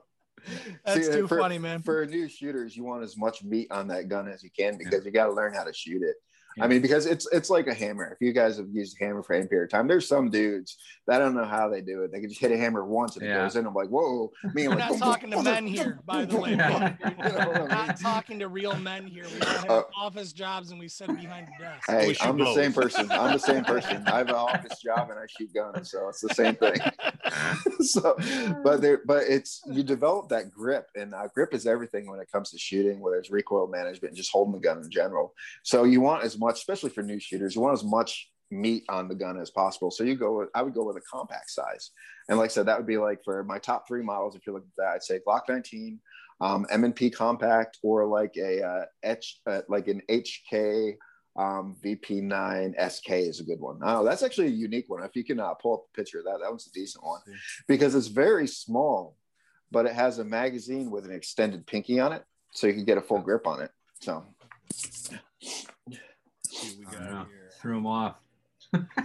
That's 0.85 1.07
See, 1.07 1.13
too 1.13 1.29
for, 1.29 1.39
funny, 1.39 1.59
man. 1.59 1.83
For 1.83 2.05
new 2.07 2.29
shooters, 2.29 2.77
you 2.77 2.85
want 2.85 3.03
as 3.03 3.17
much 3.17 3.43
meat 3.45 3.71
on 3.71 3.89
that 3.89 4.09
gun 4.09 4.29
as 4.29 4.43
you 4.43 4.51
can 4.57 4.77
because 4.77 5.05
you 5.05 5.11
got 5.11 5.27
to 5.27 5.33
learn 5.33 5.55
how 5.55 5.65
to 5.65 5.73
shoot 5.73 6.03
it. 6.03 6.17
I 6.61 6.67
mean, 6.67 6.83
because 6.83 7.07
it's 7.07 7.27
it's 7.33 7.49
like 7.51 7.67
a 7.67 7.75
hammer. 7.75 8.11
If 8.13 8.19
you 8.25 8.33
guys 8.33 8.57
have 8.59 8.69
used 8.73 8.97
a 9.01 9.05
hammer 9.05 9.23
for 9.23 9.35
any 9.35 9.47
period 9.47 9.65
of 9.65 9.71
time, 9.71 9.89
there's 9.89 10.07
some 10.07 10.31
dudes 10.31 10.77
that 11.07 11.17
I 11.21 11.25
don't 11.25 11.35
know 11.35 11.45
how 11.45 11.69
they 11.69 11.81
do 11.81 12.03
it. 12.03 12.13
They 12.13 12.21
can 12.21 12.29
just 12.29 12.41
hit 12.41 12.53
a 12.53 12.57
hammer 12.57 12.85
once 12.85 13.17
and 13.17 13.25
it 13.25 13.29
Yeah. 13.29 13.43
goes 13.43 13.57
in. 13.57 13.67
I'm 13.67 13.75
like, 13.75 13.89
whoa. 13.89 14.31
Me, 14.55 14.69
We're 14.69 14.77
like, 14.77 14.91
not 14.91 14.99
talking 14.99 15.31
to 15.31 15.43
men 15.43 15.67
here, 15.67 15.99
by 16.07 16.25
the 16.25 16.37
way. 16.39 16.53
Yeah. 16.57 16.95
We're 17.47 17.69
not 17.83 17.99
talking 17.99 18.39
to 18.41 18.49
real 18.49 18.77
men 18.77 19.07
here. 19.07 19.25
We 19.33 19.41
don't 19.41 19.49
have 19.49 19.71
Uh, 19.71 19.83
office 19.97 20.33
jobs 20.33 20.71
and 20.71 20.79
we 20.79 20.89
sit 20.89 21.09
behind 21.09 21.49
the 21.59 21.65
desk. 21.65 21.89
Hey, 21.89 22.09
We 22.09 22.15
shoot 22.15 22.27
I'm 22.29 22.39
the 22.39 22.55
same 22.55 22.73
person. 22.73 23.11
I'm 23.11 23.33
the 23.33 23.39
same 23.39 23.65
person. 23.75 24.03
I 24.07 24.19
have 24.19 24.29
an 24.29 24.35
office 24.35 24.79
job 24.81 25.11
and 25.11 25.19
I 25.19 25.25
shoot 25.27 25.53
guns, 25.55 25.91
so 25.91 26.09
it's 26.09 26.21
the 26.21 26.35
same 26.35 26.55
thing. 26.57 26.77
so, 27.81 28.17
but 28.63 28.81
there, 28.81 29.01
but 29.07 29.25
it's 29.29 29.63
you 29.67 29.83
develop 29.83 30.29
that 30.29 30.51
grip, 30.51 30.87
and 30.95 31.15
uh, 31.15 31.29
grip 31.35 31.55
is 31.55 31.67
everything 31.67 32.11
when 32.11 32.21
it 32.21 32.31
comes 32.31 32.51
to 32.51 32.59
shooting, 32.59 33.01
whether 33.01 33.17
it's 33.17 33.31
recoil 33.31 33.67
management 33.67 34.11
and 34.11 34.17
just 34.17 34.31
holding 34.33 34.53
the 34.53 34.61
gun 34.61 34.79
in 34.83 34.91
general. 34.91 35.35
So 35.63 35.85
you 35.85 36.01
want 36.01 36.25
as 36.25 36.39
much, 36.43 36.57
especially 36.57 36.91
for 36.91 37.03
new 37.03 37.19
shooters, 37.19 37.55
you 37.55 37.61
want 37.61 37.75
as 37.75 37.85
much 37.85 38.29
meat 38.51 38.85
on 38.89 39.09
the 39.09 39.15
gun 39.15 39.41
as 39.41 39.51
possible. 39.51 39.91
So 39.91 40.05
you 40.05 40.15
go 40.15 40.39
with, 40.39 40.49
I 40.55 40.63
would 40.63 40.75
go 40.75 40.85
with 40.85 40.97
a 40.97 41.03
compact 41.11 41.51
size, 41.51 41.91
and 42.29 42.39
like 42.39 42.51
I 42.51 42.53
said, 42.53 42.67
that 42.67 42.77
would 42.77 42.87
be 42.87 42.99
like 42.99 43.25
for 43.25 43.43
my 43.45 43.59
top 43.59 43.89
three 43.89 44.03
models. 44.03 44.37
If 44.37 44.47
you're 44.47 44.55
looking 44.55 44.71
at 44.79 44.85
that, 44.85 44.95
I'd 44.95 45.03
say 45.03 45.21
Glock 45.27 45.43
19, 45.49 45.99
um, 46.41 46.67
M&P 46.71 47.11
compact, 47.11 47.79
or 47.83 48.07
like 48.07 48.37
a 48.37 48.63
uh, 48.63 48.85
H, 49.03 49.41
uh, 49.47 49.63
like 49.69 49.89
an 49.89 50.03
HK 50.11 50.97
um, 51.37 51.77
VP9 51.83 52.75
SK 52.91 53.11
is 53.11 53.41
a 53.41 53.45
good 53.45 53.61
one. 53.61 53.79
Oh, 53.83 54.05
that's 54.05 54.23
actually 54.23 54.49
a 54.49 54.51
unique 54.51 54.89
one. 54.89 55.03
If 55.03 55.17
you 55.17 55.25
can 55.25 55.41
uh, 55.41 55.55
pull 55.55 55.75
up 55.75 55.85
a 55.93 55.97
picture 55.97 56.19
of 56.19 56.25
that, 56.25 56.41
that 56.41 56.51
one's 56.51 56.67
a 56.67 56.73
decent 56.73 57.05
one 57.05 57.21
because 57.67 57.95
it's 57.95 58.09
very 58.09 58.47
small, 58.47 59.17
but 59.71 59.87
it 59.87 59.93
has 59.93 60.19
a 60.19 60.25
magazine 60.25 60.91
with 60.91 61.07
an 61.07 61.13
extended 61.13 61.67
pinky 61.67 62.01
on 62.01 62.13
it, 62.13 62.25
so 62.53 62.67
you 62.67 62.75
can 62.75 62.85
get 62.85 62.99
a 62.99 63.03
full 63.03 63.21
grip 63.21 63.47
on 63.47 63.63
it. 63.63 63.71
So, 64.01 64.25
see 66.53 66.77
we 66.79 66.85
got 66.85 66.93
don't 66.95 67.11
here. 67.29 67.51
Threw 67.61 67.77
him 67.79 67.87
off. 67.87 68.17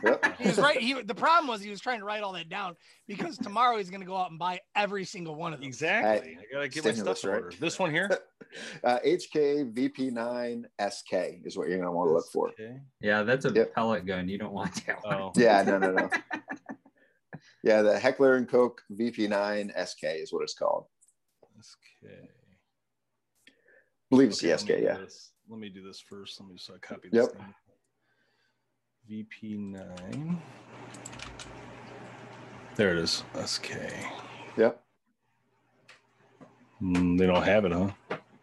yep. 0.04 0.38
He 0.38 0.48
was 0.48 0.58
right. 0.60 0.78
He 0.80 0.94
the 1.02 1.16
problem 1.16 1.48
was 1.48 1.62
he 1.62 1.70
was 1.70 1.82
trying 1.82 2.00
to 2.00 2.06
write 2.06 2.24
all 2.24 2.32
that 2.34 2.48
down 2.48 2.76
because 3.08 3.38
tomorrow 3.38 3.78
he's 3.78 3.90
going 3.90 4.02
to 4.02 4.08
go 4.08 4.16
out 4.16 4.30
and 4.30 4.40
buy 4.40 4.60
every 4.76 5.04
single 5.04 5.36
one 5.36 5.52
of 5.52 5.60
them. 5.60 5.68
Exactly. 5.68 6.38
I 6.40 6.54
gotta 6.54 6.70
get 6.70 6.86
my 6.86 6.92
stuff 6.94 7.24
in 7.24 7.30
right? 7.30 7.44
order. 7.44 7.56
This 7.60 7.78
one 7.80 7.92
here. 7.92 8.10
uh, 8.84 9.00
HK 9.06 9.74
VP9 9.74 10.64
SK 10.90 11.14
is 11.46 11.58
what 11.58 11.68
you're 11.68 11.80
gonna 11.80 11.92
want 11.92 12.10
to 12.10 12.14
look 12.14 12.28
for. 12.32 12.50
Okay. 12.52 12.78
Yeah, 13.02 13.24
that's 13.24 13.46
a 13.46 13.52
Yep. 13.52 13.74
pellet 13.76 14.06
gun. 14.06 14.30
You 14.30 14.38
don't 14.38 14.54
want 14.54 14.74
that 14.86 15.04
one. 15.04 15.16
Oh. 15.16 15.32
Yeah, 15.36 15.64
no, 15.64 15.78
no, 15.80 15.92
no. 15.92 16.10
yeah, 17.64 17.82
the 17.82 18.00
Heckler 18.00 18.36
and 18.36 18.48
Koch 18.48 18.80
VP9 18.94 19.72
SK 19.88 20.04
is 20.04 20.32
what 20.32 20.44
it's 20.44 20.54
called. 20.54 20.86
Okay. 22.06 22.16
I 22.22 23.52
believe 24.10 24.30
it's 24.30 24.40
Okay, 24.44 24.52
the 24.52 24.58
SK. 24.58 24.70
me 24.70 24.84
Yeah. 24.84 24.98
this. 24.98 25.32
Let 25.50 25.60
me 25.60 25.70
do 25.70 25.82
this 25.82 26.00
first. 26.00 26.40
Let 26.40 26.50
me 26.50 26.56
just 26.56 26.70
uh, 26.70 26.74
copy 26.82 27.10
Yep. 27.12 27.26
this. 27.26 27.34
Thing. 27.34 27.54
VP9. 29.10 30.38
There 32.76 32.92
it 32.94 33.00
is. 33.00 33.24
SK. 33.46 33.72
Yep. 34.58 34.84
Mm, 36.82 37.18
they 37.18 37.26
don't 37.26 37.44
have 37.44 37.66
it, 37.66 37.72
huh? 37.72 37.90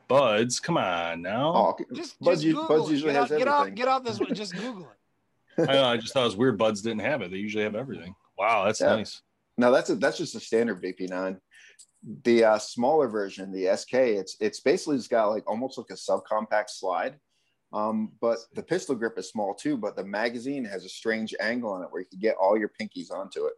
Buds, 0.08 0.60
come 0.60 0.76
on 0.76 1.22
now. 1.22 1.52
Oh, 1.54 1.68
okay. 1.70 1.84
Just, 1.94 2.18
Buds, 2.20 2.42
just 2.42 2.54
Google 2.56 2.68
Buds 2.78 2.88
it. 2.88 2.92
usually 2.92 3.12
get 3.12 3.20
has 3.22 3.32
out, 3.32 3.38
get 3.38 3.48
out, 3.48 3.60
everything. 3.60 3.74
get 3.76 3.88
out 3.88 4.04
this 4.04 4.18
one. 4.20 4.34
Just 4.34 4.54
Google 4.54 4.88
it. 5.58 5.68
I 5.68 5.72
know. 5.74 5.84
I 5.84 5.96
just 5.96 6.12
thought 6.14 6.22
it 6.22 6.26
was 6.26 6.36
weird. 6.36 6.58
Buds 6.58 6.82
didn't 6.82 7.00
have 7.02 7.22
it. 7.22 7.30
They 7.30 7.36
usually 7.36 7.64
have 7.64 7.74
everything. 7.74 8.14
Wow, 8.38 8.64
that's 8.64 8.80
Yeah. 8.80 8.96
nice. 8.96 9.22
No, 9.56 9.70
that's 9.70 9.88
a, 9.90 9.94
that's 9.94 10.18
just 10.18 10.34
a 10.34 10.40
standard 10.40 10.82
VP9. 10.82 11.38
The 12.24 12.44
uh, 12.44 12.58
smaller 12.58 13.08
version, 13.08 13.50
the 13.50 13.74
SK, 13.76 13.94
it's 13.94 14.36
it's 14.40 14.60
basically 14.60 14.98
just 14.98 15.10
got 15.10 15.28
like 15.30 15.48
almost 15.48 15.78
like 15.78 15.86
a 15.90 15.94
subcompact 15.94 16.68
slide, 16.68 17.18
um, 17.72 18.12
but 18.20 18.38
the 18.54 18.62
pistol 18.62 18.94
grip 18.94 19.18
is 19.18 19.30
small 19.30 19.54
too. 19.54 19.78
But 19.78 19.96
the 19.96 20.04
magazine 20.04 20.64
has 20.66 20.84
a 20.84 20.88
strange 20.88 21.34
angle 21.40 21.72
on 21.72 21.82
it 21.82 21.88
where 21.90 22.02
you 22.02 22.06
can 22.10 22.20
get 22.20 22.36
all 22.36 22.58
your 22.58 22.70
pinkies 22.78 23.10
onto 23.10 23.46
it. 23.46 23.54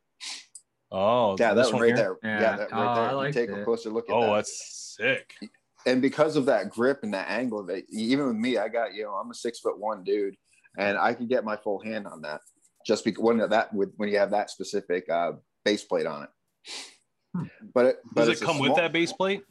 Oh, 0.92 1.34
Yeah, 1.40 1.54
this 1.54 1.66
that 1.66 1.72
one 1.74 1.80
one 1.80 1.82
right 1.90 1.96
here? 1.98 2.18
there. 2.22 2.30
Yeah. 2.32 2.40
Yeah, 2.50 2.56
that 2.56 2.68
Oh, 2.72 2.76
right 2.76 2.88
I 2.88 2.94
there. 3.00 3.10
You 3.10 3.16
like 3.16 3.34
take 3.34 3.50
a 3.50 3.64
closer 3.64 3.90
look 3.90 4.08
at 4.08 4.14
Oh, 4.14 4.20
that. 4.20 4.30
Oh, 4.30 4.34
that's 4.36 4.94
sick. 4.96 5.34
and 5.84 6.00
because 6.00 6.36
of 6.36 6.46
that 6.46 6.70
grip 6.70 7.00
and 7.02 7.12
that 7.14 7.28
angle 7.28 7.58
of 7.58 7.68
it, 7.70 7.84
even 7.90 8.28
with 8.28 8.36
me, 8.36 8.58
I 8.58 8.68
got 8.68 8.94
you 8.94 9.02
know 9.02 9.10
I'm 9.14 9.30
a 9.30 9.34
six 9.34 9.58
foot 9.58 9.78
one 9.80 10.04
dude, 10.04 10.36
and 10.78 10.96
I 10.96 11.14
can 11.14 11.26
get 11.26 11.44
my 11.44 11.56
full 11.56 11.80
hand 11.82 12.06
on 12.06 12.22
that 12.22 12.42
just 12.86 13.04
because 13.04 13.22
when 13.24 13.38
that 13.38 13.74
with 13.74 13.92
when 13.96 14.08
you 14.08 14.18
have 14.18 14.30
that 14.30 14.50
specific 14.50 15.10
uh, 15.10 15.32
base 15.64 15.82
plate 15.82 16.06
on 16.06 16.22
it. 16.22 16.30
But 17.74 17.86
it 17.86 17.96
but 18.12 18.26
Does 18.26 18.40
it 18.40 18.42
a 18.42 18.44
come 18.46 18.58
with 18.58 18.74
that 18.76 18.92
base 18.92 19.12
plate? 19.12 19.42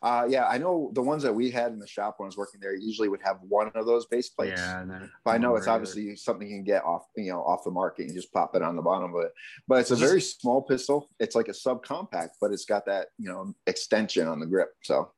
Uh, 0.00 0.24
yeah, 0.28 0.46
I 0.46 0.58
know 0.58 0.92
the 0.94 1.02
ones 1.02 1.24
that 1.24 1.34
we 1.34 1.50
had 1.50 1.72
in 1.72 1.80
the 1.80 1.86
shop 1.86 2.14
when 2.18 2.26
I 2.26 2.28
was 2.28 2.36
working 2.36 2.60
there 2.60 2.76
usually 2.76 3.08
would 3.08 3.20
have 3.24 3.38
one 3.42 3.68
of 3.74 3.84
those 3.84 4.06
base 4.06 4.28
plates. 4.28 4.60
Yeah, 4.60 4.84
But 5.24 5.30
I 5.32 5.38
know 5.38 5.56
it's 5.56 5.66
regular. 5.66 5.74
obviously 5.74 6.14
something 6.14 6.48
you 6.48 6.54
can 6.54 6.62
get 6.64 6.84
off, 6.84 7.06
you 7.16 7.32
know, 7.32 7.42
off 7.42 7.64
the 7.64 7.72
market. 7.72 8.06
and 8.06 8.14
just 8.14 8.32
pop 8.32 8.54
it 8.54 8.62
on 8.62 8.76
the 8.76 8.82
bottom 8.82 9.12
of 9.12 9.24
it. 9.24 9.32
But 9.66 9.80
it's 9.80 9.90
a 9.90 9.96
very 9.96 10.20
small 10.20 10.62
pistol. 10.62 11.10
It's 11.18 11.34
like 11.34 11.48
a 11.48 11.52
subcompact, 11.52 12.30
but 12.40 12.52
it's 12.52 12.64
got 12.64 12.86
that, 12.86 13.08
you 13.18 13.28
know, 13.28 13.52
extension 13.66 14.28
on 14.28 14.38
the 14.38 14.46
grip. 14.46 14.68
So 14.84 15.10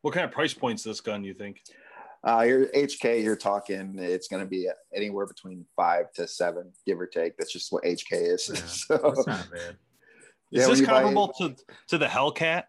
What 0.00 0.14
kind 0.14 0.24
of 0.24 0.30
price 0.32 0.54
points 0.54 0.82
this 0.84 1.02
gun? 1.02 1.22
You 1.22 1.34
think? 1.34 1.60
uh, 2.24 2.42
your 2.42 2.66
HK, 2.68 3.22
you're 3.22 3.36
talking, 3.36 3.96
it's 3.98 4.28
going 4.28 4.42
to 4.42 4.48
be 4.48 4.68
anywhere 4.94 5.26
between 5.26 5.66
five 5.76 6.10
to 6.14 6.26
seven, 6.26 6.72
give 6.86 7.00
or 7.00 7.06
take. 7.06 7.36
That's 7.36 7.52
just 7.52 7.72
what 7.72 7.84
HK 7.84 8.12
is. 8.12 8.48
Yeah, 8.54 8.60
so, 8.64 8.96
That's 9.14 9.26
not 9.26 9.50
bad. 9.50 9.76
Is 10.52 10.60
Yeah, 10.62 10.66
this 10.68 10.80
you 10.80 10.86
buy- 10.86 11.02
comparable 11.02 11.32
to 11.38 11.56
to 11.88 11.98
the 11.98 12.06
Hellcat? 12.06 12.64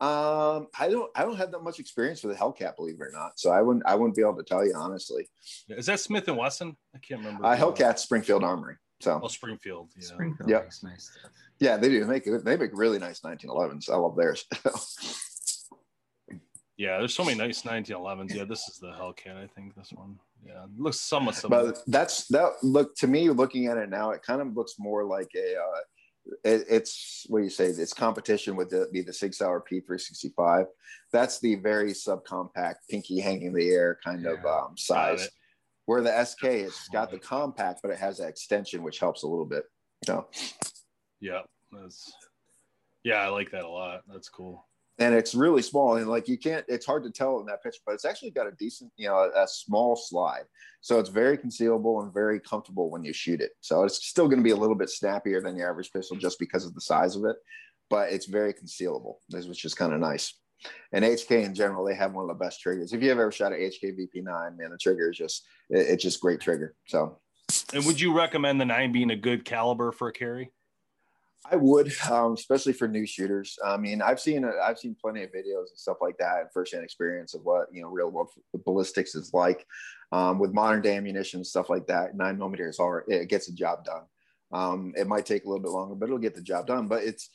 um, 0.00 0.66
I 0.78 0.88
don't, 0.90 1.10
I 1.14 1.22
don't 1.22 1.36
have 1.36 1.50
that 1.52 1.60
much 1.62 1.78
experience 1.78 2.22
with 2.22 2.36
the 2.36 2.42
Hellcat, 2.42 2.76
believe 2.76 2.96
it 2.96 3.02
or 3.02 3.10
not. 3.12 3.38
So 3.38 3.50
I 3.50 3.62
wouldn't, 3.62 3.84
I 3.86 3.94
wouldn't 3.94 4.16
be 4.16 4.22
able 4.22 4.36
to 4.36 4.42
tell 4.42 4.64
you 4.66 4.74
honestly. 4.76 5.28
Is 5.68 5.86
that 5.86 6.00
Smith 6.00 6.26
and 6.28 6.36
Wesson? 6.36 6.76
I 6.94 6.98
can't 6.98 7.20
remember. 7.20 7.46
Uh, 7.46 7.56
Hellcat 7.56 7.98
Springfield 7.98 8.42
Armory. 8.44 8.76
So 9.00 9.20
Oh, 9.22 9.28
Springfield. 9.28 9.90
Yeah. 9.96 10.06
Springfield 10.06 10.50
Yep. 10.50 10.62
makes 10.64 10.82
nice 10.82 11.10
stuff. 11.18 11.32
yeah, 11.58 11.76
they 11.76 11.88
do 11.88 12.00
they 12.00 12.06
make 12.06 12.24
they 12.44 12.56
make 12.56 12.70
really 12.74 12.98
nice 12.98 13.20
1911s. 13.20 13.88
I 13.90 13.96
love 13.96 14.16
theirs. 14.16 14.44
Yeah, 16.76 16.98
there's 16.98 17.14
so 17.14 17.22
many 17.24 17.38
nice 17.38 17.62
1911s. 17.62 18.34
Yeah, 18.34 18.42
this 18.44 18.68
is 18.68 18.78
the 18.80 18.88
Hellcat. 18.88 19.36
I 19.36 19.46
think 19.46 19.76
this 19.76 19.92
one. 19.92 20.18
Yeah, 20.44 20.64
it 20.64 20.70
looks 20.76 20.98
somewhat 21.00 21.36
similar. 21.36 21.66
but 21.70 21.78
that's 21.86 22.26
that 22.28 22.54
look 22.64 22.96
to 22.96 23.06
me 23.06 23.30
looking 23.30 23.66
at 23.68 23.76
it 23.78 23.88
now 23.88 24.10
it 24.10 24.22
kind 24.22 24.40
of 24.42 24.54
looks 24.56 24.74
more 24.78 25.04
like 25.04 25.30
a 25.36 25.54
uh 25.56 25.80
it, 26.44 26.64
it's 26.68 27.26
what 27.28 27.38
do 27.38 27.44
you 27.44 27.50
say 27.50 27.66
it's 27.66 27.92
competition 27.92 28.56
with 28.56 28.70
the 28.70 28.88
be 28.92 29.02
the 29.02 29.12
Sig 29.12 29.34
Sauer 29.34 29.62
p365 29.70 30.66
that's 31.12 31.38
the 31.40 31.56
very 31.56 31.92
subcompact 31.92 32.76
pinky 32.88 33.20
hanging 33.20 33.48
in 33.48 33.54
the 33.54 33.68
air 33.70 33.98
kind 34.04 34.26
of 34.26 34.44
um 34.44 34.76
size 34.76 35.28
where 35.86 36.00
the 36.00 36.24
sk 36.24 36.44
it's 36.44 36.88
got 36.88 37.10
the 37.10 37.18
compact 37.18 37.80
but 37.82 37.90
it 37.90 37.98
has 37.98 38.18
that 38.18 38.28
extension 38.28 38.82
which 38.82 38.98
helps 38.98 39.22
a 39.22 39.26
little 39.26 39.44
bit 39.44 39.64
so 40.06 40.26
yeah, 41.24 41.40
that's. 41.72 42.12
Yeah, 43.02 43.22
I 43.22 43.28
like 43.28 43.50
that 43.52 43.64
a 43.64 43.68
lot. 43.68 44.02
That's 44.06 44.28
cool. 44.28 44.66
And 44.98 45.14
it's 45.14 45.34
really 45.34 45.62
small 45.62 45.96
and 45.96 46.08
like 46.08 46.28
you 46.28 46.38
can't 46.38 46.64
it's 46.68 46.86
hard 46.86 47.02
to 47.02 47.10
tell 47.10 47.40
in 47.40 47.46
that 47.46 47.62
picture 47.62 47.80
but 47.84 47.94
it's 47.94 48.04
actually 48.04 48.30
got 48.30 48.46
a 48.46 48.52
decent 48.52 48.92
you 48.96 49.08
know 49.08 49.16
a, 49.16 49.42
a 49.42 49.48
small 49.48 49.96
slide 49.96 50.44
so 50.80 50.98
it's 50.98 51.10
very 51.10 51.36
concealable 51.36 52.02
and 52.02 52.12
very 52.12 52.38
comfortable 52.38 52.90
when 52.90 53.04
you 53.04 53.12
shoot 53.12 53.40
it 53.40 53.52
so 53.60 53.84
it's 53.84 54.06
still 54.06 54.26
going 54.26 54.38
to 54.38 54.44
be 54.44 54.50
a 54.50 54.56
little 54.56 54.76
bit 54.76 54.90
snappier 54.90 55.40
than 55.40 55.56
your 55.56 55.68
average 55.68 55.92
pistol 55.92 56.16
just 56.16 56.38
because 56.38 56.64
of 56.64 56.74
the 56.74 56.80
size 56.80 57.16
of 57.16 57.24
it 57.24 57.36
but 57.90 58.12
it's 58.12 58.26
very 58.26 58.52
concealable 58.52 59.16
which 59.30 59.64
is 59.64 59.74
kind 59.74 59.92
of 59.92 60.00
nice 60.00 60.34
and 60.92 61.04
HK 61.04 61.44
in 61.44 61.54
general, 61.54 61.84
they 61.84 61.94
have 61.94 62.14
one 62.14 62.28
of 62.28 62.28
the 62.28 62.42
best 62.42 62.60
triggers. 62.60 62.92
If 62.92 63.02
you 63.02 63.10
have 63.10 63.18
ever 63.18 63.32
shot 63.32 63.52
an 63.52 63.58
HK 63.58 63.98
VP9, 63.98 64.56
man, 64.56 64.70
the 64.70 64.78
trigger 64.78 65.10
is 65.10 65.16
just 65.18 65.44
it, 65.70 65.86
it's 65.88 66.02
just 66.02 66.20
great 66.20 66.40
trigger. 66.40 66.74
So, 66.86 67.18
and 67.72 67.84
would 67.84 68.00
you 68.00 68.16
recommend 68.16 68.60
the 68.60 68.64
nine 68.64 68.92
being 68.92 69.10
a 69.10 69.16
good 69.16 69.44
caliber 69.44 69.92
for 69.92 70.08
a 70.08 70.12
carry? 70.12 70.52
I 71.50 71.56
would, 71.56 71.92
um, 72.10 72.32
especially 72.32 72.72
for 72.72 72.88
new 72.88 73.06
shooters. 73.06 73.58
I 73.64 73.76
mean, 73.76 74.00
I've 74.00 74.20
seen 74.20 74.44
I've 74.44 74.78
seen 74.78 74.96
plenty 75.00 75.22
of 75.24 75.30
videos 75.30 75.68
and 75.68 75.78
stuff 75.78 75.98
like 76.00 76.16
that, 76.18 76.40
and 76.40 76.52
firsthand 76.52 76.84
experience 76.84 77.34
of 77.34 77.42
what 77.44 77.66
you 77.72 77.82
know 77.82 77.88
real 77.88 78.10
world 78.10 78.30
ballistics 78.64 79.14
is 79.14 79.32
like. 79.34 79.66
Um, 80.12 80.38
with 80.38 80.52
modern 80.54 80.80
day 80.80 80.96
ammunition 80.96 81.38
and 81.38 81.46
stuff 81.46 81.68
like 81.68 81.86
that, 81.88 82.16
nine 82.16 82.38
millimeters 82.38 82.78
are 82.78 83.04
it 83.08 83.28
gets 83.28 83.46
the 83.46 83.52
job 83.52 83.84
done. 83.84 84.02
Um, 84.52 84.92
it 84.96 85.06
might 85.06 85.26
take 85.26 85.44
a 85.44 85.48
little 85.48 85.62
bit 85.62 85.72
longer, 85.72 85.94
but 85.94 86.06
it'll 86.06 86.18
get 86.18 86.34
the 86.34 86.42
job 86.42 86.66
done. 86.66 86.88
But 86.88 87.02
it's 87.02 87.28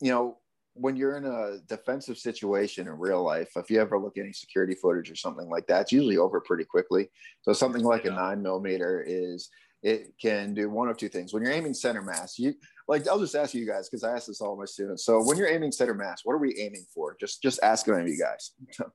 you 0.00 0.10
know 0.10 0.38
when 0.74 0.96
you're 0.96 1.16
in 1.16 1.26
a 1.26 1.58
defensive 1.68 2.16
situation 2.16 2.88
in 2.88 2.98
real 2.98 3.22
life, 3.22 3.50
if 3.56 3.70
you 3.70 3.80
ever 3.80 3.98
look 3.98 4.16
at 4.16 4.24
any 4.24 4.32
security 4.32 4.74
footage 4.74 5.10
or 5.10 5.16
something 5.16 5.48
like 5.48 5.66
that, 5.66 5.82
it's 5.82 5.92
usually 5.92 6.16
over 6.16 6.40
pretty 6.40 6.64
quickly. 6.64 7.10
So 7.42 7.52
something 7.52 7.82
like 7.84 8.06
a 8.06 8.10
nine 8.10 8.42
millimeter 8.42 9.04
is 9.06 9.50
it 9.82 10.14
can 10.20 10.54
do 10.54 10.70
one 10.70 10.88
of 10.88 10.96
two 10.96 11.08
things. 11.08 11.34
When 11.34 11.42
you're 11.42 11.52
aiming 11.52 11.74
center 11.74 12.02
mass, 12.02 12.38
you 12.38 12.54
like 12.88 13.06
I'll 13.08 13.18
just 13.18 13.34
ask 13.34 13.54
you 13.54 13.66
guys 13.66 13.88
because 13.88 14.04
I 14.04 14.14
ask 14.14 14.26
this 14.26 14.40
all 14.40 14.56
my 14.56 14.64
students. 14.64 15.04
So 15.04 15.22
when 15.22 15.36
you're 15.36 15.48
aiming 15.48 15.72
center 15.72 15.94
mass, 15.94 16.20
what 16.24 16.34
are 16.34 16.38
we 16.38 16.58
aiming 16.58 16.84
for? 16.94 17.16
Just 17.20 17.42
just 17.42 17.60
ask 17.62 17.88
any 17.88 18.00
of 18.00 18.08
you 18.08 18.18
guys. 18.18 18.52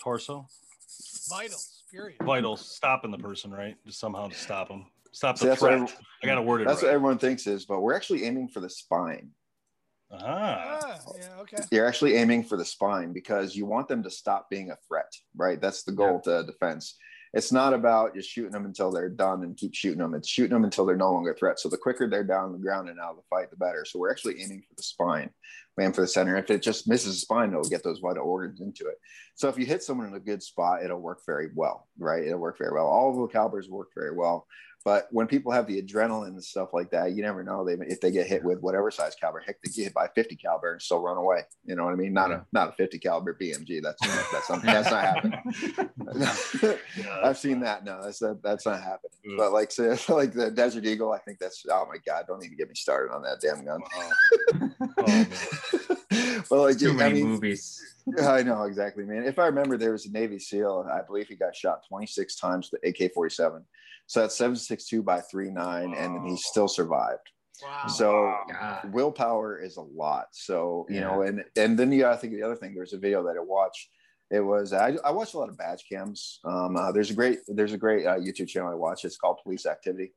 Torso. 0.00 0.46
Vitals. 1.28 1.84
Period. 1.90 2.18
Vitals. 2.22 2.74
Stopping 2.74 3.10
the 3.10 3.18
person, 3.18 3.50
right? 3.50 3.76
Just 3.86 4.00
somehow 4.00 4.28
to 4.28 4.34
stop 4.34 4.68
them. 4.68 4.86
Stop 5.12 5.38
the 5.38 5.56
threat. 5.56 5.72
Everyone, 5.72 5.92
I 6.22 6.26
got 6.26 6.34
to 6.36 6.42
word. 6.42 6.66
That's 6.66 6.82
right. 6.82 6.88
what 6.88 6.94
everyone 6.94 7.18
thinks 7.18 7.46
is, 7.46 7.64
but 7.64 7.80
we're 7.80 7.94
actually 7.94 8.24
aiming 8.24 8.48
for 8.48 8.60
the 8.60 8.70
spine. 8.70 9.30
Ah. 10.12 10.78
ah. 10.82 10.98
yeah, 11.16 11.40
okay. 11.40 11.56
You're 11.70 11.86
actually 11.86 12.14
aiming 12.14 12.44
for 12.44 12.56
the 12.56 12.64
spine 12.64 13.12
because 13.12 13.54
you 13.54 13.66
want 13.66 13.88
them 13.88 14.02
to 14.02 14.10
stop 14.10 14.48
being 14.50 14.70
a 14.70 14.76
threat, 14.88 15.12
right? 15.36 15.60
That's 15.60 15.82
the 15.82 15.92
goal 15.92 16.20
yeah. 16.26 16.42
to 16.42 16.46
defense 16.46 16.96
it's 17.32 17.52
not 17.52 17.74
about 17.74 18.14
just 18.14 18.28
shooting 18.28 18.50
them 18.50 18.64
until 18.64 18.90
they're 18.90 19.08
done 19.08 19.42
and 19.44 19.56
keep 19.56 19.74
shooting 19.74 19.98
them. 19.98 20.14
It's 20.14 20.28
shooting 20.28 20.54
them 20.54 20.64
until 20.64 20.84
they're 20.84 20.96
no 20.96 21.12
longer 21.12 21.32
a 21.32 21.36
threat. 21.36 21.60
So 21.60 21.68
the 21.68 21.76
quicker 21.76 22.08
they're 22.08 22.24
down 22.24 22.46
on 22.46 22.52
the 22.52 22.58
ground 22.58 22.88
and 22.88 22.98
out 22.98 23.10
of 23.10 23.16
the 23.16 23.22
fight, 23.30 23.50
the 23.50 23.56
better. 23.56 23.84
So 23.84 23.98
we're 23.98 24.10
actually 24.10 24.42
aiming 24.42 24.62
for 24.68 24.74
the 24.76 24.82
spine, 24.82 25.30
aim 25.80 25.92
for 25.92 26.00
the 26.00 26.08
center. 26.08 26.36
If 26.36 26.50
it 26.50 26.62
just 26.62 26.88
misses 26.88 27.14
the 27.14 27.20
spine, 27.20 27.50
it'll 27.50 27.62
get 27.62 27.84
those 27.84 28.00
vital 28.00 28.26
organs 28.26 28.60
into 28.60 28.88
it. 28.88 28.96
So 29.36 29.48
if 29.48 29.58
you 29.58 29.64
hit 29.64 29.82
someone 29.82 30.08
in 30.08 30.14
a 30.14 30.20
good 30.20 30.42
spot, 30.42 30.82
it'll 30.82 31.00
work 31.00 31.20
very 31.24 31.50
well, 31.54 31.86
right? 31.98 32.24
It'll 32.24 32.40
work 32.40 32.58
very 32.58 32.72
well. 32.72 32.86
All 32.86 33.10
of 33.10 33.16
the 33.16 33.32
calibers 33.32 33.68
work 33.68 33.90
very 33.94 34.14
well. 34.14 34.46
But 34.84 35.08
when 35.10 35.26
people 35.26 35.52
have 35.52 35.66
the 35.66 35.82
adrenaline 35.82 36.28
and 36.28 36.42
stuff 36.42 36.70
like 36.72 36.90
that, 36.92 37.12
you 37.12 37.22
never 37.22 37.44
know 37.44 37.64
they 37.64 37.74
if 37.86 38.00
they 38.00 38.10
get 38.10 38.26
hit 38.26 38.42
with 38.42 38.60
whatever 38.60 38.90
size 38.90 39.14
caliber. 39.14 39.42
Heck, 39.44 39.60
they 39.62 39.70
get 39.70 39.84
hit 39.84 39.94
by 39.94 40.08
50 40.14 40.36
caliber 40.36 40.72
and 40.72 40.80
still 40.80 41.00
run 41.00 41.18
away. 41.18 41.42
You 41.66 41.76
know 41.76 41.84
what 41.84 41.92
I 41.92 41.96
mean? 41.96 42.14
Not 42.14 42.30
a 42.30 42.46
not 42.52 42.70
a 42.70 42.72
50 42.72 42.98
caliber 42.98 43.36
BMG. 43.38 43.82
That's 43.82 44.00
that's 44.32 44.48
not, 44.48 44.62
that's 44.62 44.90
not 44.90 45.04
happening. 45.04 46.78
I've 47.22 47.36
seen 47.36 47.60
that. 47.60 47.84
No, 47.84 48.00
that's 48.02 48.20
that, 48.20 48.40
that's 48.42 48.64
not 48.64 48.80
happening. 48.80 49.36
But 49.36 49.52
like 49.52 49.70
say, 49.72 49.96
like 50.08 50.32
the 50.32 50.50
Desert 50.50 50.86
Eagle, 50.86 51.12
I 51.12 51.18
think 51.18 51.38
that's 51.38 51.62
oh 51.70 51.86
my 51.86 51.98
god, 52.06 52.24
don't 52.26 52.42
even 52.42 52.56
get 52.56 52.68
me 52.68 52.74
started 52.74 53.12
on 53.12 53.22
that 53.22 53.40
damn 53.42 53.64
gun. 53.64 53.80
oh, 54.98 55.26
but 56.48 56.58
like 56.58 56.78
too 56.78 56.94
many 56.94 57.20
I 57.20 57.22
mean, 57.22 57.28
movies. 57.28 57.82
I 58.22 58.42
know 58.42 58.62
exactly, 58.62 59.04
man. 59.04 59.24
If 59.24 59.38
I 59.38 59.44
remember, 59.46 59.76
there 59.76 59.92
was 59.92 60.06
a 60.06 60.10
Navy 60.10 60.38
SEAL. 60.38 60.88
I 60.90 61.02
believe 61.02 61.28
he 61.28 61.36
got 61.36 61.54
shot 61.54 61.86
26 61.86 62.34
times 62.36 62.70
with 62.72 62.80
the 62.80 62.88
AK-47 62.88 63.62
so 64.10 64.22
that's 64.22 64.36
762 64.36 65.04
by 65.04 65.20
39, 65.20 65.94
and 65.96 66.16
then 66.16 66.26
he 66.26 66.36
still 66.36 66.66
survived. 66.66 67.30
Wow. 67.62 67.86
So 67.86 68.34
God. 68.50 68.92
willpower 68.92 69.60
is 69.60 69.76
a 69.76 69.82
lot. 69.82 70.24
So, 70.32 70.84
you 70.88 70.96
yeah. 70.96 71.02
know, 71.02 71.22
and 71.22 71.44
and 71.54 71.78
then 71.78 71.92
you 71.92 72.00
gotta 72.00 72.16
think 72.16 72.32
of 72.32 72.40
the 72.40 72.44
other 72.44 72.56
thing. 72.56 72.74
There's 72.74 72.92
a 72.92 72.98
video 72.98 73.22
that 73.22 73.36
I 73.38 73.40
watched. 73.40 73.88
It 74.32 74.40
was 74.40 74.72
I, 74.72 74.96
I 75.04 75.12
watched 75.12 75.34
a 75.34 75.38
lot 75.38 75.48
of 75.48 75.56
badge 75.56 75.84
cams. 75.88 76.40
Um, 76.44 76.76
uh, 76.76 76.90
there's 76.90 77.12
a 77.12 77.14
great 77.14 77.38
there's 77.46 77.72
a 77.72 77.78
great 77.78 78.04
uh, 78.04 78.18
YouTube 78.18 78.48
channel 78.48 78.72
I 78.72 78.74
watch. 78.74 79.04
It's 79.04 79.16
called 79.16 79.38
Police 79.44 79.64
Activity. 79.64 80.12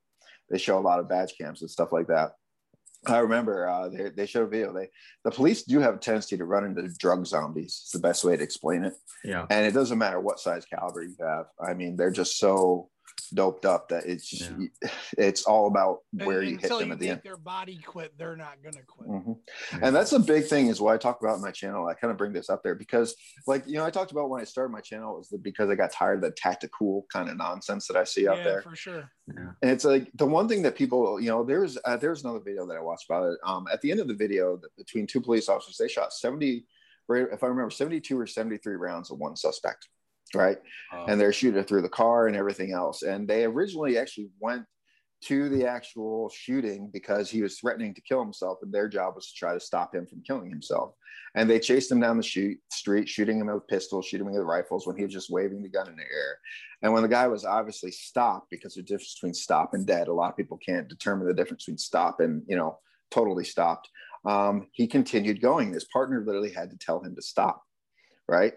They 0.49 0.58
show 0.58 0.79
a 0.79 0.82
lot 0.82 0.99
of 0.99 1.08
badge 1.08 1.36
cams 1.39 1.62
and 1.62 1.69
stuff 1.69 1.91
like 1.91 2.08
that. 2.08 2.32
I 3.06 3.19
remember 3.19 3.69
uh, 3.69 3.89
they, 3.89 4.10
they 4.10 4.25
showed 4.25 4.47
a 4.47 4.49
video. 4.49 4.73
They 4.73 4.89
the 5.23 5.29
police 5.29 5.62
do 5.62 5.82
have 5.82 5.93
a 5.93 5.99
tendency 5.99 6.36
to 6.36 6.45
run 6.45 6.63
into 6.63 6.91
drug 6.97 7.27
zombies. 7.27 7.82
It's 7.84 7.91
the 7.91 7.99
best 7.99 8.23
way 8.23 8.38
to 8.38 8.41
explain 8.41 8.86
it. 8.86 8.93
Yeah. 9.23 9.45
And 9.51 9.67
it 9.67 9.75
doesn't 9.75 9.99
matter 9.99 10.19
what 10.19 10.39
size 10.39 10.65
caliber 10.65 11.03
you 11.03 11.15
have. 11.19 11.45
I 11.63 11.75
mean, 11.75 11.95
they're 11.95 12.10
just 12.10 12.39
so 12.39 12.89
doped 13.29 13.65
up 13.65 13.89
that 13.89 14.05
it's 14.05 14.41
yeah. 14.41 14.89
it's 15.17 15.43
all 15.43 15.67
about 15.67 15.99
where 16.12 16.41
and, 16.41 16.51
you 16.51 16.57
hit 16.57 16.69
them 16.69 16.88
you 16.88 16.93
at 16.93 16.99
the 16.99 17.09
end. 17.09 17.21
Their 17.23 17.38
body 17.38 17.79
quit, 17.86 18.17
they're 18.17 18.36
not 18.36 18.57
gonna 18.63 18.83
quit. 18.86 19.09
Mm-hmm. 19.09 19.31
Yeah. 19.71 19.79
And 19.81 19.95
that's 19.95 20.13
a 20.13 20.19
big 20.19 20.45
thing, 20.45 20.67
is 20.67 20.81
what 20.81 20.93
I 20.93 20.97
talk 20.97 21.21
about 21.21 21.36
in 21.36 21.41
my 21.41 21.51
channel. 21.51 21.88
I 21.88 21.93
kind 21.93 22.12
of 22.12 22.17
bring 22.17 22.33
this 22.33 22.49
up 22.49 22.63
there 22.63 22.75
because, 22.75 23.15
like 23.47 23.65
you 23.67 23.75
know, 23.75 23.86
I 23.86 23.89
talked 23.89 24.12
about 24.12 24.29
when 24.29 24.41
I 24.41 24.43
started 24.43 24.71
my 24.71 24.81
channel 24.81 25.15
was 25.17 25.33
because 25.41 25.69
I 25.69 25.75
got 25.75 25.91
tired 25.91 26.17
of 26.17 26.21
the 26.21 26.31
tactical 26.31 27.05
kind 27.12 27.29
of 27.29 27.38
nonsense 27.38 27.88
that 27.88 27.97
I 27.97 28.03
see 28.03 28.27
out 28.27 28.43
there. 28.43 28.62
For 28.62 28.75
sure. 28.75 29.09
Yeah. 29.27 29.51
And 29.62 29.71
it's 29.71 29.86
like 29.86 30.09
the 30.15 30.25
one 30.25 30.47
thing 30.47 30.62
that 30.63 30.75
people, 30.75 31.19
you 31.19 31.29
know, 31.29 31.43
there's 31.43 31.77
uh, 31.86 31.97
there's 31.97 32.23
another 32.23 32.39
video 32.39 32.65
that 32.67 32.77
I 32.77 32.81
watched 32.81 33.05
about 33.09 33.31
it. 33.31 33.39
Um, 33.45 33.67
at 33.71 33.81
the 33.81 33.91
end 33.91 33.99
of 33.99 34.07
the 34.07 34.13
video, 34.13 34.59
between 34.77 35.07
two 35.07 35.21
police 35.21 35.49
officers, 35.49 35.77
they 35.77 35.88
shot 35.88 36.13
70, 36.13 36.65
if 37.09 37.43
I 37.43 37.47
remember, 37.47 37.69
72 37.69 38.19
or 38.19 38.27
73 38.27 38.75
rounds 38.75 39.12
of 39.12 39.19
one 39.19 39.36
suspect 39.36 39.88
right? 40.35 40.57
Uh, 40.93 41.05
and 41.05 41.19
they're 41.19 41.33
shooting 41.33 41.63
through 41.63 41.81
the 41.81 41.89
car 41.89 42.27
and 42.27 42.35
everything 42.35 42.71
else. 42.71 43.03
And 43.03 43.27
they 43.27 43.45
originally 43.45 43.97
actually 43.97 44.29
went 44.39 44.65
to 45.25 45.47
the 45.47 45.65
actual 45.65 46.29
shooting 46.29 46.89
because 46.91 47.29
he 47.29 47.41
was 47.41 47.57
threatening 47.57 47.93
to 47.93 48.01
kill 48.01 48.21
himself, 48.21 48.59
and 48.61 48.73
their 48.73 48.89
job 48.89 49.15
was 49.15 49.27
to 49.27 49.35
try 49.35 49.53
to 49.53 49.59
stop 49.59 49.95
him 49.95 50.05
from 50.05 50.21
killing 50.21 50.49
himself. 50.49 50.93
And 51.35 51.49
they 51.49 51.59
chased 51.59 51.91
him 51.91 51.99
down 51.99 52.17
the 52.17 52.23
shoot, 52.23 52.57
street, 52.71 53.07
shooting 53.07 53.39
him 53.39 53.47
with 53.47 53.67
pistols, 53.67 54.05
shooting 54.05 54.27
him 54.27 54.33
with 54.33 54.43
rifles 54.43 54.85
when 54.85 54.97
he 54.97 55.03
was 55.03 55.13
just 55.13 55.31
waving 55.31 55.63
the 55.63 55.69
gun 55.69 55.87
in 55.87 55.95
the 55.95 56.01
air. 56.01 56.37
And 56.81 56.93
when 56.93 57.03
the 57.03 57.09
guy 57.09 57.27
was 57.27 57.45
obviously 57.45 57.91
stopped, 57.91 58.49
because 58.49 58.75
the 58.75 58.83
difference 58.83 59.15
between 59.15 59.33
stop 59.33 59.73
and 59.73 59.87
dead, 59.87 60.09
a 60.09 60.13
lot 60.13 60.29
of 60.29 60.37
people 60.37 60.57
can't 60.57 60.89
determine 60.89 61.27
the 61.27 61.33
difference 61.33 61.63
between 61.63 61.77
stop 61.77 62.19
and 62.19 62.43
you 62.47 62.57
know 62.57 62.79
totally 63.09 63.45
stopped. 63.45 63.89
Um, 64.25 64.67
he 64.73 64.87
continued 64.87 65.41
going. 65.41 65.73
His 65.73 65.85
partner 65.85 66.23
literally 66.25 66.51
had 66.51 66.69
to 66.71 66.77
tell 66.77 67.01
him 67.01 67.15
to 67.15 67.21
stop, 67.21 67.63
right? 68.27 68.53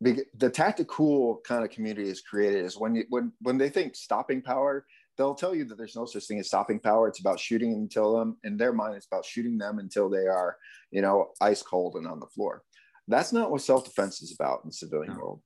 The 0.00 0.50
tactical 0.50 1.40
kind 1.44 1.62
of 1.62 1.70
community 1.70 2.08
is 2.08 2.22
created 2.22 2.64
is 2.64 2.78
when 2.78 2.94
you, 2.94 3.04
when 3.10 3.32
when 3.40 3.58
they 3.58 3.68
think 3.68 3.94
stopping 3.94 4.40
power 4.40 4.86
they'll 5.16 5.34
tell 5.34 5.54
you 5.54 5.66
that 5.66 5.76
there's 5.76 5.96
no 5.96 6.06
such 6.06 6.24
thing 6.24 6.38
as 6.38 6.46
stopping 6.46 6.80
power. 6.80 7.06
It's 7.06 7.20
about 7.20 7.38
shooting 7.38 7.74
until 7.74 8.18
them 8.18 8.38
in 8.42 8.56
their 8.56 8.72
mind 8.72 8.94
it's 8.94 9.06
about 9.06 9.26
shooting 9.26 9.58
them 9.58 9.78
until 9.78 10.08
they 10.08 10.26
are 10.26 10.56
you 10.90 11.02
know 11.02 11.30
ice 11.40 11.62
cold 11.62 11.96
and 11.96 12.06
on 12.06 12.20
the 12.20 12.26
floor. 12.26 12.62
That's 13.08 13.32
not 13.32 13.50
what 13.50 13.60
self-defense 13.60 14.22
is 14.22 14.32
about 14.32 14.60
in 14.64 14.70
the 14.70 14.74
civilian 14.74 15.14
no. 15.14 15.18
world. 15.18 15.42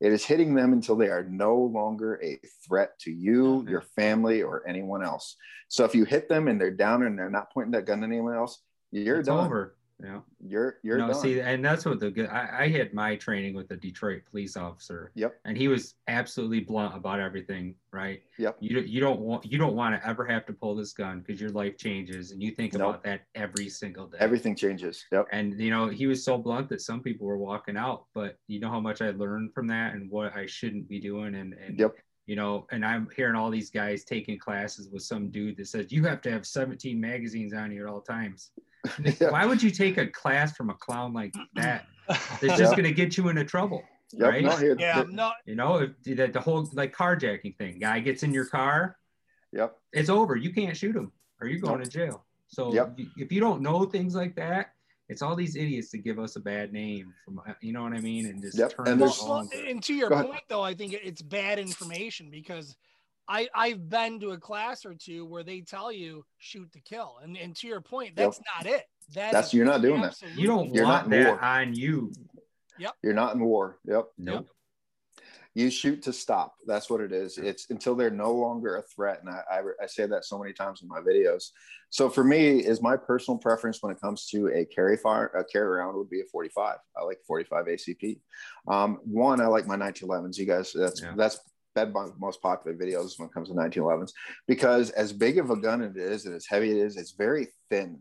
It 0.00 0.12
is 0.12 0.24
hitting 0.24 0.54
them 0.54 0.74
until 0.74 0.94
they 0.94 1.08
are 1.08 1.24
no 1.24 1.56
longer 1.56 2.20
a 2.22 2.38
threat 2.66 2.98
to 3.00 3.10
you 3.10 3.42
mm-hmm. 3.42 3.68
your 3.68 3.80
family 3.80 4.42
or 4.42 4.68
anyone 4.68 5.02
else. 5.02 5.36
So 5.68 5.84
if 5.84 5.94
you 5.94 6.04
hit 6.04 6.28
them 6.28 6.46
and 6.46 6.60
they're 6.60 6.70
down 6.70 7.02
and 7.02 7.18
they're 7.18 7.30
not 7.30 7.52
pointing 7.52 7.72
that 7.72 7.86
gun 7.86 8.04
at 8.04 8.06
anyone 8.06 8.36
else 8.36 8.60
you're 8.92 9.18
it's 9.18 9.28
done. 9.28 9.46
over 9.46 9.75
yeah, 10.02 10.20
you're 10.46 10.78
you're 10.82 10.98
no, 10.98 11.08
done. 11.08 11.20
see, 11.20 11.40
and 11.40 11.64
that's 11.64 11.86
what 11.86 12.00
the 12.00 12.10
good. 12.10 12.28
I, 12.28 12.64
I 12.64 12.68
had 12.68 12.92
my 12.92 13.16
training 13.16 13.54
with 13.54 13.70
a 13.70 13.76
Detroit 13.76 14.22
police 14.30 14.56
officer. 14.56 15.10
Yep. 15.14 15.40
And 15.46 15.56
he 15.56 15.68
was 15.68 15.94
absolutely 16.06 16.60
blunt 16.60 16.94
about 16.94 17.18
everything. 17.18 17.74
Right. 17.92 18.20
Yep. 18.38 18.58
You 18.60 18.80
you 18.80 19.00
don't 19.00 19.20
want 19.20 19.50
you 19.50 19.56
don't 19.56 19.74
want 19.74 19.98
to 19.98 20.06
ever 20.06 20.26
have 20.26 20.44
to 20.46 20.52
pull 20.52 20.74
this 20.74 20.92
gun 20.92 21.20
because 21.20 21.40
your 21.40 21.50
life 21.50 21.78
changes, 21.78 22.32
and 22.32 22.42
you 22.42 22.50
think 22.50 22.74
nope. 22.74 22.82
about 22.82 23.04
that 23.04 23.22
every 23.34 23.70
single 23.70 24.06
day. 24.06 24.18
Everything 24.20 24.54
changes. 24.54 25.02
Yep. 25.12 25.28
And 25.32 25.58
you 25.58 25.70
know 25.70 25.88
he 25.88 26.06
was 26.06 26.22
so 26.22 26.36
blunt 26.36 26.68
that 26.68 26.82
some 26.82 27.00
people 27.00 27.26
were 27.26 27.38
walking 27.38 27.78
out, 27.78 28.04
but 28.12 28.38
you 28.48 28.60
know 28.60 28.68
how 28.68 28.80
much 28.80 29.00
I 29.00 29.10
learned 29.10 29.54
from 29.54 29.66
that 29.68 29.94
and 29.94 30.10
what 30.10 30.36
I 30.36 30.44
shouldn't 30.44 30.88
be 30.88 31.00
doing, 31.00 31.36
and 31.36 31.54
and 31.54 31.78
yep 31.78 31.94
you 32.26 32.34
know, 32.34 32.66
and 32.72 32.84
I'm 32.84 33.08
hearing 33.14 33.36
all 33.36 33.50
these 33.50 33.70
guys 33.70 34.04
taking 34.04 34.36
classes 34.36 34.88
with 34.92 35.02
some 35.02 35.30
dude 35.30 35.56
that 35.58 35.68
says 35.68 35.92
you 35.92 36.04
have 36.04 36.20
to 36.22 36.30
have 36.32 36.44
17 36.44 37.00
magazines 37.00 37.54
on 37.54 37.70
you 37.70 37.86
at 37.86 37.88
all 37.88 38.00
times. 38.00 38.50
Yeah. 39.20 39.30
Why 39.30 39.46
would 39.46 39.62
you 39.62 39.70
take 39.70 39.98
a 39.98 40.06
class 40.06 40.56
from 40.56 40.70
a 40.70 40.74
clown 40.74 41.12
like 41.12 41.34
that? 41.54 41.86
It's 42.08 42.56
just 42.56 42.60
yeah. 42.60 42.70
going 42.70 42.84
to 42.84 42.92
get 42.92 43.16
you 43.16 43.28
into 43.30 43.44
trouble. 43.44 43.82
Yep, 44.12 44.30
right? 44.30 44.44
No, 44.44 44.56
here, 44.56 44.76
yeah, 44.78 45.02
no. 45.10 45.32
You 45.44 45.56
know, 45.56 45.78
if 45.78 45.90
the, 46.04 46.26
the 46.28 46.40
whole 46.40 46.68
like 46.72 46.94
carjacking 46.94 47.56
thing, 47.58 47.80
guy 47.80 47.98
gets 47.98 48.22
in 48.22 48.32
your 48.32 48.44
car, 48.44 48.96
yep, 49.52 49.76
it's 49.92 50.08
over. 50.08 50.36
You 50.36 50.52
can't 50.52 50.76
shoot 50.76 50.94
him, 50.94 51.10
or 51.40 51.48
you're 51.48 51.58
going 51.58 51.78
nope. 51.78 51.84
to 51.84 51.90
jail. 51.90 52.24
So 52.46 52.72
yep. 52.72 52.96
if 53.16 53.32
you 53.32 53.40
don't 53.40 53.60
know 53.60 53.84
things 53.86 54.14
like 54.14 54.36
that, 54.36 54.70
it's 55.08 55.22
all 55.22 55.36
these 55.36 55.56
idiots 55.56 55.90
to 55.90 55.98
give 55.98 56.18
us 56.18 56.36
a 56.36 56.40
bad 56.40 56.72
name 56.72 57.12
from 57.24 57.40
uh, 57.40 57.52
you 57.60 57.72
know 57.72 57.82
what 57.82 57.92
I 57.92 58.00
mean, 58.00 58.26
and 58.26 58.42
just 58.42 58.58
yep. 58.58 58.72
turn 58.76 58.86
and, 58.88 59.00
well, 59.00 59.48
and 59.66 59.82
to 59.82 59.94
your 59.94 60.10
point 60.10 60.42
though, 60.48 60.62
I 60.62 60.74
think 60.74 60.92
it's 60.92 61.22
bad 61.22 61.58
information 61.58 62.30
because 62.30 62.76
I 63.28 63.48
I've 63.54 63.88
been 63.88 64.20
to 64.20 64.30
a 64.30 64.38
class 64.38 64.84
or 64.84 64.94
two 64.94 65.24
where 65.26 65.42
they 65.42 65.60
tell 65.60 65.90
you 65.92 66.24
shoot 66.38 66.72
to 66.72 66.80
kill, 66.80 67.18
and 67.22 67.36
and 67.36 67.56
to 67.56 67.66
your 67.66 67.80
point, 67.80 68.16
that's 68.16 68.38
yep. 68.38 68.64
not 68.64 68.72
it. 68.72 68.84
That 69.14 69.32
That's 69.32 69.54
you're 69.54 69.66
not 69.66 69.82
doing 69.82 70.00
that. 70.00 70.16
You 70.34 70.46
don't 70.46 70.74
You're 70.74 70.84
want 70.84 71.08
not 71.08 71.16
in 71.16 71.22
that 71.22 71.30
war. 71.34 71.44
on 71.44 71.74
you. 71.74 72.12
Yep. 72.78 72.92
You're 73.02 73.14
not 73.14 73.34
in 73.34 73.44
war. 73.44 73.78
Yep. 73.86 74.06
Nope. 74.18 74.48
You 75.54 75.70
shoot 75.70 76.02
to 76.02 76.12
stop. 76.12 76.54
That's 76.66 76.90
what 76.90 77.00
it 77.00 77.12
is. 77.12 77.38
It's 77.38 77.70
until 77.70 77.94
they're 77.94 78.10
no 78.10 78.32
longer 78.32 78.76
a 78.76 78.82
threat. 78.82 79.20
And 79.20 79.30
I, 79.30 79.42
I, 79.50 79.60
I 79.84 79.86
say 79.86 80.06
that 80.06 80.26
so 80.26 80.38
many 80.38 80.52
times 80.52 80.82
in 80.82 80.88
my 80.88 81.00
videos. 81.00 81.50
So 81.88 82.10
for 82.10 82.24
me, 82.24 82.58
is 82.58 82.82
my 82.82 82.96
personal 82.96 83.38
preference 83.38 83.82
when 83.82 83.92
it 83.92 84.00
comes 84.00 84.26
to 84.30 84.48
a 84.48 84.66
carry 84.66 84.98
fire, 84.98 85.28
a 85.28 85.44
carry 85.44 85.78
round 85.78 85.96
would 85.96 86.10
be 86.10 86.20
a 86.20 86.26
45. 86.30 86.76
I 86.94 87.04
like 87.04 87.20
45 87.26 87.64
ACP. 87.64 88.20
Um, 88.68 88.98
one, 89.04 89.40
I 89.40 89.46
like 89.46 89.66
my 89.66 89.76
1911s. 89.76 90.36
You 90.36 90.44
guys, 90.46 90.72
that's 90.74 91.00
Yeah. 91.00 91.14
that's 91.16 91.38
been 91.76 91.92
my 91.92 92.08
most 92.18 92.42
popular 92.42 92.76
videos 92.76 93.18
when 93.18 93.28
it 93.28 93.32
comes 93.32 93.48
to 93.48 93.54
1911s 93.54 94.12
because 94.48 94.90
as 94.90 95.12
big 95.12 95.38
of 95.38 95.50
a 95.50 95.56
gun 95.56 95.82
it 95.82 95.96
is 95.96 96.26
and 96.26 96.34
as 96.34 96.46
heavy 96.46 96.70
it 96.70 96.78
is, 96.78 96.96
it's 96.96 97.12
very 97.12 97.46
thin 97.70 98.00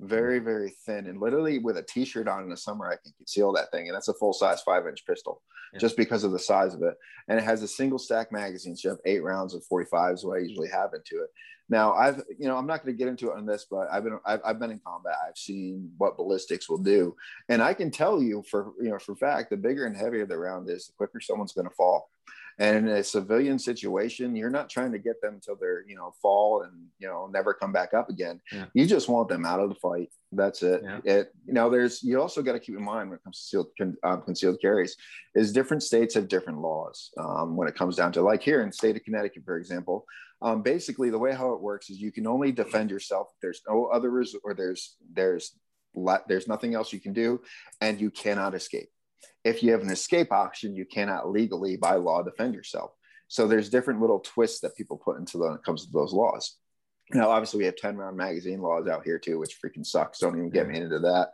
very 0.00 0.36
mm-hmm. 0.36 0.44
very 0.44 0.74
thin. 0.86 1.06
And 1.06 1.20
literally 1.20 1.58
with 1.58 1.76
a 1.76 1.82
t-shirt 1.82 2.28
on 2.28 2.42
in 2.42 2.50
the 2.50 2.56
summer 2.56 2.86
i 2.86 2.96
can 3.02 3.12
conceal 3.16 3.52
that 3.52 3.70
thing. 3.70 3.88
And 3.88 3.94
that's 3.94 4.08
a 4.08 4.14
full 4.14 4.32
size 4.32 4.62
five 4.62 4.86
inch 4.86 5.04
pistol 5.06 5.42
Yeah. 5.72 5.80
just 5.80 5.96
because 5.96 6.24
of 6.24 6.32
the 6.32 6.38
size 6.38 6.74
of 6.74 6.82
it. 6.82 6.94
And 7.28 7.38
it 7.38 7.44
has 7.44 7.62
a 7.62 7.68
single 7.68 7.98
stack 7.98 8.32
magazine 8.32 8.76
so 8.76 8.88
you 8.88 8.90
have 8.90 9.00
eight 9.04 9.22
rounds 9.22 9.54
of 9.54 9.64
45s 9.70 10.24
what 10.24 10.38
i 10.38 10.42
usually 10.42 10.68
have 10.68 10.90
into 10.94 11.22
it. 11.22 11.30
Now 11.68 11.94
i've 11.94 12.22
you 12.38 12.46
know 12.46 12.56
i'm 12.56 12.66
not 12.66 12.84
going 12.84 12.94
to 12.94 12.98
get 12.98 13.08
into 13.08 13.30
it 13.30 13.36
on 13.36 13.46
this 13.46 13.66
but 13.70 13.88
i've 13.90 14.04
been 14.04 14.18
I've, 14.24 14.40
I've 14.44 14.58
been 14.58 14.70
in 14.70 14.80
combat. 14.86 15.16
I've 15.26 15.36
seen 15.36 15.90
what 15.98 16.16
ballistics 16.16 16.68
will 16.68 16.78
do. 16.78 17.16
And 17.48 17.60
i 17.62 17.74
can 17.74 17.90
tell 17.90 18.22
you 18.22 18.44
for 18.48 18.72
you 18.80 18.90
know 18.90 18.98
for 18.98 19.16
fact 19.16 19.50
the 19.50 19.56
bigger 19.56 19.86
and 19.86 19.96
heavier 19.96 20.26
the 20.26 20.38
round 20.38 20.70
is 20.70 20.86
the 20.86 20.92
quicker 20.96 21.20
someone's 21.20 21.52
going 21.52 21.68
to 21.68 21.74
fall 21.74 22.08
and 22.58 22.88
in 22.88 22.96
a 22.96 23.04
civilian 23.04 23.58
situation 23.58 24.34
you're 24.34 24.50
not 24.50 24.68
trying 24.68 24.90
to 24.92 24.98
get 24.98 25.20
them 25.22 25.34
until 25.34 25.56
they're 25.56 25.84
you 25.86 25.94
know 25.94 26.12
fall 26.20 26.62
and 26.62 26.72
you 26.98 27.06
know 27.06 27.28
never 27.32 27.54
come 27.54 27.72
back 27.72 27.94
up 27.94 28.08
again 28.10 28.40
Yeah. 28.52 28.64
you 28.74 28.86
just 28.86 29.08
want 29.08 29.28
them 29.28 29.44
out 29.46 29.60
of 29.60 29.68
the 29.68 29.74
fight 29.76 30.10
that's 30.32 30.62
it 30.62 30.82
Yeah. 30.84 31.00
it 31.04 31.32
you 31.46 31.52
know 31.52 31.70
there's 31.70 32.02
you 32.02 32.20
also 32.20 32.42
got 32.42 32.52
to 32.52 32.60
keep 32.60 32.76
in 32.76 32.82
mind 32.84 33.10
when 33.10 33.18
it 33.18 33.24
comes 33.24 33.48
to 33.50 33.56
concealed, 33.58 33.70
con, 33.78 33.96
um, 34.10 34.22
concealed 34.22 34.60
carries 34.60 34.96
is 35.34 35.52
different 35.52 35.82
states 35.82 36.14
have 36.14 36.28
different 36.28 36.60
laws 36.60 37.10
um, 37.18 37.56
when 37.56 37.68
it 37.68 37.74
comes 37.76 37.96
down 37.96 38.12
to 38.12 38.22
like 38.22 38.42
here 38.42 38.60
in 38.62 38.68
the 38.68 38.72
state 38.72 38.96
of 38.96 39.04
connecticut 39.04 39.44
for 39.44 39.56
example 39.58 40.04
um, 40.40 40.62
basically 40.62 41.10
the 41.10 41.18
way 41.18 41.32
how 41.34 41.52
it 41.52 41.60
works 41.60 41.90
is 41.90 42.00
you 42.00 42.12
can 42.12 42.26
only 42.26 42.52
defend 42.52 42.90
yourself 42.90 43.28
if 43.34 43.40
there's 43.40 43.62
no 43.68 43.86
other 43.86 44.10
res- 44.10 44.36
or 44.44 44.54
there's 44.54 44.96
there's 45.12 45.56
there's 46.28 46.46
nothing 46.46 46.74
else 46.74 46.92
you 46.92 47.00
can 47.00 47.12
do 47.12 47.40
and 47.80 48.00
you 48.00 48.10
cannot 48.10 48.54
escape 48.54 48.88
if 49.44 49.62
you 49.62 49.72
have 49.72 49.82
an 49.82 49.90
escape 49.90 50.32
option 50.32 50.74
you 50.74 50.84
cannot 50.84 51.30
legally 51.30 51.76
by 51.76 51.94
law 51.94 52.22
defend 52.22 52.54
yourself. 52.54 52.92
So 53.28 53.46
there's 53.46 53.68
different 53.68 54.00
little 54.00 54.20
twists 54.20 54.60
that 54.60 54.76
people 54.76 54.96
put 54.96 55.18
into 55.18 55.38
the, 55.38 55.44
when 55.44 55.54
it 55.54 55.64
comes 55.64 55.84
to 55.84 55.92
those 55.92 56.12
laws. 56.12 56.56
Now 57.12 57.30
obviously 57.30 57.58
we 57.58 57.66
have 57.66 57.76
10 57.76 57.96
round 57.96 58.16
magazine 58.16 58.60
laws 58.60 58.86
out 58.86 59.04
here 59.04 59.18
too 59.18 59.38
which 59.38 59.58
freaking 59.64 59.86
sucks. 59.86 60.18
Don't 60.18 60.36
even 60.36 60.50
get 60.50 60.68
me 60.68 60.78
into 60.78 60.98
that 61.00 61.30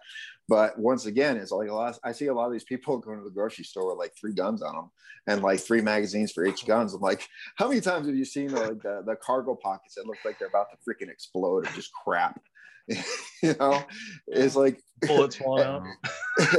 but 0.49 0.79
once 0.79 1.07
again 1.07 1.37
it's 1.37 1.51
like 1.51 1.69
a 1.69 1.75
lot 1.75 1.99
i 2.05 2.13
see 2.13 2.27
a 2.27 2.35
lot 2.35 2.47
of 2.47 2.53
these 2.53 2.65
people 2.65 2.99
going 2.99 3.19
to 3.19 3.25
the 3.25 3.31
grocery 3.31 3.65
store 3.65 3.89
with 3.89 3.99
like 3.99 4.13
three 4.19 4.33
guns 4.33 4.63
on 4.63 4.75
them 4.75 4.91
and 5.27 5.43
like 5.43 5.61
three 5.61 5.81
magazines 5.81 6.33
for 6.33 6.45
each 6.45 6.67
guns 6.67 6.95
i'm 6.95 7.01
like 7.01 7.27
how 7.57 7.69
many 7.69 7.81
times 7.81 8.07
have 8.07 8.17
you 8.17 8.25
seen 8.25 8.53
like 8.53 8.81
the, 8.83 9.03
the 9.07 9.17
cargo 9.17 9.55
pockets 9.55 9.95
that 9.95 10.07
look 10.07 10.19
like 10.25 10.39
they're 10.39 10.49
about 10.49 10.67
to 10.71 10.77
freaking 10.89 11.11
explode 11.11 11.67
or 11.67 11.73
just 11.73 11.93
crap 11.93 12.41
you 13.43 13.55
know 13.59 13.83
it's 14.29 14.57
like 14.57 14.79
Bullets 15.07 15.37
falling 15.39 15.65
out. 15.65 15.83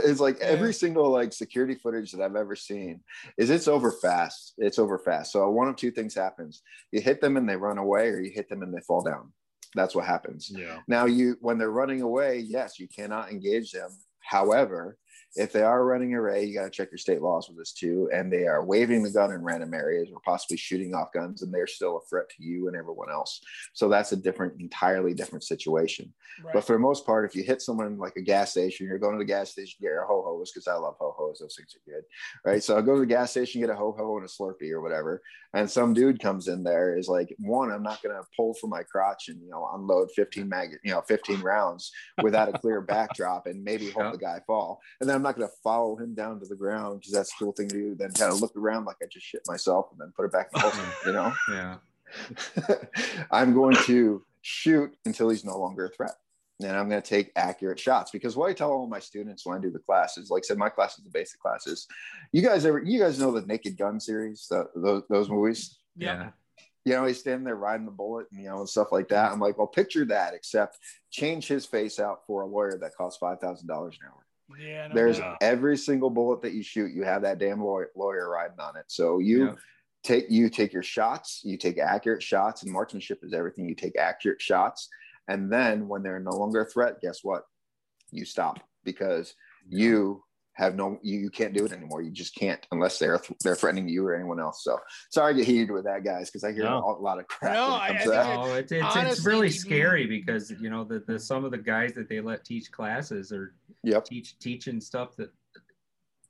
it's 0.04 0.20
like 0.20 0.40
every 0.40 0.74
single 0.74 1.10
like 1.10 1.34
security 1.34 1.76
footage 1.76 2.12
that 2.12 2.22
I've 2.22 2.36
ever 2.36 2.56
seen 2.56 3.02
is 3.38 3.50
it's 3.50 3.68
over 3.68 3.92
fast. 3.92 4.54
It's 4.58 4.80
over 4.80 5.00
fast. 5.00 5.32
So 5.32 5.50
one 5.50 5.68
of 5.68 5.76
two 5.76 5.92
things 5.92 6.16
happens: 6.16 6.62
you 6.92 7.02
hit 7.02 7.22
them 7.22 7.38
and 7.38 7.48
they 7.48 7.56
run 7.56 7.78
away, 7.78 8.10
or 8.10 8.20
you 8.20 8.32
hit 8.32 8.50
them 8.50 8.64
and 8.64 8.74
they 8.74 8.82
fall 8.82 9.02
down. 9.02 9.32
That's 9.74 9.95
what 9.95 10.05
happens. 10.05 10.51
Yeah. 10.53 10.80
Now 10.88 11.05
you 11.05 11.38
when 11.41 11.57
they're 11.57 11.72
running 11.72 12.01
away, 12.01 12.39
yes, 12.39 12.80
you 12.80 12.88
cannot 12.88 13.32
engage 13.32 13.72
them. 13.72 13.89
However, 14.20 14.97
if 15.36 15.52
they 15.52 15.62
are 15.64 15.86
running 15.86 16.16
away, 16.16 16.46
you 16.46 16.54
got 16.54 16.64
to 16.64 16.70
check 16.70 16.92
your 16.92 16.98
state 16.98 17.22
laws 17.22 17.48
with 17.50 17.58
this 17.58 17.74
too. 17.74 18.10
And 18.14 18.32
they 18.32 18.48
are 18.48 18.64
waving 18.66 19.04
the 19.04 19.12
gun 19.12 19.32
in 19.32 19.44
random 19.44 19.74
areas 19.74 20.10
or 20.14 20.20
possibly 20.24 20.58
shooting 20.58 20.96
off 20.96 21.12
guns, 21.14 21.42
and 21.42 21.54
they're 21.54 21.68
still 21.68 21.98
a 21.98 22.08
threat 22.10 22.30
to 22.30 22.44
you 22.44 22.68
and 22.68 22.76
everyone 22.76 23.12
else. 23.12 23.42
So 23.74 23.90
that's 23.90 24.12
a 24.12 24.16
different, 24.16 24.60
entirely 24.62 25.14
different 25.14 25.44
situation. 25.44 26.14
Right. 26.44 26.54
But 26.54 26.66
for 26.66 26.74
the 26.74 26.80
most 26.80 27.06
part, 27.06 27.26
if 27.26 27.36
you 27.36 27.44
hit 27.44 27.62
someone 27.62 27.98
like 27.98 28.16
a 28.18 28.22
gas 28.22 28.52
station, 28.52 28.88
you're 28.88 28.98
going 29.00 29.14
to 29.14 29.20
the 29.20 29.26
gas 29.26 29.52
station, 29.52 29.78
get 29.82 29.88
your 29.88 30.06
ho 30.06 30.24
hos 30.26 30.52
because 30.52 30.68
I 30.68 30.74
love 30.76 30.96
ho 31.00 31.14
hos. 31.18 31.40
Those 31.40 31.56
things 31.56 31.76
are 31.76 31.92
good, 31.92 32.04
right? 32.44 32.64
So 32.64 32.78
I 32.78 32.82
go 32.82 32.94
to 32.96 33.00
the 33.02 33.06
gas 33.06 33.32
station, 33.32 33.62
get 33.62 33.70
a 33.70 33.76
ho 33.76 33.96
ho 33.98 34.18
and 34.18 34.26
a 34.26 34.30
Slurpee 34.30 34.72
or 34.72 34.82
whatever, 34.82 35.22
and 35.54 35.70
some 35.70 35.94
dude 35.94 36.20
comes 36.20 36.48
in 36.48 36.64
there 36.64 36.98
is 36.98 37.08
like, 37.08 37.34
one, 37.40 37.72
I'm 37.72 37.84
not 37.84 38.02
going 38.02 38.16
to 38.16 38.28
pull 38.36 38.54
from 38.54 38.70
my 38.70 38.84
crotch 38.84 39.30
and 39.30 39.42
you 39.42 39.50
know 39.50 39.70
unload 39.74 40.12
15 40.16 40.48
mag, 40.48 40.70
you 40.84 40.92
know, 40.92 41.02
15 41.02 41.42
rounds 41.42 41.92
without 42.22 42.54
a 42.54 42.58
clear 42.60 42.82
backdrop 42.82 43.48
and 43.48 43.64
maybe 43.64 43.90
hope 43.90 44.04
Yeah. 44.04 44.12
the 44.12 44.18
guy 44.18 44.40
fall, 44.46 44.80
and 45.00 45.10
then 45.10 45.16
I'm 45.16 45.24
not 45.26 45.36
going 45.36 45.48
to 45.48 45.56
follow 45.64 45.96
him 45.96 46.14
down 46.14 46.40
to 46.40 46.46
the 46.46 46.56
ground 46.56 47.00
because 47.00 47.14
that's 47.14 47.30
the 47.32 47.44
cool 47.44 47.52
thing 47.52 47.68
to 47.70 47.76
do. 47.76 47.96
Then 47.96 48.12
kind 48.12 48.32
of 48.32 48.42
look 48.42 48.56
around 48.56 48.86
like 48.86 48.98
I 49.04 49.08
just 49.12 49.26
shit 49.26 49.42
myself 49.48 49.88
and 49.92 50.00
then 50.00 50.14
put 50.16 50.26
it 50.26 50.32
back 50.32 50.50
in 50.54 50.60
the 50.62 50.70
holster, 50.70 50.84
you 51.06 51.14
know. 51.14 51.34
Yeah. 51.52 51.78
I'm 53.32 53.54
going 53.54 53.76
to 53.86 54.24
shoot 54.42 54.96
until 55.06 55.30
he's 55.30 55.44
no 55.44 55.58
longer 55.58 55.86
a 55.86 55.90
threat. 55.90 56.14
And 56.62 56.72
I'm 56.72 56.88
going 56.88 57.02
to 57.02 57.08
take 57.08 57.32
accurate 57.36 57.80
shots 57.80 58.12
because 58.12 58.38
what 58.38 58.50
I 58.50 58.54
tell 58.54 58.72
all 58.72 58.88
my 58.88 59.00
students 59.00 59.46
when 59.46 59.58
I 59.58 59.62
do 59.62 59.72
the 59.72 59.80
classes, 59.80 60.30
like 60.30 60.44
I 60.46 60.48
said, 60.48 60.58
my 60.58 60.70
class 60.70 60.98
is 60.98 61.04
the 61.04 61.10
basic 61.10 61.42
classes. 61.42 61.88
You 62.32 62.42
guys 62.42 62.66
ever, 62.66 62.82
you 62.82 63.00
guys 63.00 63.20
know 63.20 63.32
the 63.32 63.46
Naked 63.46 63.78
Gun 63.78 64.00
series, 64.00 64.48
the, 64.50 64.70
those, 64.76 65.04
those 65.10 65.30
movies? 65.30 65.80
Yeah. 65.98 66.30
You 66.86 66.94
know, 66.94 67.06
he's 67.06 67.20
standing 67.20 67.44
there 67.44 67.56
riding 67.56 67.86
the 67.86 67.92
bullet 67.92 68.28
and, 68.32 68.42
you 68.42 68.48
know, 68.48 68.60
and 68.60 68.70
stuff 68.70 68.92
like 68.92 69.10
that. 69.10 69.32
I'm 69.32 69.40
like, 69.40 69.58
well, 69.58 69.68
picture 69.68 70.06
that, 70.06 70.34
except 70.34 70.78
change 71.10 71.48
his 71.48 71.66
face 71.66 72.00
out 72.00 72.20
for 72.26 72.44
a 72.44 72.48
lawyer 72.48 72.78
that 72.78 72.96
costs 72.96 73.20
$5,000 73.22 73.64
an 73.64 73.70
hour. 73.72 74.25
Yeah. 74.60 74.88
no 74.88 74.96
There's 74.96 75.20
doubt. 75.20 75.38
every 75.41 75.78
single 75.78 76.10
bullet 76.10 76.41
that 76.43 76.54
you 76.54 76.64
shoot, 76.64 76.91
you 76.91 77.04
have 77.04 77.22
that 77.24 77.39
damn 77.39 77.64
lawyer, 77.64 77.89
lawyer 77.96 78.30
riding 78.30 78.60
on 78.60 78.78
it. 78.78 78.86
So 78.88 79.20
you, 79.20 79.46
Yeah. 79.48 79.56
take 80.04 80.30
you 80.30 80.50
take 80.50 80.72
your 80.72 80.84
shots 80.84 81.41
you 81.43 81.58
take 81.58 81.80
accurate 81.80 82.22
shots 82.22 82.62
and 82.62 82.72
marksmanship 82.72 83.20
is 83.24 83.34
everything 83.34 83.68
you 83.68 83.74
take 83.74 83.98
accurate 83.98 84.39
shots 84.39 84.88
and 85.30 85.52
then 85.52 85.88
when 85.88 86.04
they're 86.04 86.20
no 86.20 86.30
longer 86.30 86.62
a 86.62 86.66
threat 86.70 87.02
guess 87.02 87.24
what 87.24 87.41
you 88.12 88.24
stop 88.24 88.60
because 88.84 89.34
you 89.68 90.24
have 90.56 90.76
no 90.76 90.97
you, 91.01 91.20
you 91.20 91.30
can't 91.30 91.53
do 91.53 91.66
it 91.66 91.72
anymore 91.72 92.01
you 92.01 92.10
just 92.12 92.34
can't 92.36 92.66
unless 92.72 92.97
they're 92.97 93.22
they're 93.43 93.56
threatening 93.56 93.88
you 93.89 94.06
or 94.06 94.16
anyone 94.16 94.39
else 94.39 94.64
so 94.64 94.78
sorry 95.10 95.34
to 95.34 95.39
get 95.39 95.47
heated 95.47 95.70
with 95.72 95.84
that 95.84 96.03
guys 96.03 96.30
because 96.30 96.43
i 96.43 96.51
hear 96.53 96.64
No. 96.64 96.97
a 96.97 97.01
lot 97.01 97.20
of 97.20 97.28
crap 97.28 97.53
No, 97.53 97.74
I- 97.76 97.88
comes 97.89 97.99
I 98.01 98.03
to 98.06 98.10
that. 98.12 98.26
think 98.26 98.38
Oh, 98.39 98.53
it's 98.56 98.72
it's, 98.72 98.95
it's 99.20 99.26
really 99.26 99.49
scary 99.49 100.08
because 100.08 100.51
you 100.60 100.70
know 100.70 100.84
the, 100.84 101.03
the 101.08 101.20
some 101.20 101.43
of 101.45 101.51
the 101.51 101.58
guys 101.58 101.93
that 101.93 102.08
they 102.10 102.22
let 102.22 102.43
teach 102.45 102.72
classes 102.72 103.32
or 103.32 103.53
yep 103.84 104.06
teach 104.06 104.39
teaching 104.39 104.80
stuff 104.82 105.16
that 105.18 105.30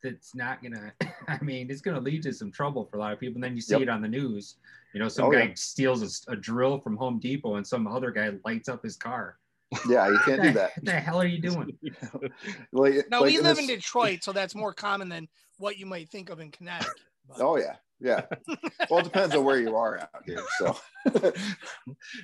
that's 0.03 0.36
not 0.36 0.61
gonna 0.61 0.91
I 1.28 1.41
mean 1.41 1.69
it's 1.69 1.82
gonna 1.82 1.99
lead 1.99 2.23
to 2.23 2.34
some 2.34 2.51
trouble 2.51 2.86
for 2.86 2.97
a 2.97 2.99
lot 2.99 3.13
of 3.13 3.19
people. 3.19 3.36
And 3.36 3.43
then 3.43 3.55
you 3.55 3.61
see 3.61 3.73
Yep. 3.73 3.82
it 3.84 3.89
on 3.89 4.01
the 4.01 4.07
news. 4.07 4.57
You 4.93 4.99
know, 4.99 5.07
some 5.09 5.26
Oh, 5.26 5.32
guy 5.32 5.43
yeah. 5.43 5.51
steals 5.55 6.26
a 6.30 6.36
drill 6.36 6.80
from 6.80 6.95
Home 6.97 7.19
Depot 7.19 7.55
and 7.55 7.65
some 7.67 7.86
other 7.88 8.11
guy 8.11 8.32
lights 8.45 8.69
up 8.69 8.84
his 8.84 8.95
car. 8.95 9.38
Yeah 9.89 10.07
you 10.07 10.19
can't 10.26 10.41
do 10.41 10.51
that 10.53 10.71
What 10.76 10.86
the 10.86 10.91
hell 10.99 11.21
are 11.21 11.26
you 11.28 11.39
doing? 11.41 11.78
like, 12.71 12.93
Now 13.09 13.21
like 13.21 13.28
we 13.32 13.38
in 13.38 13.43
live 13.43 13.55
this- 13.57 13.59
in 13.59 13.67
Detroit, 13.67 14.23
so 14.23 14.32
that's 14.32 14.55
more 14.55 14.73
common 14.73 15.09
than 15.09 15.28
what 15.57 15.78
you 15.78 15.86
might 15.86 16.09
think 16.09 16.30
of 16.30 16.39
in 16.39 16.51
Connecticut. 16.51 16.93
But- 17.28 17.41
Oh 17.41 17.57
yeah, 17.57 17.76
yeah. 18.00 18.22
well, 18.89 19.00
it 19.00 19.04
depends 19.04 19.36
on 19.36 19.43
where 19.43 19.60
you 19.60 19.76
are 19.76 20.00
out 20.00 20.10
here. 20.26 20.41
So 20.60 20.76
now, 21.14 21.32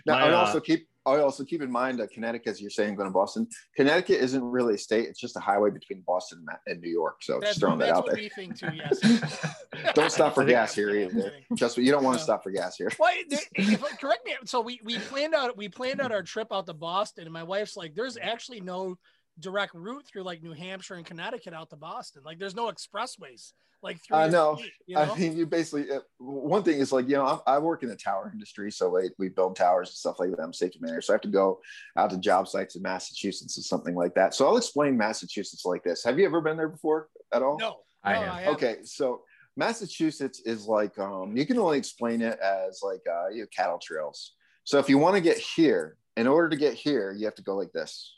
My, 0.05 0.21
I 0.23 0.31
uh, 0.31 0.37
also 0.37 0.59
keep 0.59 0.87
I 1.05 1.17
also 1.17 1.43
keep 1.43 1.63
in 1.63 1.71
mind 1.71 1.99
that 1.99 2.11
Connecticut, 2.11 2.51
as 2.51 2.61
you're 2.61 2.69
saying, 2.69 2.95
going 2.95 3.07
to 3.09 3.13
Boston. 3.13 3.47
Connecticut 3.75 4.21
isn't 4.21 4.43
really 4.43 4.75
a 4.75 4.77
state; 4.77 5.07
it's 5.07 5.19
just 5.19 5.35
a 5.35 5.39
highway 5.39 5.71
between 5.71 6.01
Boston 6.01 6.45
and 6.67 6.79
New 6.79 6.91
York. 6.91 7.23
So 7.23 7.39
That's, 7.39 7.51
just 7.51 7.59
throwing 7.59 7.79
that 7.79 7.89
out 7.89 8.05
there. 8.05 8.15
too. 8.17 8.69
Yes. 8.73 9.45
Don't 9.95 10.11
stop 10.11 10.35
for 10.35 10.45
gas 10.45 10.75
here 10.75 10.91
either. 10.91 11.33
Just 11.55 11.77
you 11.77 11.91
don't 11.91 12.03
want 12.03 12.17
to 12.17 12.23
stop 12.23 12.43
for 12.43 12.51
gas 12.51 12.75
here. 12.75 12.91
Well, 12.99 13.13
there- 13.29 13.39
if, 13.55 13.81
correct 13.99 14.25
me. 14.25 14.33
So 14.45 14.61
we 14.61 14.79
we 14.83 14.99
planned 14.99 15.33
out 15.33 15.57
we 15.57 15.69
planned 15.69 16.01
out 16.01 16.11
our 16.11 16.21
trip 16.21 16.49
out 16.51 16.67
to 16.67 16.73
Boston, 16.73 17.23
and 17.23 17.33
my 17.33 17.43
wife's 17.43 17.75
like, 17.75 17.95
"There's 17.95 18.17
actually 18.21 18.61
no 18.61 18.97
direct 19.39 19.73
route 19.73 20.05
through 20.05 20.23
like 20.23 20.43
New 20.43 20.53
Hampshire 20.53 20.95
and 20.95 21.05
Connecticut 21.05 21.53
out 21.53 21.69
to 21.71 21.75
Boston. 21.75 22.21
Like, 22.23 22.37
there's 22.37 22.55
no 22.55 22.71
expressways 22.71 23.53
like 23.83 24.03
through. 24.03 24.17
I 24.17 24.29
know. 24.29 24.55
state, 24.55 24.71
you 24.85 24.95
know? 24.95 25.01
I 25.01 25.17
mean, 25.17 25.35
you 25.35 25.45
basically 25.45 25.91
uh, 25.91 25.99
one 26.17 26.63
thing 26.63 26.79
is 26.79 26.91
like 26.91 27.07
you 27.07 27.15
know 27.15 27.25
I'm, 27.25 27.39
I 27.47 27.57
work 27.57 27.83
in 27.83 27.89
the 27.89 27.95
tower 27.95 28.29
industry, 28.33 28.71
so 28.71 28.89
like 28.89 29.11
we 29.17 29.29
build 29.29 29.55
towers 29.55 29.89
and 29.89 29.95
stuff 29.95 30.19
like 30.19 30.31
that. 30.31 30.39
I'm 30.39 30.53
safety 30.53 30.79
manager, 30.81 31.01
so 31.01 31.13
I 31.13 31.15
have 31.15 31.21
to 31.21 31.27
go 31.29 31.59
out 31.97 32.09
to 32.11 32.17
job 32.17 32.47
sites 32.47 32.75
in 32.75 32.81
Massachusetts 32.81 33.57
or 33.57 33.61
something 33.61 33.95
like 33.95 34.13
that. 34.15 34.33
So 34.33 34.47
I'll 34.47 34.57
explain 34.57 34.97
Massachusetts 34.97 35.65
like 35.65 35.83
this. 35.83 36.03
Have 36.03 36.19
you 36.19 36.25
ever 36.25 36.41
been 36.41 36.57
there 36.57 36.69
before 36.69 37.09
at 37.33 37.41
all? 37.41 37.57
no, 37.59 37.77
I 38.03 38.13
no, 38.13 38.19
have. 38.19 38.33
haven't. 38.33 38.53
okay 38.55 38.75
so 38.83 39.21
massachusetts 39.57 40.41
is 40.45 40.65
like 40.65 40.97
um 40.97 41.35
you 41.35 41.45
can 41.45 41.57
only 41.57 41.77
explain 41.77 42.21
it 42.21 42.39
as 42.39 42.81
like 42.83 43.01
uh 43.11 43.27
you 43.29 43.41
know, 43.41 43.47
cattle 43.55 43.79
trails 43.79 44.33
so 44.63 44.79
if 44.79 44.89
you 44.89 44.97
want 44.97 45.15
to 45.15 45.21
get 45.21 45.37
here 45.37 45.97
in 46.17 46.27
order 46.27 46.49
to 46.49 46.55
get 46.55 46.73
here 46.73 47.11
you 47.11 47.25
have 47.25 47.35
to 47.35 47.43
go 47.43 47.55
like 47.55 47.71
this 47.73 48.15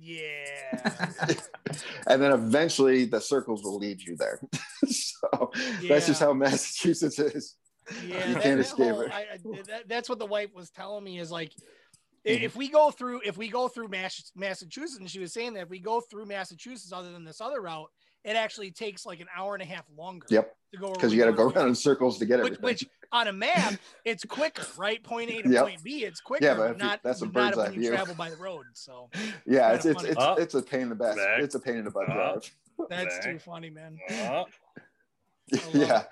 Yeah. 0.00 1.10
and 2.06 2.22
then 2.22 2.32
eventually 2.32 3.04
the 3.04 3.20
circles 3.20 3.62
will 3.64 3.78
lead 3.78 4.00
you 4.00 4.16
there. 4.16 4.40
So 4.86 5.50
that's 5.88 6.06
just 6.06 6.20
how 6.20 6.32
massachusetts 6.32 7.18
is. 7.18 7.56
Yeah, 8.06 8.28
You 8.28 8.34
that- 8.34 8.42
can't 8.42 8.58
that 8.58 8.58
escape 8.60 8.92
whole- 8.92 9.00
it. 9.02 9.10
I, 9.12 9.24
that, 9.66 9.88
that's 9.88 10.08
what 10.08 10.20
the 10.20 10.26
wife 10.26 10.50
was 10.54 10.70
telling 10.70 11.02
me 11.02 11.18
is 11.18 11.30
like, 11.32 11.50
mm-hmm. 11.50 12.44
if 12.44 12.54
we 12.54 12.68
go 12.68 12.92
through 12.92 13.22
if 13.24 13.36
we 13.36 13.48
go 13.48 13.66
through 13.66 13.88
Mass- 13.88 14.30
Massachusetts, 14.36 14.98
and 15.00 15.10
she 15.10 15.18
was 15.18 15.32
saying 15.32 15.54
that 15.54 15.62
if 15.62 15.70
we 15.70 15.80
go 15.80 16.00
through 16.00 16.26
Massachusetts, 16.26 16.92
other 16.92 17.10
than 17.10 17.24
this 17.24 17.40
other 17.40 17.60
route, 17.60 17.90
it 18.24 18.36
actually 18.36 18.70
takes 18.70 19.06
like 19.06 19.20
an 19.20 19.26
hour 19.36 19.54
and 19.54 19.62
a 19.62 19.66
half 19.66 19.84
longer. 19.96 20.26
Yep. 20.30 20.54
To 20.74 20.78
go 20.78 20.92
Because 20.92 21.12
you 21.14 21.18
got 21.18 21.26
to 21.26 21.32
go 21.32 21.48
around 21.48 21.68
in 21.68 21.74
circles 21.74 22.18
to 22.18 22.26
get 22.26 22.42
which, 22.42 22.58
which 22.60 22.86
on 23.10 23.28
a 23.28 23.32
map 23.32 23.74
it's 24.04 24.22
quicker, 24.24 24.66
right? 24.76 25.02
Point 25.02 25.30
A 25.30 25.40
to 25.42 25.48
Yep. 25.48 25.62
point 25.64 25.82
B, 25.82 26.04
it's 26.04 26.20
quicker. 26.20 26.44
Yeah, 26.44 26.54
but 26.54 26.58
but 26.58 26.70
if 26.72 26.76
you- 26.76 26.84
not 26.84 27.00
that's 27.02 27.22
a 27.22 27.24
not 27.24 27.32
bird's 27.34 27.52
if 27.56 27.58
eye 27.58 27.62
when 27.64 27.72
you 27.74 27.80
view. 27.80 27.90
travel 27.90 28.14
by 28.14 28.28
the 28.30 28.36
road. 28.36 28.64
So 28.74 29.08
yeah, 29.46 29.72
it's 29.72 29.86
it's 29.86 30.04
it's, 30.04 30.16
Oh. 30.18 30.34
it's 30.34 30.54
a 30.54 30.62
pain 30.62 30.82
in 30.82 30.88
the 30.90 30.94
butt. 30.94 31.16
Back. 31.16 31.40
It's 31.40 31.54
a 31.54 31.60
pain 31.60 31.76
in 31.76 31.84
the 31.84 31.90
butt 31.90 32.10
Uh, 32.10 32.14
drive. 32.14 32.50
that's 32.90 33.16
Okay. 33.18 33.32
too 33.32 33.38
funny, 33.38 33.70
man. 33.70 33.98
Uh, 34.10 34.32
love 34.32 34.46
yeah, 35.72 36.02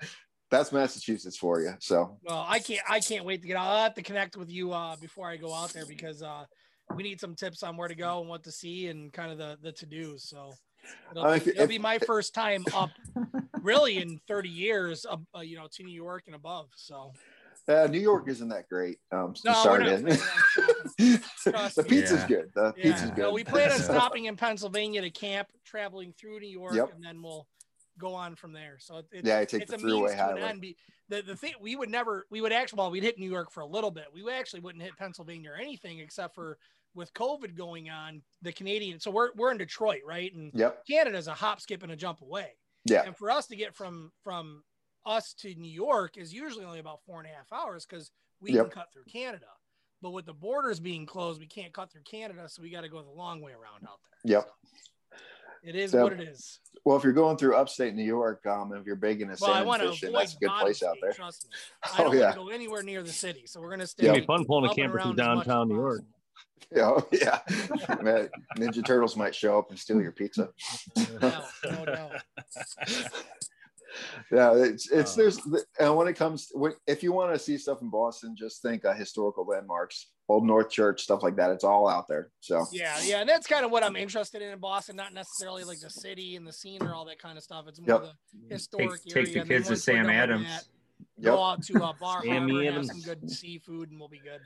that's 0.49 0.71
Massachusetts 0.71 1.37
for 1.37 1.61
you. 1.61 1.73
So 1.79 2.17
Well, 2.23 2.43
I 2.47 2.57
can't 2.59 2.81
I 2.89 2.99
can't 2.99 3.25
wait 3.25 3.41
to 3.43 3.47
get 3.47 3.57
out. 3.57 3.67
I'll 3.67 3.83
have 3.83 3.93
to 3.95 4.01
connect 4.01 4.35
with 4.37 4.49
you 4.49 4.71
uh 4.73 4.95
before 4.95 5.29
I 5.29 5.37
go 5.37 5.53
out 5.53 5.69
there 5.73 5.85
because 5.85 6.23
uh 6.23 6.45
we 6.95 7.03
need 7.03 7.19
some 7.19 7.35
tips 7.35 7.61
on 7.61 7.77
where 7.77 7.87
to 7.89 7.95
go 7.95 8.21
and 8.21 8.29
what 8.29 8.43
to 8.45 8.51
see 8.51 8.87
and 8.87 9.13
kind 9.13 9.31
of 9.31 9.37
the 9.37 9.59
the 9.61 9.71
to 9.73 9.85
dos. 9.85 10.23
So 10.23 10.53
it'll, 11.11 11.25
Uh, 11.25 11.31
be, 11.31 11.35
if- 11.37 11.47
it'll 11.47 11.63
if- 11.63 11.69
be 11.69 11.79
my 11.79 11.97
first 11.99 12.33
time 12.33 12.63
up 12.73 12.89
really 13.61 13.97
in 13.97 14.19
30 14.27 14.49
years 14.49 15.05
up 15.05 15.21
uh, 15.35 15.41
you 15.41 15.55
know 15.57 15.67
to 15.71 15.83
New 15.83 15.93
York 15.95 16.23
and 16.27 16.35
above. 16.35 16.67
So 16.75 17.13
uh, 17.67 17.87
New 17.87 17.99
York 17.99 18.27
isn't 18.29 18.47
that 18.49 18.69
great. 18.69 18.97
Um, 19.11 19.33
No, 19.43 19.61
we're 19.65 19.77
not 19.79 19.89
in. 19.89 20.05
planning 20.05 20.21
on 21.03 21.19
Trust 21.51 21.75
the 21.75 21.83
pizza's 21.83 22.21
Yeah. 22.21 22.27
good. 22.27 22.51
The 22.53 22.73
yeah, 22.77 22.83
pizza's 22.83 23.09
good. 23.11 23.17
no, 23.23 23.31
we 23.33 23.43
plan 23.43 23.71
on 23.71 23.79
stopping 23.91 24.25
in 24.25 24.35
Pennsylvania 24.37 25.01
to 25.01 25.09
camp, 25.09 25.49
traveling 25.65 26.13
through 26.17 26.39
New 26.39 26.47
York, 26.49 26.75
Yep. 26.75 26.93
and 26.95 27.03
then 27.03 27.21
we'll 27.21 27.45
go 27.99 28.13
on 28.13 28.35
from 28.35 28.53
there. 28.53 28.77
So 28.79 28.99
it, 29.11 29.25
Yeah, 29.25 29.39
I 29.39 29.45
take 29.45 29.63
it's 29.63 29.71
the 29.71 29.77
a 29.77 29.79
means 29.79 29.91
freeway 29.91 30.07
to 30.15 30.23
an 30.23 30.37
highway. 30.37 30.41
end. 30.43 30.65
The, 31.09 31.21
the 31.21 31.35
thing 31.35 31.53
we 31.61 31.75
would 31.75 31.89
never 31.89 32.25
we 32.29 32.41
would 32.41 32.51
actually 32.53 32.77
well 32.77 32.91
we'd 32.91 33.03
hit 33.03 33.17
New 33.17 33.29
York 33.29 33.51
for 33.51 33.61
a 33.61 33.65
little 33.65 33.91
bit. 33.91 34.05
We 34.13 34.29
actually 34.31 34.59
wouldn't 34.61 34.83
hit 34.83 34.95
Pennsylvania 34.97 35.51
or 35.51 35.55
anything 35.55 35.99
except 35.99 36.35
for 36.35 36.57
with 36.97 37.13
COVID 37.13 37.55
going 37.55 37.89
on, 37.89 38.21
the 38.41 38.51
Canadian. 38.51 38.99
So 38.99 39.11
we're 39.11 39.29
we're 39.35 39.51
in 39.51 39.57
Detroit, 39.57 40.01
right? 40.05 40.33
And 40.33 40.51
Yep. 40.53 40.85
Canada's 40.85 41.27
a 41.27 41.33
hop, 41.33 41.61
skip, 41.61 41.83
and 41.83 41.91
a 41.91 41.95
jump 41.95 42.21
away. 42.21 42.49
Yeah. 42.85 43.03
And 43.05 43.15
for 43.15 43.29
us 43.31 43.45
to 43.47 43.55
get 43.55 43.75
from 43.75 44.11
from 44.23 44.63
us 45.05 45.33
to 45.35 45.53
New 45.55 45.71
York 45.71 46.17
is 46.17 46.33
usually 46.33 46.65
only 46.65 46.79
about 46.79 46.99
four 47.05 47.19
and 47.21 47.29
a 47.29 47.33
half 47.33 47.53
hours 47.53 47.85
because 47.85 48.11
we 48.41 48.51
Yep. 48.53 48.65
can 48.65 48.71
cut 48.71 48.91
through 48.91 49.05
Canada. 49.05 49.45
But 50.01 50.11
with 50.11 50.25
the 50.25 50.33
borders 50.33 50.79
being 50.79 51.05
closed, 51.05 51.39
we 51.39 51.47
can't 51.47 51.73
cut 51.73 51.91
through 51.91 52.03
Canada, 52.03 52.49
so 52.49 52.61
we 52.61 52.69
got 52.69 52.81
to 52.81 52.89
go 52.89 53.01
the 53.01 53.09
long 53.09 53.41
way 53.41 53.51
around 53.53 53.83
out 53.87 53.99
there. 54.23 54.31
Yep. 54.33 54.51
It 55.63 55.75
is 55.75 55.91
So- 55.91 56.03
what 56.03 56.13
it 56.13 56.21
is. 56.21 56.59
Well, 56.85 56.95
if 56.97 57.03
you're 57.03 57.13
going 57.13 57.35
through 57.37 57.55
upstate 57.55 57.95
New 57.95 58.03
York, 58.03 58.45
um, 58.45 58.73
if 58.73 58.85
you're 58.85 58.95
big 58.95 59.21
into 59.21 59.31
Well, 59.41 59.51
salmon 59.53 59.65
want 59.67 59.81
fishing, 59.81 60.09
avoid 60.09 60.21
that's 60.21 60.35
a 60.35 60.37
good 60.37 60.47
bottom 60.47 60.61
place 60.65 60.83
out 60.83 60.97
there. 61.01 61.11
Trust 61.13 61.45
me. 61.45 61.49
I 61.83 61.89
Oh 61.93 61.97
don't 61.97 62.07
want 62.07 62.19
yeah. 62.19 62.29
to 62.31 62.35
go 62.37 62.49
anywhere 62.49 62.83
near 62.83 63.01
the 63.03 63.11
city, 63.11 63.47
so 63.47 63.59
we're 63.59 63.71
gonna 63.71 63.87
stay. 63.87 64.07
It'd 64.07 64.21
be 64.21 64.25
fun 64.27 64.45
pulling 64.45 64.69
a 64.69 64.73
camper 64.75 64.93
through 65.01 65.11
around 65.11 65.19
as 65.19 65.25
much 65.25 65.39
as 65.41 65.45
downtown 65.47 65.67
New 65.69 65.75
York. 65.75 66.01
Yeah, 66.75 66.89
oh, 66.89 67.07
yeah. 67.13 67.39
Ninja 68.57 68.85
Turtles 68.85 69.15
might 69.15 69.33
show 69.33 69.57
up 69.57 69.69
and 69.69 69.79
steal 69.79 70.01
your 70.01 70.11
pizza. 70.11 70.49
No, 71.21 71.41
no 71.63 71.85
doubt. 71.85 72.11
yeah, 74.31 74.53
it's 74.53 74.91
it's 74.91 75.13
Uh. 75.13 75.15
there's 75.15 75.39
and 75.79 75.95
when 75.95 76.07
it 76.09 76.13
comes 76.15 76.49
when, 76.53 76.73
if 76.85 77.03
you 77.03 77.13
want 77.13 77.33
to 77.33 77.39
see 77.39 77.57
stuff 77.57 77.81
in 77.81 77.89
Boston, 77.89 78.35
just 78.37 78.61
think 78.61 78.83
uh, 78.85 78.93
historical 78.93 79.45
landmarks, 79.45 80.07
Old 80.27 80.45
North 80.45 80.69
Church, 80.69 81.01
stuff 81.01 81.23
like 81.23 81.35
that. 81.37 81.51
It's 81.51 81.63
all 81.63 81.87
out 81.87 82.07
there. 82.09 82.31
So 82.41 82.65
Yeah, 82.71 82.97
yeah, 83.03 83.21
and 83.21 83.29
that's 83.29 83.47
kind 83.47 83.63
of 83.65 83.71
what 83.71 83.83
I'm 83.83 83.95
interested 83.95 84.41
in 84.41 84.51
in 84.51 84.59
Boston. 84.59 84.97
Not 84.97 85.13
necessarily 85.13 85.63
like 85.63 85.79
the 85.79 85.89
city 85.89 86.35
and 86.35 86.45
the 86.45 86.53
scene 86.53 86.83
or 86.83 86.93
all 86.93 87.05
that 87.05 87.19
kind 87.19 87.37
of 87.37 87.43
stuff. 87.45 87.65
It's 87.69 87.79
more 87.79 88.01
Yep. 88.03 88.13
the 88.49 88.53
historic 88.55 89.03
Take- 89.05 89.15
area. 89.15 89.25
take 89.25 89.33
the 89.35 89.47
kids 89.47 89.67
to 89.69 89.77
Sam 89.77 90.09
Adams. 90.09 90.45
that, 90.47 90.65
yep, 91.17 91.33
Go 91.33 91.41
out 91.43 91.63
to 91.63 91.73
a 91.83 91.93
Bar 91.99 92.23
Sammy 92.23 92.51
Harbor 92.51 92.67
and 92.67 92.75
have 92.75 92.85
some 92.87 93.01
good 93.01 93.29
seafood, 93.31 93.89
and 93.91 93.99
we'll 93.99 94.09
be 94.09 94.19
good. 94.19 94.41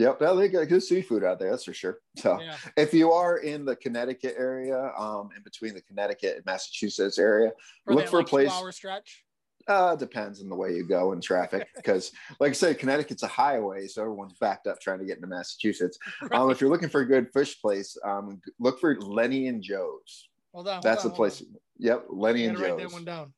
Yep. 0.00 0.20
Well, 0.20 0.34
they 0.36 0.48
got 0.48 0.68
good 0.68 0.82
seafood 0.82 1.22
out 1.24 1.38
there. 1.38 1.50
That's 1.50 1.64
for 1.64 1.74
sure. 1.74 1.98
So 2.16 2.40
Yeah, 2.40 2.56
if 2.76 2.92
you 2.94 3.12
are 3.12 3.38
in 3.38 3.64
the 3.64 3.76
Connecticut 3.76 4.34
area, 4.38 4.92
um, 4.98 5.30
in 5.36 5.42
between 5.42 5.74
the 5.74 5.82
Connecticut 5.82 6.36
and 6.36 6.44
Massachusetts 6.46 7.18
area, 7.18 7.50
for 7.84 7.94
Look 7.94 8.04
that, 8.04 8.10
for 8.10 8.16
a 8.16 8.20
like, 8.20 8.28
place- 8.28 8.48
Two-hour 8.48 8.72
stretch. 8.72 9.24
Uh, 9.68 9.94
depends 9.94 10.42
on 10.42 10.48
the 10.48 10.56
way 10.56 10.70
you 10.74 10.84
go 10.84 11.12
in 11.12 11.20
traffic. 11.20 11.68
Because, 11.76 12.10
like 12.40 12.50
I 12.50 12.54
said, 12.54 12.78
Connecticut's 12.78 13.22
a 13.22 13.28
highway, 13.28 13.86
so 13.86 14.00
everyone's 14.02 14.32
backed 14.40 14.66
up 14.66 14.80
trying 14.80 14.98
to 15.00 15.04
get 15.04 15.16
into 15.16 15.28
Massachusetts. 15.28 15.98
Um, 16.32 16.50
if 16.50 16.60
you're 16.60 16.70
looking 16.70 16.88
for 16.88 17.02
a 17.02 17.06
good 17.06 17.28
fish 17.32 17.60
place, 17.60 17.96
um, 18.04 18.40
look 18.58 18.80
for 18.80 18.98
Lenny 19.00 19.48
and 19.48 19.62
Joe's. 19.62 20.28
Hold 20.54 20.66
on. 20.66 20.72
hold 20.74 20.82
That's 20.84 21.04
on, 21.04 21.10
the 21.10 21.16
place. 21.16 21.42
on. 21.42 21.48
Yep, 21.78 22.06
Lenny 22.10 22.46
and 22.46 22.56
gotta 22.56 22.68
write 22.70 22.76
that 22.78 22.82
Joe's. 22.84 22.92
one 22.94 23.04
down. 23.04 23.32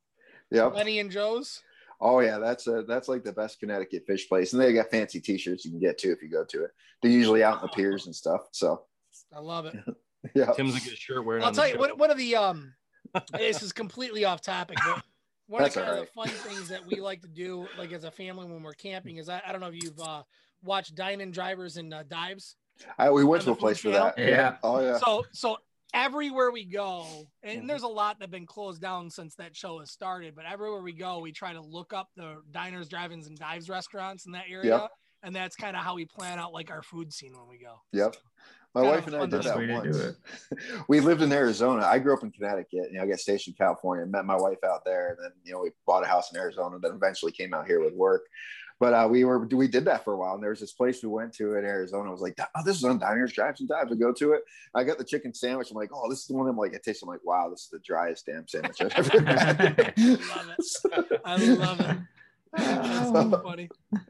Yep. 0.52 0.74
Lenny 0.74 0.98
and 1.00 1.10
Joe's. 1.10 1.60
Oh 2.04 2.18
yeah, 2.18 2.38
that's 2.38 2.66
a 2.66 2.82
that's 2.82 3.08
like 3.08 3.22
the 3.22 3.32
best 3.32 3.60
Connecticut 3.60 4.04
fish 4.06 4.28
place, 4.28 4.52
and 4.52 4.60
they 4.60 4.72
got 4.72 4.90
fancy 4.90 5.20
T-shirts 5.20 5.64
you 5.64 5.70
can 5.70 5.80
get 5.80 5.98
too 5.98 6.10
if 6.10 6.20
you 6.20 6.28
go 6.28 6.44
to 6.44 6.64
it. 6.64 6.72
They're 7.00 7.12
usually 7.12 7.44
out 7.44 7.56
in 7.56 7.62
the 7.62 7.68
piers 7.68 8.06
and 8.06 8.14
stuff. 8.14 8.48
So 8.50 8.82
I 9.32 9.38
love 9.38 9.66
it. 9.66 9.76
yeah, 10.34 10.52
Tim's 10.52 10.76
a 10.76 10.80
good 10.80 10.98
shirt 10.98 11.24
wearing. 11.24 11.44
I'll 11.44 11.52
tell 11.52 11.68
you 11.68 11.78
what. 11.78 11.96
One 11.96 12.10
of 12.10 12.18
the 12.18 12.34
um, 12.34 12.74
this 13.32 13.62
is 13.62 13.72
completely 13.72 14.24
off 14.24 14.40
topic, 14.40 14.78
but 14.84 15.02
one 15.46 15.62
That's 15.62 15.76
of, 15.76 15.84
kind 15.84 15.94
all 15.94 16.02
of 16.02 16.08
the 16.08 16.12
fun 16.12 16.28
things 16.28 16.68
that 16.70 16.84
we 16.84 16.96
like 16.96 17.22
to 17.22 17.28
do, 17.28 17.68
like 17.78 17.92
as 17.92 18.04
a 18.04 18.10
family 18.10 18.46
when 18.46 18.62
we're 18.62 18.72
camping, 18.72 19.18
is 19.18 19.28
I, 19.28 19.40
I 19.46 19.52
don't 19.52 19.60
know 19.60 19.68
if 19.68 19.82
you've 19.82 20.00
uh, 20.00 20.22
watched 20.64 20.94
Dine-in 20.94 21.30
Drivers 21.30 21.76
and 21.76 21.92
uh, 21.92 22.02
Dives. 22.04 22.56
I, 22.98 23.10
we 23.10 23.22
went 23.22 23.42
to 23.44 23.52
a 23.52 23.54
place 23.54 23.78
food 23.78 23.92
for 23.92 23.98
that. 23.98 24.16
channel? 24.16 24.30
Yeah. 24.30 24.56
Oh 24.62 24.80
yeah. 24.80 24.98
So 24.98 25.24
so 25.32 25.58
everywhere 25.94 26.50
we 26.50 26.64
go, 26.64 27.06
and 27.42 27.58
mm-hmm. 27.58 27.66
there's 27.66 27.82
a 27.82 27.88
lot 27.88 28.18
that 28.18 28.24
have 28.24 28.30
been 28.30 28.46
closed 28.46 28.80
down 28.80 29.10
since 29.10 29.34
that 29.36 29.56
show 29.56 29.80
has 29.80 29.90
started, 29.90 30.34
but 30.34 30.44
everywhere 30.46 30.82
we 30.82 30.92
go, 30.92 31.18
we 31.18 31.32
try 31.32 31.52
to 31.52 31.60
look 31.60 31.92
up 31.92 32.08
the 32.16 32.36
diners, 32.50 32.88
drive-ins, 32.88 33.26
and 33.26 33.38
dives 33.38 33.68
restaurants 33.68 34.26
in 34.26 34.32
that 34.32 34.44
area. 34.48 34.78
Yep. 34.78 34.90
And 35.24 35.36
that's 35.36 35.54
kind 35.54 35.76
of 35.76 35.84
how 35.84 35.94
we 35.94 36.04
plan 36.04 36.40
out 36.40 36.52
like 36.52 36.70
our 36.70 36.82
food 36.82 37.12
scene 37.12 37.32
when 37.32 37.48
we 37.48 37.58
go. 37.58 37.80
Yep. 37.92 38.16
My 38.74 38.82
wife 38.82 39.06
and 39.06 39.16
I 39.16 39.26
did 39.26 39.42
that 39.42 39.56
way 39.56 39.70
once. 39.70 40.16
we 40.88 41.00
lived 41.00 41.20
in 41.20 41.30
Arizona. 41.30 41.84
I 41.84 41.98
grew 41.98 42.14
up 42.14 42.22
in 42.22 42.30
Connecticut. 42.30 42.88
You 42.90 42.94
know, 42.94 43.02
I 43.02 43.06
got 43.06 43.18
stationed 43.18 43.54
in 43.58 43.64
California. 43.64 44.06
Met 44.06 44.24
my 44.24 44.36
wife 44.36 44.64
out 44.64 44.82
there, 44.84 45.10
and 45.10 45.18
then 45.22 45.30
you 45.44 45.52
know 45.52 45.60
we 45.60 45.70
bought 45.86 46.04
a 46.04 46.06
house 46.06 46.32
in 46.32 46.38
Arizona. 46.38 46.78
Then 46.80 46.92
eventually 46.92 47.32
came 47.32 47.52
out 47.52 47.66
here 47.66 47.84
with 47.84 47.92
work. 47.92 48.22
But 48.82 48.94
uh, 48.94 49.06
we 49.08 49.22
were 49.22 49.46
we 49.46 49.68
did 49.68 49.84
that 49.84 50.02
for 50.02 50.14
a 50.14 50.16
while. 50.16 50.34
And 50.34 50.42
there 50.42 50.50
was 50.50 50.58
this 50.58 50.72
place 50.72 51.04
we 51.04 51.08
went 51.08 51.32
to 51.34 51.54
in 51.54 51.64
Arizona. 51.64 52.08
I 52.08 52.10
was 52.10 52.20
like, 52.20 52.36
oh, 52.40 52.62
this 52.64 52.78
is 52.78 52.82
on 52.82 52.98
Diners, 52.98 53.32
Drives, 53.32 53.60
and 53.60 53.68
Dives. 53.68 53.92
I 53.92 53.94
go 53.94 54.12
to 54.12 54.32
it. 54.32 54.42
I 54.74 54.82
got 54.82 54.98
the 54.98 55.04
chicken 55.04 55.32
sandwich. 55.32 55.70
I'm 55.70 55.76
like, 55.76 55.90
oh, 55.94 56.10
this 56.10 56.22
is 56.22 56.26
the 56.26 56.34
one. 56.34 56.48
I'm 56.48 56.56
like, 56.56 56.72
it 56.72 56.82
tastes. 56.82 57.00
I'm 57.00 57.08
like, 57.08 57.24
wow, 57.24 57.48
this 57.48 57.60
is 57.60 57.68
the 57.68 57.78
driest 57.78 58.26
damn 58.26 58.48
sandwich 58.48 58.82
I've 58.82 58.92
ever 59.14 59.20
had. 59.24 59.94
I 59.96 60.16
Love 60.34 60.48
it. 60.58 61.20
I 61.24 61.36
love 61.36 61.80
it. 61.80 61.96
That's 62.56 63.08
so 63.08 63.40
funny. 63.44 63.70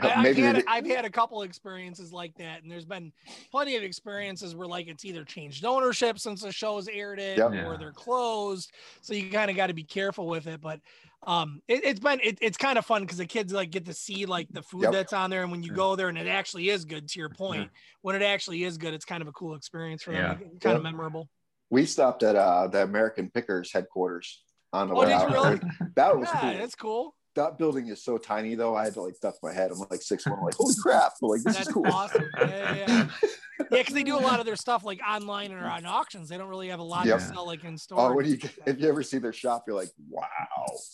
I, 0.00 0.26
I've, 0.26 0.36
had, 0.38 0.64
I've 0.66 0.86
had 0.86 1.04
a 1.04 1.10
couple 1.10 1.42
experiences 1.42 2.10
like 2.12 2.34
that, 2.38 2.62
and 2.62 2.72
there's 2.72 2.86
been 2.86 3.12
plenty 3.50 3.76
of 3.76 3.82
experiences 3.82 4.54
where 4.56 4.66
like 4.66 4.88
it's 4.88 5.04
either 5.04 5.22
changed 5.24 5.66
ownership 5.66 6.18
since 6.18 6.40
the 6.40 6.50
show's 6.50 6.88
aired 6.88 7.20
it, 7.20 7.36
Yep. 7.36 7.50
or 7.50 7.54
Yeah. 7.54 7.76
they're 7.78 7.92
closed. 7.92 8.72
So 9.02 9.12
you 9.12 9.30
kind 9.30 9.50
of 9.50 9.56
got 9.56 9.66
to 9.68 9.74
be 9.74 9.84
careful 9.84 10.26
with 10.26 10.46
it. 10.46 10.60
But 10.62 10.80
um, 11.26 11.60
it, 11.68 11.84
it's 11.84 12.00
been 12.00 12.20
it, 12.22 12.38
it's 12.40 12.56
kind 12.56 12.78
of 12.78 12.84
fun 12.86 13.02
because 13.02 13.18
the 13.18 13.26
kids 13.26 13.52
like 13.52 13.70
get 13.70 13.84
to 13.86 13.94
see 13.94 14.26
like 14.26 14.48
the 14.50 14.62
food 14.62 14.82
Yep. 14.82 14.92
that's 14.92 15.12
on 15.12 15.30
there, 15.30 15.42
and 15.42 15.50
when 15.50 15.62
you 15.62 15.70
Yeah. 15.70 15.76
go 15.76 15.96
there 15.96 16.08
and 16.08 16.18
it 16.18 16.26
actually 16.26 16.68
is 16.70 16.84
good. 16.84 17.08
To 17.08 17.18
your 17.18 17.30
point, 17.30 17.70
when 18.02 18.14
it 18.16 18.22
actually 18.22 18.64
is 18.64 18.78
good, 18.78 18.94
it's 18.94 19.04
kind 19.04 19.22
of 19.22 19.28
a 19.28 19.32
cool 19.32 19.54
experience 19.54 20.02
for 20.02 20.12
them. 20.12 20.22
Yeah. 20.22 20.34
Kind 20.34 20.60
Yeah. 20.64 20.70
of 20.76 20.82
memorable. 20.82 21.28
we 21.70 21.86
stopped 21.86 22.22
at 22.22 22.36
uh, 22.36 22.68
the 22.68 22.82
American 22.82 23.30
Pickers 23.30 23.72
headquarters 23.72 24.42
on 24.72 24.88
the 24.88 24.94
Oh, 24.94 25.00
way 25.00 25.12
out. 25.12 25.30
really? 25.30 25.60
That 25.96 26.16
was 26.16 26.28
Yeah, 26.32 26.40
cool. 26.40 26.58
that's 26.58 26.74
cool. 26.74 27.14
That 27.34 27.58
building 27.58 27.88
is 27.88 28.02
so 28.02 28.18
tiny 28.18 28.54
though. 28.54 28.74
I 28.76 28.84
had 28.84 28.94
to 28.94 29.02
like 29.02 29.18
duck 29.20 29.36
my 29.42 29.52
head. 29.52 29.70
I'm 29.70 29.78
like 29.90 30.02
six 30.02 30.26
one. 30.26 30.38
I'm 30.38 30.44
like, 30.44 30.54
holy 30.54 30.74
crap! 30.82 31.12
Like 31.22 31.42
this 31.42 31.56
That's 31.56 31.68
is 31.68 31.72
cool. 31.74 31.86
awesome. 31.86 32.24
Yeah, 32.38 32.46
yeah, 32.48 32.74
yeah. 32.88 33.06
Yeah, 33.70 33.78
because 33.78 33.94
they 33.94 34.02
do 34.02 34.16
a 34.16 34.20
lot 34.20 34.40
of 34.40 34.46
their 34.46 34.56
stuff 34.56 34.84
like 34.84 35.00
online 35.08 35.52
or 35.52 35.64
on 35.64 35.86
auctions. 35.86 36.28
They 36.28 36.36
don't 36.36 36.48
really 36.48 36.68
have 36.68 36.80
a 36.80 36.84
lot 36.84 37.06
Yep. 37.06 37.18
to 37.20 37.24
sell 37.24 37.46
like 37.46 37.62
in 37.62 37.78
store. 37.78 38.00
Oh, 38.10 38.12
when 38.12 38.26
you 38.26 38.36
if 38.66 38.80
you 38.80 38.88
ever 38.88 39.02
see 39.04 39.18
their 39.18 39.32
shop, 39.32 39.64
you're 39.68 39.76
like, 39.76 39.90
wow, 40.10 40.26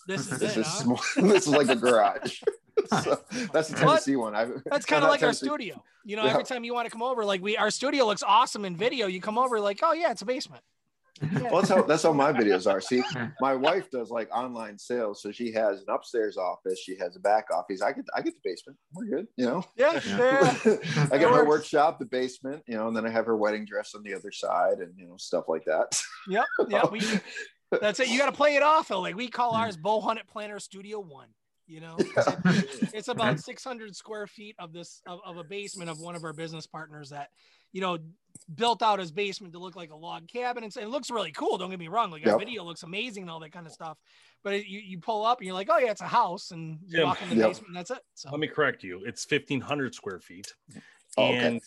this 0.07 0.31
is 0.31 0.39
this 0.39 0.57
it. 0.59 0.61
is 0.61 0.67
huh? 0.67 0.83
small. 0.83 1.01
this 1.31 1.47
is 1.47 1.53
like 1.55 1.69
a 1.71 1.75
garage. 1.77 2.43
so, 3.03 3.19
that's 3.53 3.69
the? 3.71 3.77
Tennessee 3.77 4.17
one. 4.17 4.35
I've, 4.35 4.63
That's 4.67 4.85
kind 4.85 5.03
of 5.03 5.09
like 5.11 5.23
our 5.23 5.33
studio. 5.33 5.83
You 6.05 6.17
know, 6.17 6.25
Yeah. 6.25 6.33
every 6.33 6.45
time 6.45 6.63
you 6.65 6.75
want 6.75 6.85
to 6.87 6.91
come 6.91 7.03
over, 7.03 7.25
like 7.25 7.41
we 7.43 7.57
our 7.57 7.71
studio 7.71 8.05
looks 8.07 8.23
awesome 8.23 8.67
in 8.67 8.77
video. 8.77 9.07
You 9.07 9.23
come 9.23 9.39
over, 9.39 9.59
like, 9.59 9.81
oh 9.83 9.95
yeah, 9.95 10.11
it's 10.11 10.23
a 10.23 10.27
basement. 10.27 10.63
Well, 11.21 11.61
that's 11.61 11.69
how 11.69 11.83
that's 11.83 12.03
how 12.03 12.13
my 12.13 12.33
videos 12.41 12.71
are. 12.71 12.81
See, 12.81 13.03
my 13.41 13.55
wife 13.55 13.91
does 13.91 14.11
like 14.11 14.35
online 14.35 14.79
sales, 14.79 15.23
so 15.23 15.31
she 15.31 15.53
has 15.53 15.81
an 15.81 15.87
upstairs 15.89 16.37
office, 16.37 16.79
she 16.79 16.97
has 16.97 17.17
a 17.17 17.21
back 17.21 17.47
office. 17.53 17.83
I 17.83 17.93
get 17.93 18.05
I 18.15 18.23
get 18.23 18.35
the 18.35 18.41
basement. 18.43 18.79
We're 18.95 19.05
good, 19.07 19.27
you 19.37 19.47
know. 19.47 19.65
Yeah, 19.77 20.01
Yeah. 20.07 20.57
yeah. 20.65 21.09
I 21.13 21.19
get 21.19 21.31
my 21.31 21.43
workshop, 21.43 21.99
the 21.99 22.07
basement, 22.07 22.63
you 22.67 22.77
know, 22.77 22.89
and 22.89 22.97
then 22.97 23.07
I 23.07 23.11
have 23.11 23.27
her 23.27 23.37
wedding 23.37 23.65
dress 23.65 23.95
on 23.95 24.03
the 24.03 24.15
other 24.15 24.33
side, 24.33 24.79
and 24.79 24.93
you 24.97 25.07
know 25.07 25.17
stuff 25.17 25.45
like 25.49 25.65
that. 25.67 26.01
Yep, 26.29 26.45
yeah, 26.69 26.87
We, 26.91 27.03
that's 27.81 28.01
it. 28.01 28.09
You 28.09 28.19
got 28.19 28.27
to 28.27 28.33
play 28.37 28.57
it 28.57 28.63
off 28.63 28.89
though. 28.89 29.01
Like 29.01 29.17
we 29.17 29.29
call 29.29 29.55
ours 29.55 29.77
Bowhunter 29.77 30.27
Planet 30.27 30.61
Studio 30.63 31.01
One. 31.01 31.29
You 31.67 31.81
know, 31.81 31.97
it's 32.93 33.07
about 33.07 33.39
600 33.39 33.95
square 33.95 34.27
feet 34.27 34.57
of 34.59 34.73
this 34.73 35.01
of, 35.07 35.21
of 35.25 35.37
a 35.37 35.45
basement 35.45 35.89
of 35.89 36.01
one 36.01 36.17
of 36.17 36.25
our 36.25 36.33
business 36.33 36.67
partners 36.67 37.11
that 37.11 37.29
you 37.73 37.81
know 37.81 37.99
built 38.55 38.83
out 38.83 38.99
his 38.99 39.13
basement 39.13 39.53
to 39.53 39.59
look 39.59 39.77
like 39.77 39.91
a 39.91 39.97
log 39.97 40.27
cabin 40.27 40.65
and 40.65 40.77
it 40.77 40.89
looks 40.89 41.11
really 41.11 41.31
cool 41.31 41.57
don't 41.57 41.71
get 41.71 41.79
me 41.79 41.89
wrong 41.89 42.11
like 42.11 42.23
our 42.27 42.33
Yep. 42.33 42.39
video 42.39 42.65
looks 42.65 42.83
amazing 42.83 43.23
and 43.25 43.31
all 43.31 43.39
that 43.41 43.53
kind 43.53 43.67
of 43.67 43.73
stuff 43.73 43.97
but 44.43 44.55
it, 44.55 44.67
you, 44.67 44.81
you 44.81 44.99
pull 44.99 45.25
up 45.25 45.39
and 45.39 45.47
you're 45.47 45.55
like 45.55 45.69
oh 45.71 45.79
yeah 45.79 45.91
it's 45.91 46.01
a 46.01 46.07
house 46.07 46.51
and 46.51 46.79
you 46.87 46.99
Tim. 46.99 47.07
walk 47.07 47.23
in 47.23 47.29
the 47.29 47.37
Yep. 47.37 47.47
basement 47.49 47.69
and 47.69 47.77
that's 47.77 47.91
it 47.91 48.01
so 48.15 48.31
Let 48.31 48.41
me 48.41 48.49
correct 48.49 48.83
you. 48.83 49.05
It's 49.05 49.25
fifteen 49.25 49.61
hundred 49.61 49.95
square 49.95 50.19
feet, 50.21 50.53
Oh, 51.17 51.29
okay. 51.29 51.47
and 51.49 51.61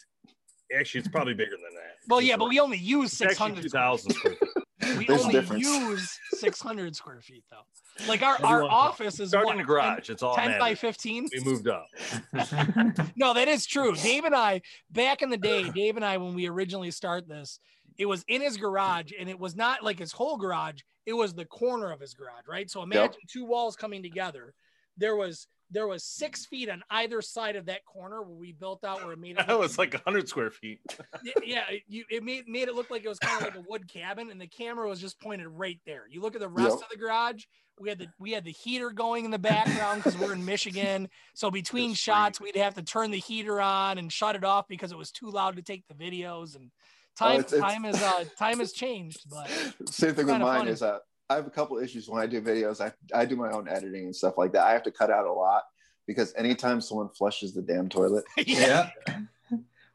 Actually, 0.75 0.99
it's 0.99 1.07
probably 1.09 1.35
bigger 1.35 1.51
than 1.51 1.75
that. 1.75 1.97
Well, 2.07 2.19
yeah, 2.19 2.35
but 2.35 2.49
we 2.49 2.59
only 2.59 2.77
use 2.77 3.09
It's 3.11 3.17
six 3.17 3.33
actually 3.33 3.51
hundred. 3.51 3.63
2,000 3.63 4.11
square 4.11 4.35
feet. 4.35 4.62
We 4.97 5.05
There's 5.05 5.21
only 5.21 5.33
difference. 5.33 5.63
use 5.63 6.19
six 6.31 6.61
hundred 6.61 6.95
square 6.95 7.21
feet 7.21 7.43
though. 7.51 8.07
Like 8.07 8.23
our, 8.23 8.43
our 8.43 8.63
office 8.63 9.19
is 9.19 9.29
Start 9.29 9.45
what, 9.45 9.51
in 9.53 9.59
the 9.59 9.63
garage. 9.63 10.09
It's 10.09 10.23
all 10.23 10.35
10, 10.35 10.51
10 10.51 10.59
by 10.59 10.75
fifteen. 10.75 11.27
We 11.31 11.43
moved 11.43 11.67
up. 11.67 11.87
No, 13.15 13.33
that 13.33 13.47
is 13.47 13.65
true. 13.65 13.95
Dave 13.95 14.25
and 14.25 14.35
I, 14.35 14.61
back 14.91 15.21
in 15.21 15.29
the 15.29 15.37
day, 15.37 15.69
Dave 15.69 15.95
and 15.95 16.05
I, 16.05 16.17
when 16.17 16.33
we 16.33 16.47
originally 16.47 16.91
start 16.91 17.27
this, 17.27 17.59
it 17.97 18.05
was 18.05 18.25
in 18.27 18.41
his 18.41 18.57
garage, 18.57 19.11
and 19.17 19.29
it 19.29 19.39
was 19.39 19.55
not 19.55 19.83
like 19.83 19.99
his 19.99 20.11
whole 20.11 20.37
garage. 20.37 20.81
It 21.05 21.13
was 21.13 21.33
the 21.33 21.45
corner 21.45 21.91
of 21.91 21.99
his 21.99 22.13
garage, 22.13 22.47
right? 22.47 22.69
So 22.69 22.81
imagine 22.81 23.19
two 23.27 23.45
walls 23.45 23.75
coming 23.75 24.01
together. 24.01 24.53
There 24.97 25.15
was 25.15 25.47
there 25.73 25.87
was 25.87 26.03
six 26.03 26.45
feet 26.45 26.69
on 26.69 26.83
either 26.91 27.21
side 27.21 27.55
of 27.55 27.65
that 27.65 27.83
corner 27.85 28.21
where 28.21 28.35
we 28.37 28.51
built 28.53 28.83
out 28.83 29.03
where 29.03 29.13
it 29.13 29.19
made 29.19 29.37
it. 29.37 29.45
That 29.47 29.59
was 29.59 29.77
like 29.77 29.93
100 29.93 30.29
square 30.29 30.51
feet. 30.51 30.79
yeah, 31.43 31.63
it- 31.69 31.83
you 31.87 32.05
it 32.09 32.23
made 32.23 32.47
made 32.47 32.67
it 32.67 32.75
look 32.75 32.89
like 32.89 33.03
it 33.03 33.09
was 33.09 33.19
kind 33.19 33.41
of 33.41 33.47
like 33.55 33.55
a 33.57 33.65
wood 33.67 33.87
cabin, 33.91 34.29
and 34.31 34.39
the 34.39 34.47
camera 34.47 34.87
was 34.87 35.01
just 35.01 35.19
pointed 35.19 35.47
right 35.47 35.79
there. 35.85 36.03
You 36.09 36.21
look 36.21 36.35
at 36.35 36.41
the 36.41 36.47
rest 36.49 36.69
Yep. 36.69 36.79
of 36.83 36.89
the 36.91 36.97
garage. 36.97 37.43
We 37.79 37.89
had 37.89 37.97
the 37.97 38.07
we 38.19 38.31
had 38.31 38.45
the 38.45 38.51
heater 38.51 38.91
going 38.91 39.25
in 39.25 39.31
the 39.31 39.39
background 39.39 40.03
because 40.03 40.17
we're 40.19 40.33
in 40.33 40.45
Michigan. 40.53 41.09
So 41.33 41.49
between 41.49 41.91
It's 41.91 41.99
shots, 41.99 42.39
we'd 42.39 42.55
have 42.55 42.75
to 42.75 42.83
turn 42.83 43.09
the 43.11 43.17
heater 43.19 43.59
on 43.59 43.97
and 43.97 44.11
shut 44.13 44.35
it 44.35 44.43
off 44.43 44.67
because 44.67 44.91
it 44.91 44.97
was 44.97 45.11
too 45.11 45.29
loud 45.31 45.55
to 45.55 45.63
take 45.63 45.83
the 45.87 45.95
videos. 45.95 46.55
And 46.55 46.69
time 47.17 47.37
Oh, 47.37 47.39
it's- 47.39 47.53
it's- 47.53 47.73
time 47.73 47.85
is 47.85 47.99
uh 48.01 48.25
time 48.37 48.59
has 48.59 48.73
changed, 48.73 49.21
but 49.29 49.49
Same 49.89 50.13
thing 50.13 50.25
with 50.27 50.33
Kinda 50.35 50.45
mine 50.45 50.59
funny. 50.59 50.71
is 50.71 50.81
that 50.81 51.01
I 51.29 51.35
have 51.35 51.47
a 51.47 51.51
couple 51.51 51.77
issues 51.79 52.07
when 52.09 52.21
I 52.21 52.27
do 52.27 52.41
videos. 52.41 52.81
I, 52.81 52.91
I 53.17 53.25
do 53.25 53.35
my 53.35 53.51
own 53.51 53.67
editing 53.67 54.05
and 54.05 54.15
stuff 54.15 54.37
like 54.37 54.53
that. 54.53 54.63
I 54.63 54.73
have 54.73 54.83
to 54.83 54.91
cut 54.91 55.09
out 55.09 55.25
a 55.25 55.31
lot 55.31 55.63
because 56.05 56.33
anytime 56.35 56.81
someone 56.81 57.09
flushes 57.09 57.53
the 57.53 57.61
damn 57.61 57.89
toilet, 57.89 58.25
yeah. 58.37 58.89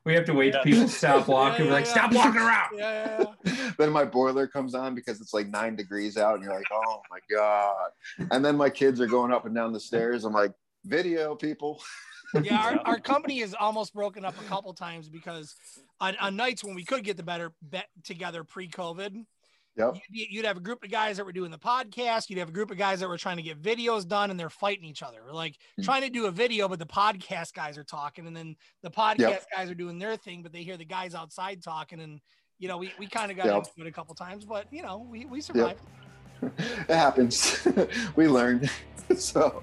We 0.04 0.14
have 0.14 0.24
to 0.24 0.32
wait 0.32 0.52
till 0.52 0.62
people 0.62 0.84
to 0.84 0.88
stop 0.88 1.28
walking. 1.28 1.66
Yeah, 1.66 1.70
We're 1.70 1.76
like, 1.76 1.84
yeah, 1.84 1.92
stop 1.92 2.12
walking 2.14 2.40
around. 2.40 2.68
yeah, 2.74 3.18
yeah, 3.20 3.52
yeah. 3.52 3.70
then 3.78 3.90
my 3.90 4.06
boiler 4.06 4.46
comes 4.46 4.74
on 4.74 4.94
because 4.94 5.20
it's 5.20 5.34
like 5.34 5.48
nine 5.48 5.76
degrees 5.76 6.16
out, 6.16 6.36
and 6.36 6.44
you're 6.44 6.54
like, 6.54 6.64
oh 6.72 7.02
my 7.10 7.18
god. 7.30 7.90
And 8.30 8.42
then 8.42 8.56
my 8.56 8.70
kids 8.70 9.00
are 9.00 9.06
going 9.06 9.32
up 9.32 9.44
and 9.44 9.54
down 9.54 9.72
the 9.72 9.80
stairs. 9.80 10.24
I'm 10.24 10.32
like, 10.32 10.52
video 10.84 11.34
people. 11.34 11.82
yeah 12.42 12.62
our, 12.62 12.80
our 12.84 13.00
company 13.00 13.40
is 13.40 13.54
almost 13.58 13.94
broken 13.94 14.22
up 14.22 14.38
a 14.38 14.44
couple 14.44 14.72
times 14.74 15.08
because 15.08 15.54
on, 15.98 16.14
on 16.16 16.36
nights 16.36 16.62
when 16.62 16.74
we 16.74 16.84
could 16.84 17.02
get 17.02 17.16
the 17.16 17.22
better 17.22 17.52
bet 17.62 17.86
together 18.04 18.44
pre-covid 18.44 19.24
Yep. 19.78 19.96
you'd, 20.10 20.28
you'd 20.30 20.44
have 20.44 20.56
a 20.56 20.60
group 20.60 20.82
of 20.82 20.90
guys 20.90 21.16
that 21.18 21.24
were 21.24 21.32
doing 21.32 21.50
the 21.50 21.58
podcast 21.58 22.28
you'd 22.28 22.38
have 22.38 22.48
a 22.48 22.52
group 22.52 22.70
of 22.70 22.76
guys 22.78 23.00
that 23.00 23.08
were 23.08 23.16
trying 23.18 23.36
to 23.36 23.42
get 23.42 23.62
videos 23.62 24.06
done 24.06 24.30
and 24.30 24.38
they're 24.38 24.50
fighting 24.50 24.84
each 24.84 25.02
other 25.02 25.18
We're 25.24 25.32
like 25.32 25.56
Mm. 25.78 25.84
trying 25.84 26.02
to 26.02 26.10
do 26.10 26.26
a 26.26 26.30
video 26.30 26.68
but 26.68 26.78
the 26.78 26.86
podcast 26.86 27.52
guys 27.54 27.78
are 27.78 27.84
talking 27.84 28.26
and 28.26 28.36
then 28.36 28.56
the 28.82 28.90
podcast 28.90 29.18
Yep. 29.18 29.46
guys 29.56 29.70
are 29.70 29.74
doing 29.74 29.98
their 29.98 30.16
thing 30.16 30.42
but 30.42 30.52
they 30.52 30.62
hear 30.62 30.76
the 30.76 30.84
guys 30.84 31.14
outside 31.14 31.62
talking 31.62 32.00
and 32.00 32.20
you 32.58 32.66
know 32.68 32.76
we, 32.76 32.92
we 32.98 33.06
kind 33.06 33.30
of 33.30 33.36
got 33.36 33.46
Yep. 33.46 33.56
into 33.56 33.70
it 33.82 33.86
a 33.86 33.92
couple 33.92 34.14
times 34.14 34.44
but 34.44 34.66
you 34.72 34.82
know 34.82 35.06
we, 35.10 35.24
we 35.26 35.40
survived 35.40 35.80
It 36.42 36.88
happens. 36.88 37.66
we 38.16 38.28
learned. 38.28 38.70
so 39.16 39.62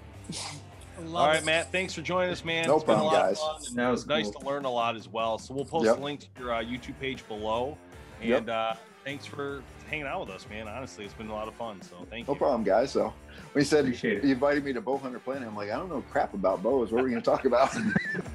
All 1.13 1.27
right, 1.27 1.37
it. 1.37 1.45
Matt. 1.45 1.71
Thanks 1.71 1.93
for 1.93 2.01
joining 2.01 2.31
us, 2.31 2.43
man. 2.43 2.67
No 2.67 2.75
It's 2.75 2.83
been 2.83 2.95
a 2.95 2.97
problem, 2.97 3.13
lot 3.13 3.27
guys. 3.29 3.39
of 3.39 3.57
fun. 3.59 3.61
and 3.69 3.77
That 3.77 3.89
was 3.89 4.05
nice 4.07 4.25
cool. 4.29 4.41
to 4.41 4.45
learn 4.47 4.65
a 4.65 4.69
lot 4.71 4.95
as 4.95 5.07
well. 5.07 5.37
So 5.37 5.53
we'll 5.53 5.65
post 5.65 5.85
Yep. 5.85 5.97
a 5.97 6.01
link 6.01 6.19
to 6.21 6.27
your 6.37 6.53
uh, 6.53 6.61
YouTube 6.63 6.99
page 6.99 7.25
below. 7.27 7.77
And 8.21 8.29
Yep. 8.29 8.49
uh, 8.49 8.73
thanks 9.05 9.25
for 9.25 9.61
hanging 9.85 10.05
out 10.05 10.21
with 10.21 10.35
us, 10.35 10.45
man. 10.49 10.67
Honestly, 10.67 11.05
it's 11.05 11.13
been 11.13 11.29
a 11.29 11.33
lot 11.33 11.47
of 11.47 11.53
fun. 11.55 11.81
So 11.81 11.95
thank 12.09 12.27
no 12.27 12.33
you. 12.33 12.39
No 12.39 12.45
problem, 12.45 12.63
guys. 12.63 12.91
So 12.91 13.13
when 13.53 13.61
you 13.61 13.65
said 13.65 13.85
Appreciate 13.85 14.23
you 14.23 14.31
invited 14.33 14.63
me 14.63 14.73
to 14.73 14.81
Bowhunter 14.81 15.23
Planet, 15.23 15.47
I'm 15.47 15.55
like, 15.55 15.69
I 15.69 15.75
don't 15.75 15.89
know 15.89 16.03
crap 16.11 16.33
about 16.33 16.63
bows. 16.63 16.91
What 16.91 17.01
are 17.01 17.03
we 17.03 17.11
going 17.11 17.21
to 17.21 17.25
talk 17.29 17.45
about? 17.45 17.75